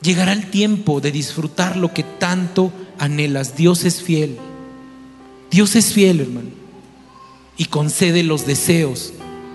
Llegará 0.00 0.32
el 0.32 0.48
tiempo 0.48 1.00
de 1.00 1.10
disfrutar 1.10 1.76
lo 1.76 1.92
que 1.92 2.04
tanto 2.04 2.70
anhelas. 3.00 3.56
Dios 3.56 3.84
es 3.84 4.00
fiel. 4.00 4.38
Dios 5.50 5.74
es 5.74 5.92
fiel, 5.92 6.20
hermano. 6.20 6.65
Y 7.56 7.66
concede 7.66 8.22
los 8.22 8.46
deseos 8.46 9.12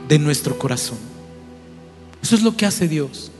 de 0.07 0.19
nuestro 0.19 0.57
corazón. 0.57 0.97
Eso 2.21 2.35
es 2.35 2.41
lo 2.41 2.55
que 2.55 2.65
hace 2.65 2.87
Dios. 2.87 3.31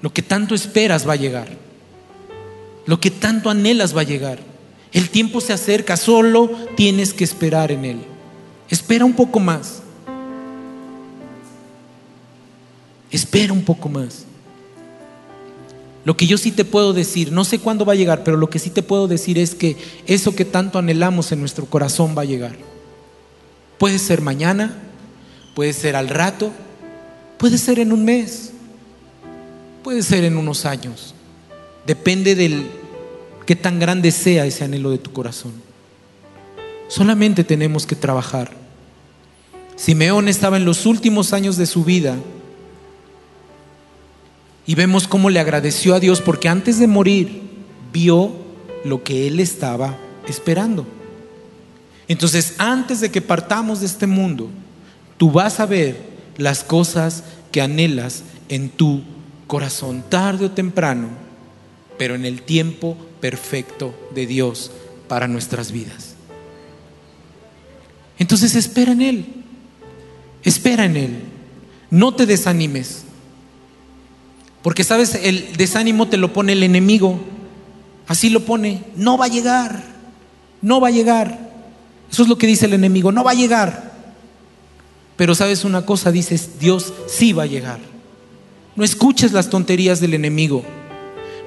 Lo 0.00 0.12
que 0.12 0.22
tanto 0.22 0.54
esperas 0.54 1.08
va 1.08 1.12
a 1.12 1.16
llegar. 1.16 1.48
Lo 2.86 3.00
que 3.00 3.10
tanto 3.10 3.50
anhelas 3.50 3.96
va 3.96 4.00
a 4.00 4.04
llegar. 4.04 4.40
El 4.92 5.08
tiempo 5.08 5.40
se 5.40 5.52
acerca, 5.52 5.96
solo 5.96 6.50
tienes 6.76 7.14
que 7.14 7.24
esperar 7.24 7.70
en 7.70 7.84
Él. 7.84 7.98
Espera 8.68 9.04
un 9.04 9.12
poco 9.12 9.40
más. 9.40 9.82
Espera 13.10 13.52
un 13.52 13.62
poco 13.62 13.88
más. 13.88 14.24
Lo 16.04 16.16
que 16.16 16.26
yo 16.26 16.36
sí 16.36 16.50
te 16.50 16.64
puedo 16.64 16.92
decir, 16.92 17.30
no 17.30 17.44
sé 17.44 17.60
cuándo 17.60 17.84
va 17.84 17.92
a 17.92 17.96
llegar, 17.96 18.24
pero 18.24 18.36
lo 18.36 18.50
que 18.50 18.58
sí 18.58 18.70
te 18.70 18.82
puedo 18.82 19.06
decir 19.06 19.38
es 19.38 19.54
que 19.54 19.76
eso 20.06 20.34
que 20.34 20.44
tanto 20.44 20.78
anhelamos 20.78 21.30
en 21.30 21.40
nuestro 21.40 21.66
corazón 21.66 22.14
va 22.16 22.22
a 22.22 22.26
llegar. 22.26 22.56
Puede 23.78 23.98
ser 23.98 24.20
mañana, 24.20 24.76
puede 25.54 25.72
ser 25.72 25.94
al 25.94 26.08
rato, 26.08 26.50
puede 27.38 27.56
ser 27.56 27.78
en 27.78 27.92
un 27.92 28.04
mes, 28.04 28.50
puede 29.84 30.02
ser 30.02 30.24
en 30.24 30.36
unos 30.36 30.64
años. 30.64 31.14
Depende 31.86 32.34
del 32.34 32.66
qué 33.46 33.54
tan 33.54 33.78
grande 33.78 34.10
sea 34.10 34.44
ese 34.44 34.64
anhelo 34.64 34.90
de 34.90 34.98
tu 34.98 35.12
corazón. 35.12 35.52
Solamente 36.88 37.44
tenemos 37.44 37.86
que 37.86 37.96
trabajar. 37.96 38.50
Simeón 39.76 40.28
estaba 40.28 40.56
en 40.56 40.64
los 40.64 40.84
últimos 40.84 41.32
años 41.32 41.56
de 41.56 41.66
su 41.66 41.84
vida 41.84 42.16
y 44.66 44.74
vemos 44.74 45.08
cómo 45.08 45.30
le 45.30 45.40
agradeció 45.40 45.94
a 45.94 46.00
Dios 46.00 46.20
porque 46.20 46.48
antes 46.48 46.78
de 46.78 46.86
morir 46.86 47.42
vio 47.92 48.32
lo 48.84 49.02
que 49.02 49.26
él 49.26 49.40
estaba 49.40 49.96
esperando. 50.28 50.86
Entonces, 52.08 52.54
antes 52.58 53.00
de 53.00 53.10
que 53.10 53.20
partamos 53.20 53.80
de 53.80 53.86
este 53.86 54.06
mundo, 54.06 54.50
tú 55.16 55.30
vas 55.30 55.60
a 55.60 55.66
ver 55.66 55.96
las 56.36 56.64
cosas 56.64 57.24
que 57.50 57.60
anhelas 57.60 58.22
en 58.48 58.68
tu 58.70 59.02
corazón, 59.46 60.04
tarde 60.08 60.46
o 60.46 60.50
temprano, 60.50 61.08
pero 61.98 62.14
en 62.14 62.24
el 62.24 62.42
tiempo 62.42 62.96
perfecto 63.20 63.94
de 64.14 64.26
Dios 64.26 64.70
para 65.08 65.28
nuestras 65.28 65.72
vidas. 65.72 66.14
Entonces 68.18 68.54
espera 68.54 68.92
en 68.92 69.02
Él. 69.02 69.26
Espera 70.42 70.84
en 70.84 70.96
Él. 70.96 71.20
No 71.90 72.14
te 72.14 72.26
desanimes. 72.26 73.04
Porque 74.62 74.84
sabes, 74.84 75.14
el 75.14 75.56
desánimo 75.56 76.08
te 76.08 76.16
lo 76.16 76.32
pone 76.32 76.52
el 76.52 76.62
enemigo. 76.62 77.20
Así 78.06 78.30
lo 78.30 78.40
pone. 78.40 78.84
No 78.96 79.18
va 79.18 79.26
a 79.26 79.28
llegar. 79.28 79.82
No 80.60 80.80
va 80.80 80.88
a 80.88 80.92
llegar. 80.92 81.50
Eso 82.10 82.22
es 82.22 82.28
lo 82.28 82.38
que 82.38 82.46
dice 82.46 82.66
el 82.66 82.74
enemigo. 82.74 83.10
No 83.10 83.24
va 83.24 83.32
a 83.32 83.34
llegar. 83.34 83.92
Pero 85.16 85.34
sabes 85.34 85.64
una 85.64 85.84
cosa, 85.84 86.10
dices, 86.12 86.58
Dios 86.58 86.92
sí 87.06 87.32
va 87.32 87.44
a 87.44 87.46
llegar. 87.46 87.80
No 88.76 88.84
escuches 88.84 89.32
las 89.32 89.50
tonterías 89.50 90.00
del 90.00 90.14
enemigo. 90.14 90.62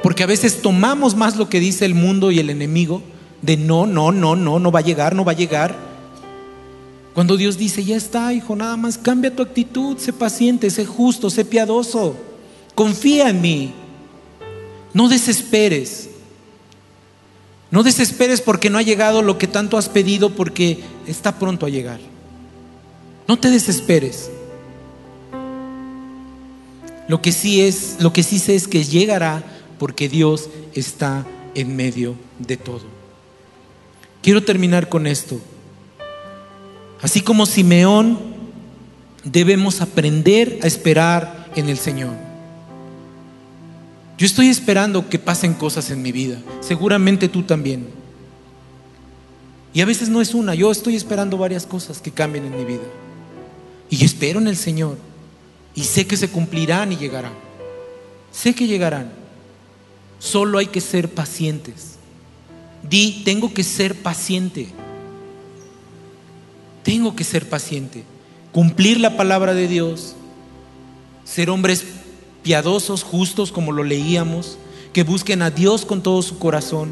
Porque 0.03 0.24
a 0.24 0.28
veces 0.28 0.61
tomamos 0.61 1.16
más 1.16 1.36
lo 1.36 1.49
que 1.49 1.59
dice 1.59 1.86
el 1.86 1.95
mundo 1.95 2.32
y 2.32 2.39
el 2.39 2.49
enemigo 2.49 3.01
de 3.41 3.57
no, 3.57 3.86
no, 3.86 4.11
no, 4.11 4.36
no, 4.36 4.59
no 4.59 4.72
va 4.72 4.80
a 4.80 4.84
llegar, 4.84 5.16
no 5.16 5.26
va 5.26 5.32
a 5.32 5.36
llegar. 5.36 5.76
Cuando 7.13 7.38
Dios 7.38 7.57
dice, 7.57 7.84
ya 7.84 7.95
está, 7.95 8.34
hijo, 8.34 8.55
nada 8.55 8.76
más 8.76 8.97
cambia 8.97 9.36
tu 9.36 9.41
actitud, 9.41 9.97
sé 9.97 10.11
paciente, 10.11 10.70
sé 10.70 10.86
justo, 10.86 11.30
sé 11.30 11.45
piadoso, 11.45 12.16
confía 12.76 13.30
en 13.30 13.42
mí. 13.42 13.74
No 14.94 15.10
desesperes. 15.10 16.10
No 17.72 17.84
desesperes 17.84 18.42
porque 18.42 18.70
no 18.70 18.78
ha 18.78 18.84
llegado 18.84 19.22
lo 19.22 19.38
que 19.38 19.48
tanto 19.48 19.78
has 19.78 19.90
pedido 19.90 20.30
porque 20.30 20.82
está 21.08 21.40
pronto 21.40 21.66
a 21.66 21.70
llegar. 21.70 22.00
No 23.28 23.40
te 23.40 23.50
desesperes. 23.50 24.30
Lo 27.08 27.22
que 27.22 27.32
sí 27.32 27.62
es, 27.62 27.98
lo 28.00 28.14
que 28.14 28.24
sí 28.24 28.40
sé 28.40 28.56
es 28.56 28.68
que 28.68 28.84
llegará 28.84 29.44
porque 29.80 30.10
Dios 30.10 30.50
está 30.74 31.26
en 31.54 31.76
medio 31.76 32.16
de 32.40 32.58
todo. 32.58 32.84
Quiero 34.22 34.44
terminar 34.44 34.90
con 34.90 35.06
esto. 35.06 35.40
Así 37.02 37.22
como 37.22 37.46
Simeón, 37.46 38.18
debemos 39.24 39.82
aprender 39.82 40.60
a 40.64 40.68
esperar 40.68 41.52
en 41.56 41.70
el 41.70 41.78
Señor. 41.78 42.25
Yo 44.18 44.26
estoy 44.26 44.47
esperando 44.47 45.09
que 45.09 45.20
pasen 45.20 45.53
cosas 45.53 45.91
en 45.91 46.01
mi 46.01 46.11
vida, 46.11 46.38
seguramente 46.61 47.28
tú 47.28 47.43
también. 47.43 47.88
Y 49.74 49.82
a 49.82 49.86
veces 49.86 50.07
no 50.07 50.22
es 50.22 50.34
una, 50.34 50.55
yo 50.55 50.72
estoy 50.72 50.95
esperando 50.95 51.38
varias 51.38 51.66
cosas 51.66 51.99
que 51.99 52.11
cambien 52.11 52.45
en 52.45 52.57
mi 52.57 52.63
vida. 52.63 52.86
Y 53.89 54.05
espero 54.05 54.39
en 54.39 54.47
el 54.47 54.55
Señor. 54.55 54.97
Y 55.76 55.84
sé 55.84 56.07
que 56.07 56.16
se 56.16 56.30
cumplirán 56.30 56.93
y 56.93 56.97
llegarán. 56.97 57.34
Sé 58.32 58.55
que 58.55 58.68
llegarán. 58.68 59.11
Solo 60.20 60.59
hay 60.59 60.68
que 60.68 60.80
ser 60.80 61.09
pacientes. 61.09 61.95
Di, 62.89 63.22
tengo 63.26 63.53
que 63.53 63.63
ser 63.63 63.95
paciente. 63.95 64.70
Tengo 66.84 67.13
que 67.16 67.26
ser 67.26 67.49
paciente. 67.49 68.05
Cumplir 68.53 69.01
la 69.01 69.18
palabra 69.18 69.53
de 69.53 69.68
Dios. 69.68 70.16
Ser 71.26 71.49
hombres 71.49 71.84
piadosos, 72.46 73.02
justos, 73.02 73.52
como 73.52 73.72
lo 73.72 73.84
leíamos. 73.84 74.60
Que 74.93 75.02
busquen 75.02 75.41
a 75.41 75.50
Dios 75.50 75.84
con 75.84 76.04
todo 76.04 76.22
su 76.22 76.38
corazón. 76.38 76.91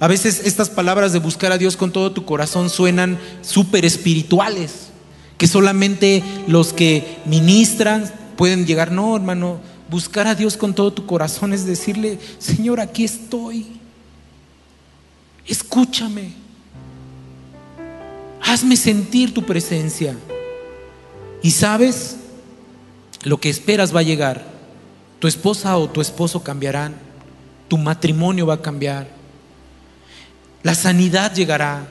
A 0.00 0.08
veces 0.08 0.42
estas 0.44 0.68
palabras 0.68 1.12
de 1.12 1.20
buscar 1.20 1.52
a 1.52 1.58
Dios 1.58 1.76
con 1.76 1.92
todo 1.92 2.10
tu 2.10 2.24
corazón 2.24 2.68
suenan 2.68 3.18
súper 3.40 3.84
espirituales. 3.84 4.88
Que 5.38 5.46
solamente 5.46 6.24
los 6.48 6.72
que 6.72 7.18
ministran 7.24 8.12
pueden 8.36 8.66
llegar. 8.66 8.90
No, 8.90 9.14
hermano. 9.14 9.60
Buscar 9.88 10.26
a 10.26 10.34
Dios 10.34 10.56
con 10.56 10.74
todo 10.74 10.92
tu 10.92 11.06
corazón 11.06 11.52
es 11.52 11.64
decirle, 11.64 12.18
Señor, 12.40 12.80
aquí 12.80 13.04
estoy. 13.04 13.78
Escúchame. 15.46 16.32
Hazme 18.42 18.76
sentir 18.76 19.32
tu 19.32 19.46
presencia. 19.46 20.16
Y 21.44 21.52
sabes, 21.52 22.16
lo 23.26 23.40
que 23.40 23.50
esperas 23.50 23.92
va 23.94 24.00
a 24.00 24.04
llegar. 24.04 24.44
Tu 25.18 25.26
esposa 25.26 25.76
o 25.78 25.90
tu 25.90 26.00
esposo 26.00 26.44
cambiarán. 26.44 26.94
Tu 27.66 27.76
matrimonio 27.76 28.46
va 28.46 28.54
a 28.54 28.62
cambiar. 28.62 29.08
La 30.62 30.76
sanidad 30.76 31.34
llegará. 31.34 31.88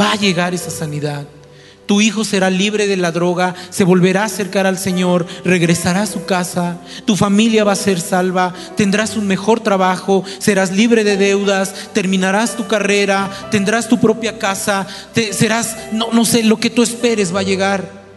Va 0.00 0.12
a 0.12 0.16
llegar 0.16 0.54
esa 0.54 0.70
sanidad. 0.70 1.26
Tu 1.84 2.00
hijo 2.00 2.24
será 2.24 2.48
libre 2.48 2.86
de 2.86 2.96
la 2.96 3.12
droga, 3.12 3.54
se 3.68 3.84
volverá 3.84 4.22
a 4.22 4.26
acercar 4.26 4.66
al 4.66 4.78
Señor, 4.78 5.26
regresará 5.44 6.02
a 6.02 6.06
su 6.06 6.24
casa, 6.24 6.78
tu 7.06 7.16
familia 7.16 7.64
va 7.64 7.72
a 7.72 7.76
ser 7.76 7.98
salva, 7.98 8.52
tendrás 8.76 9.16
un 9.16 9.26
mejor 9.26 9.60
trabajo, 9.60 10.22
serás 10.38 10.70
libre 10.70 11.02
de 11.02 11.16
deudas, 11.16 11.88
terminarás 11.94 12.56
tu 12.56 12.66
carrera, 12.66 13.30
tendrás 13.50 13.88
tu 13.88 13.98
propia 14.00 14.38
casa, 14.38 14.86
serás, 15.32 15.76
no, 15.92 16.08
no 16.12 16.26
sé, 16.26 16.42
lo 16.42 16.58
que 16.58 16.68
tú 16.68 16.82
esperes 16.82 17.34
va 17.34 17.40
a 17.40 17.44
llegar. 17.44 18.07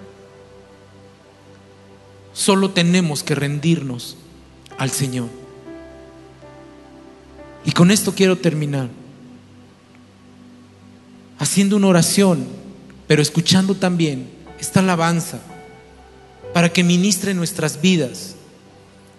Solo 2.42 2.72
tenemos 2.72 3.22
que 3.22 3.36
rendirnos 3.36 4.18
al 4.80 4.90
Señor. 4.90 5.28
Y 7.66 7.72
con 7.72 7.92
esto 7.92 8.16
quiero 8.16 8.40
terminar. 8.40 8.90
Haciendo 11.38 11.78
una 11.78 11.86
oración 11.86 12.48
pero 13.08 13.22
escuchando 13.22 13.76
también 13.76 14.28
esta 14.60 14.80
alabanza 14.80 15.40
para 16.52 16.72
que 16.74 16.84
ministre 16.84 17.36
nuestras 17.36 17.80
vidas 17.82 18.36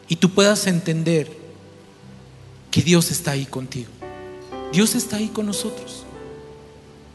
y 0.09 0.17
tú 0.17 0.31
puedas 0.31 0.67
entender 0.67 1.31
que 2.73 2.83
Dios 2.83 3.13
está 3.13 3.33
ahí 3.33 3.45
contigo. 3.45 3.91
Dios 4.73 4.97
está 4.97 5.19
ahí 5.19 5.29
con 5.29 5.47
nosotros 5.47 6.05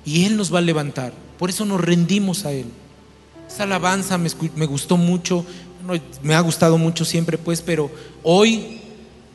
y 0.05 0.23
Él 0.23 0.37
nos 0.37 0.53
va 0.53 0.59
a 0.59 0.61
levantar. 0.61 1.13
Por 1.37 1.49
eso 1.49 1.65
nos 1.65 1.81
rendimos 1.81 2.45
a 2.45 2.53
Él. 2.53 2.67
Esa 3.49 3.63
alabanza 3.63 4.17
me, 4.17 4.29
me 4.55 4.67
gustó 4.67 4.97
mucho, 4.97 5.45
me 6.21 6.35
ha 6.35 6.39
gustado 6.41 6.77
mucho 6.77 7.05
siempre, 7.05 7.37
pues, 7.37 7.61
pero 7.61 7.89
hoy, 8.23 8.81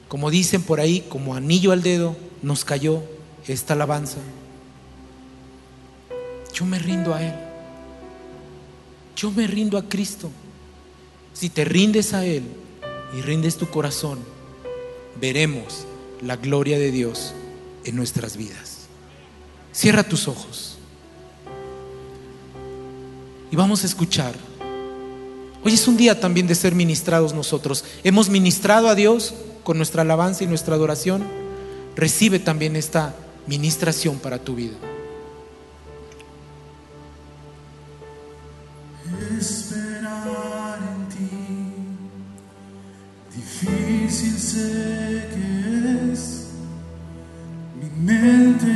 como 0.09 0.30
dicen 0.30 0.62
por 0.62 0.80
ahí, 0.80 1.05
como 1.09 1.34
anillo 1.34 1.72
al 1.72 1.82
dedo, 1.82 2.16
nos 2.42 2.64
cayó 2.64 3.03
esta 3.46 3.74
alabanza. 3.74 4.18
Yo 6.53 6.64
me 6.64 6.78
rindo 6.78 7.14
a 7.14 7.22
Él. 7.22 7.34
Yo 9.16 9.30
me 9.30 9.46
rindo 9.46 9.78
a 9.78 9.88
Cristo. 9.88 10.30
Si 11.32 11.48
te 11.48 11.64
rindes 11.64 12.12
a 12.14 12.26
Él 12.26 12.42
y 13.16 13.22
rindes 13.22 13.57
tu 13.57 13.68
corazón, 13.68 14.18
veremos 15.20 15.86
la 16.20 16.36
gloria 16.36 16.78
de 16.78 16.90
Dios 16.90 17.32
en 17.84 17.96
nuestras 17.96 18.36
vidas. 18.36 18.86
Cierra 19.72 20.05
tus 20.05 20.28
ojos. 20.28 20.76
Y 23.50 23.57
vamos 23.57 23.82
a 23.84 23.86
escuchar. 23.86 24.34
Hoy 25.64 25.74
es 25.74 25.86
un 25.86 25.96
día 25.96 26.18
también 26.18 26.46
de 26.48 26.54
ser 26.54 26.74
ministrados 26.74 27.34
nosotros. 27.34 27.84
Hemos 28.02 28.28
ministrado 28.28 28.88
a 28.88 28.94
Dios 28.94 29.32
con 29.62 29.76
nuestra 29.76 30.02
alabanza 30.02 30.42
y 30.42 30.48
nuestra 30.48 30.74
adoración. 30.74 31.22
Recibe 31.94 32.40
también 32.40 32.74
esta 32.74 33.14
ministración 33.46 34.18
para 34.18 34.38
tu 34.38 34.56
vida. 34.56 34.76
esperar 39.38 40.78
en 40.94 41.08
ti. 41.08 41.28
Difícil 43.34 44.38
sé 44.38 45.28
que 45.32 46.12
es, 46.12 46.22
mi 47.80 47.88
mente 48.12 48.71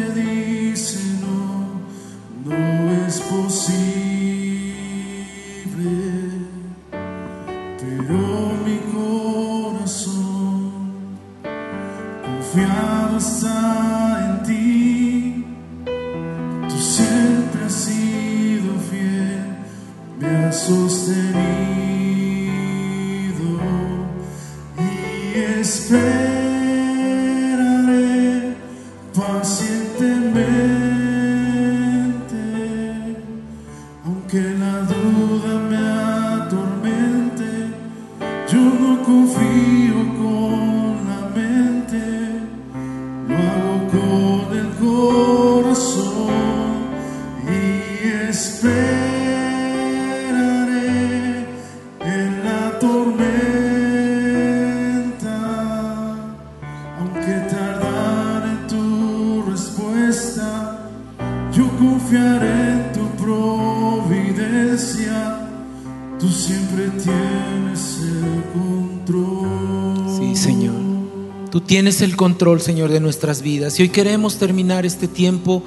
tienes 71.66 72.00
el 72.00 72.16
control, 72.16 72.60
Señor, 72.60 72.90
de 72.90 73.00
nuestras 73.00 73.42
vidas. 73.42 73.78
Y 73.78 73.82
hoy 73.82 73.88
queremos 73.88 74.36
terminar 74.38 74.86
este 74.86 75.08
tiempo, 75.08 75.62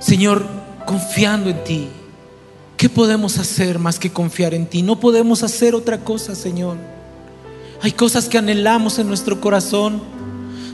Señor, 0.00 0.46
confiando 0.86 1.50
en 1.50 1.64
ti. 1.64 1.88
¿Qué 2.76 2.88
podemos 2.88 3.38
hacer 3.38 3.78
más 3.78 3.98
que 3.98 4.10
confiar 4.10 4.54
en 4.54 4.66
ti? 4.66 4.82
No 4.82 5.00
podemos 5.00 5.42
hacer 5.42 5.74
otra 5.74 6.00
cosa, 6.04 6.34
Señor. 6.34 6.76
Hay 7.82 7.92
cosas 7.92 8.28
que 8.28 8.38
anhelamos 8.38 8.98
en 8.98 9.08
nuestro 9.08 9.40
corazón. 9.40 10.02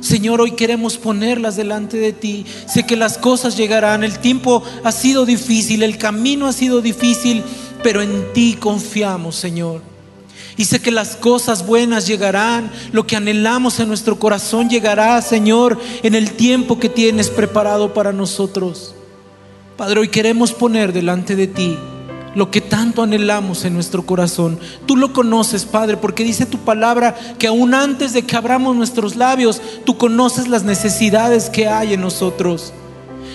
Señor, 0.01 0.41
hoy 0.41 0.53
queremos 0.53 0.99
ponerlas 0.99 1.57
delante 1.57 1.97
de 1.97 2.13
ti. 2.13 2.47
Sé 2.67 2.85
que 2.85 2.97
las 2.97 3.19
cosas 3.19 3.57
llegarán. 3.57 4.05
El 4.05 4.19
tiempo 4.19 4.63
ha 4.85 4.93
sido 4.93 5.25
difícil, 5.25 5.83
el 5.83 5.99
camino 5.99 6.47
ha 6.47 6.53
sido 6.53 6.81
difícil, 6.81 7.43
pero 7.83 8.03
en 8.03 8.33
ti 8.33 8.57
confiamos, 8.59 9.37
Señor. 9.37 9.96
Y 10.57 10.65
sé 10.65 10.81
que 10.81 10.91
las 10.91 11.17
cosas 11.17 11.67
buenas 11.67 12.07
llegarán, 12.07 12.71
lo 12.93 13.07
que 13.07 13.17
anhelamos 13.17 13.81
en 13.81 13.89
nuestro 13.89 14.19
corazón 14.19 14.71
llegará, 14.71 15.21
Señor, 15.23 15.79
en 16.03 16.15
el 16.15 16.33
tiempo 16.33 16.79
que 16.79 16.89
tienes 16.89 17.31
preparado 17.31 17.93
para 17.93 18.13
nosotros. 18.13 18.95
Padre, 19.77 20.01
hoy 20.01 20.09
queremos 20.09 20.53
poner 20.53 20.93
delante 20.93 21.37
de 21.37 21.47
ti 21.47 21.77
lo 22.37 22.51
que 22.51 22.61
tanto 22.61 23.03
anhelamos 23.03 23.65
en 23.65 23.73
nuestro 23.73 24.05
corazón. 24.05 24.59
Tú 24.85 24.97
lo 24.97 25.15
conoces, 25.15 25.65
Padre, 25.65 25.97
porque 25.97 26.23
dice 26.23 26.45
tu 26.45 26.59
palabra 26.59 27.17
que 27.39 27.47
aún 27.47 27.73
antes 27.73 28.13
de 28.13 28.23
que 28.23 28.37
abramos 28.37 28.77
nuestros 28.77 29.17
labios, 29.17 29.63
tú 29.85 29.97
conoces 29.97 30.47
las 30.47 30.63
necesidades 30.63 31.49
que 31.49 31.67
hay 31.67 31.95
en 31.95 32.03
nosotros. 32.03 32.75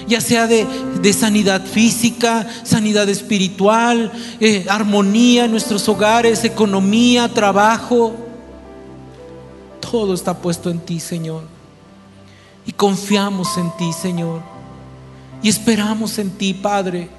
Ya 0.07 0.21
sea 0.21 0.47
de, 0.47 1.13
sanidad 1.13 1.65
física, 1.65 2.47
sanidad 2.63 3.09
espiritual, 3.09 4.11
eh, 4.39 4.65
armonía 4.69 5.45
en 5.45 5.51
nuestros 5.51 5.87
hogares, 5.89 6.43
economía, 6.43 7.29
trabajo. 7.29 8.15
Todo 9.79 10.13
está 10.13 10.37
puesto 10.37 10.69
en 10.69 10.79
ti, 10.79 10.99
Señor. 10.99 11.43
Y 12.65 12.71
confiamos 12.71 13.57
en 13.57 13.71
ti, 13.77 13.91
Señor. 13.93 14.41
Y 15.43 15.49
esperamos 15.49 16.17
en 16.19 16.29
ti, 16.31 16.53
Padre. 16.53 17.09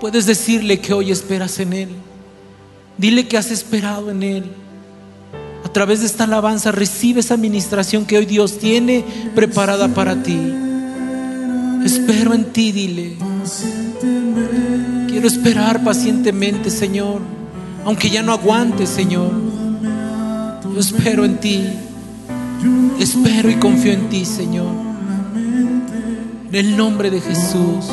Puedes 0.00 0.26
decirle 0.26 0.80
que 0.80 0.92
hoy 0.92 1.10
esperas 1.10 1.58
en 1.58 1.72
Él. 1.72 1.88
Dile 2.96 3.28
que 3.28 3.36
has 3.36 3.50
esperado 3.50 4.10
en 4.10 4.22
Él. 4.22 4.44
A 5.64 5.68
través 5.68 6.00
de 6.00 6.06
esta 6.06 6.24
alabanza 6.24 6.72
recibe 6.72 7.20
esa 7.20 7.34
administración 7.34 8.06
que 8.06 8.18
hoy 8.18 8.26
Dios 8.26 8.58
tiene 8.58 9.04
preparada 9.34 9.88
para 9.88 10.22
ti. 10.22 10.38
Espero 11.84 12.32
en 12.32 12.46
ti, 12.46 12.72
dile. 12.72 13.16
Quiero 15.08 15.26
esperar 15.26 15.84
pacientemente, 15.84 16.70
Señor. 16.70 17.20
Aunque 17.84 18.08
ya 18.08 18.22
no 18.22 18.32
aguante, 18.32 18.86
Señor. 18.86 19.30
Yo 20.62 20.80
espero 20.80 21.24
en 21.24 21.38
ti. 21.38 21.62
Espero 22.98 23.50
y 23.50 23.56
confío 23.56 23.92
en 23.92 24.08
ti, 24.08 24.24
Señor. 24.24 24.72
En 26.48 26.54
el 26.54 26.76
nombre 26.76 27.10
de 27.10 27.20
Jesús. 27.20 27.84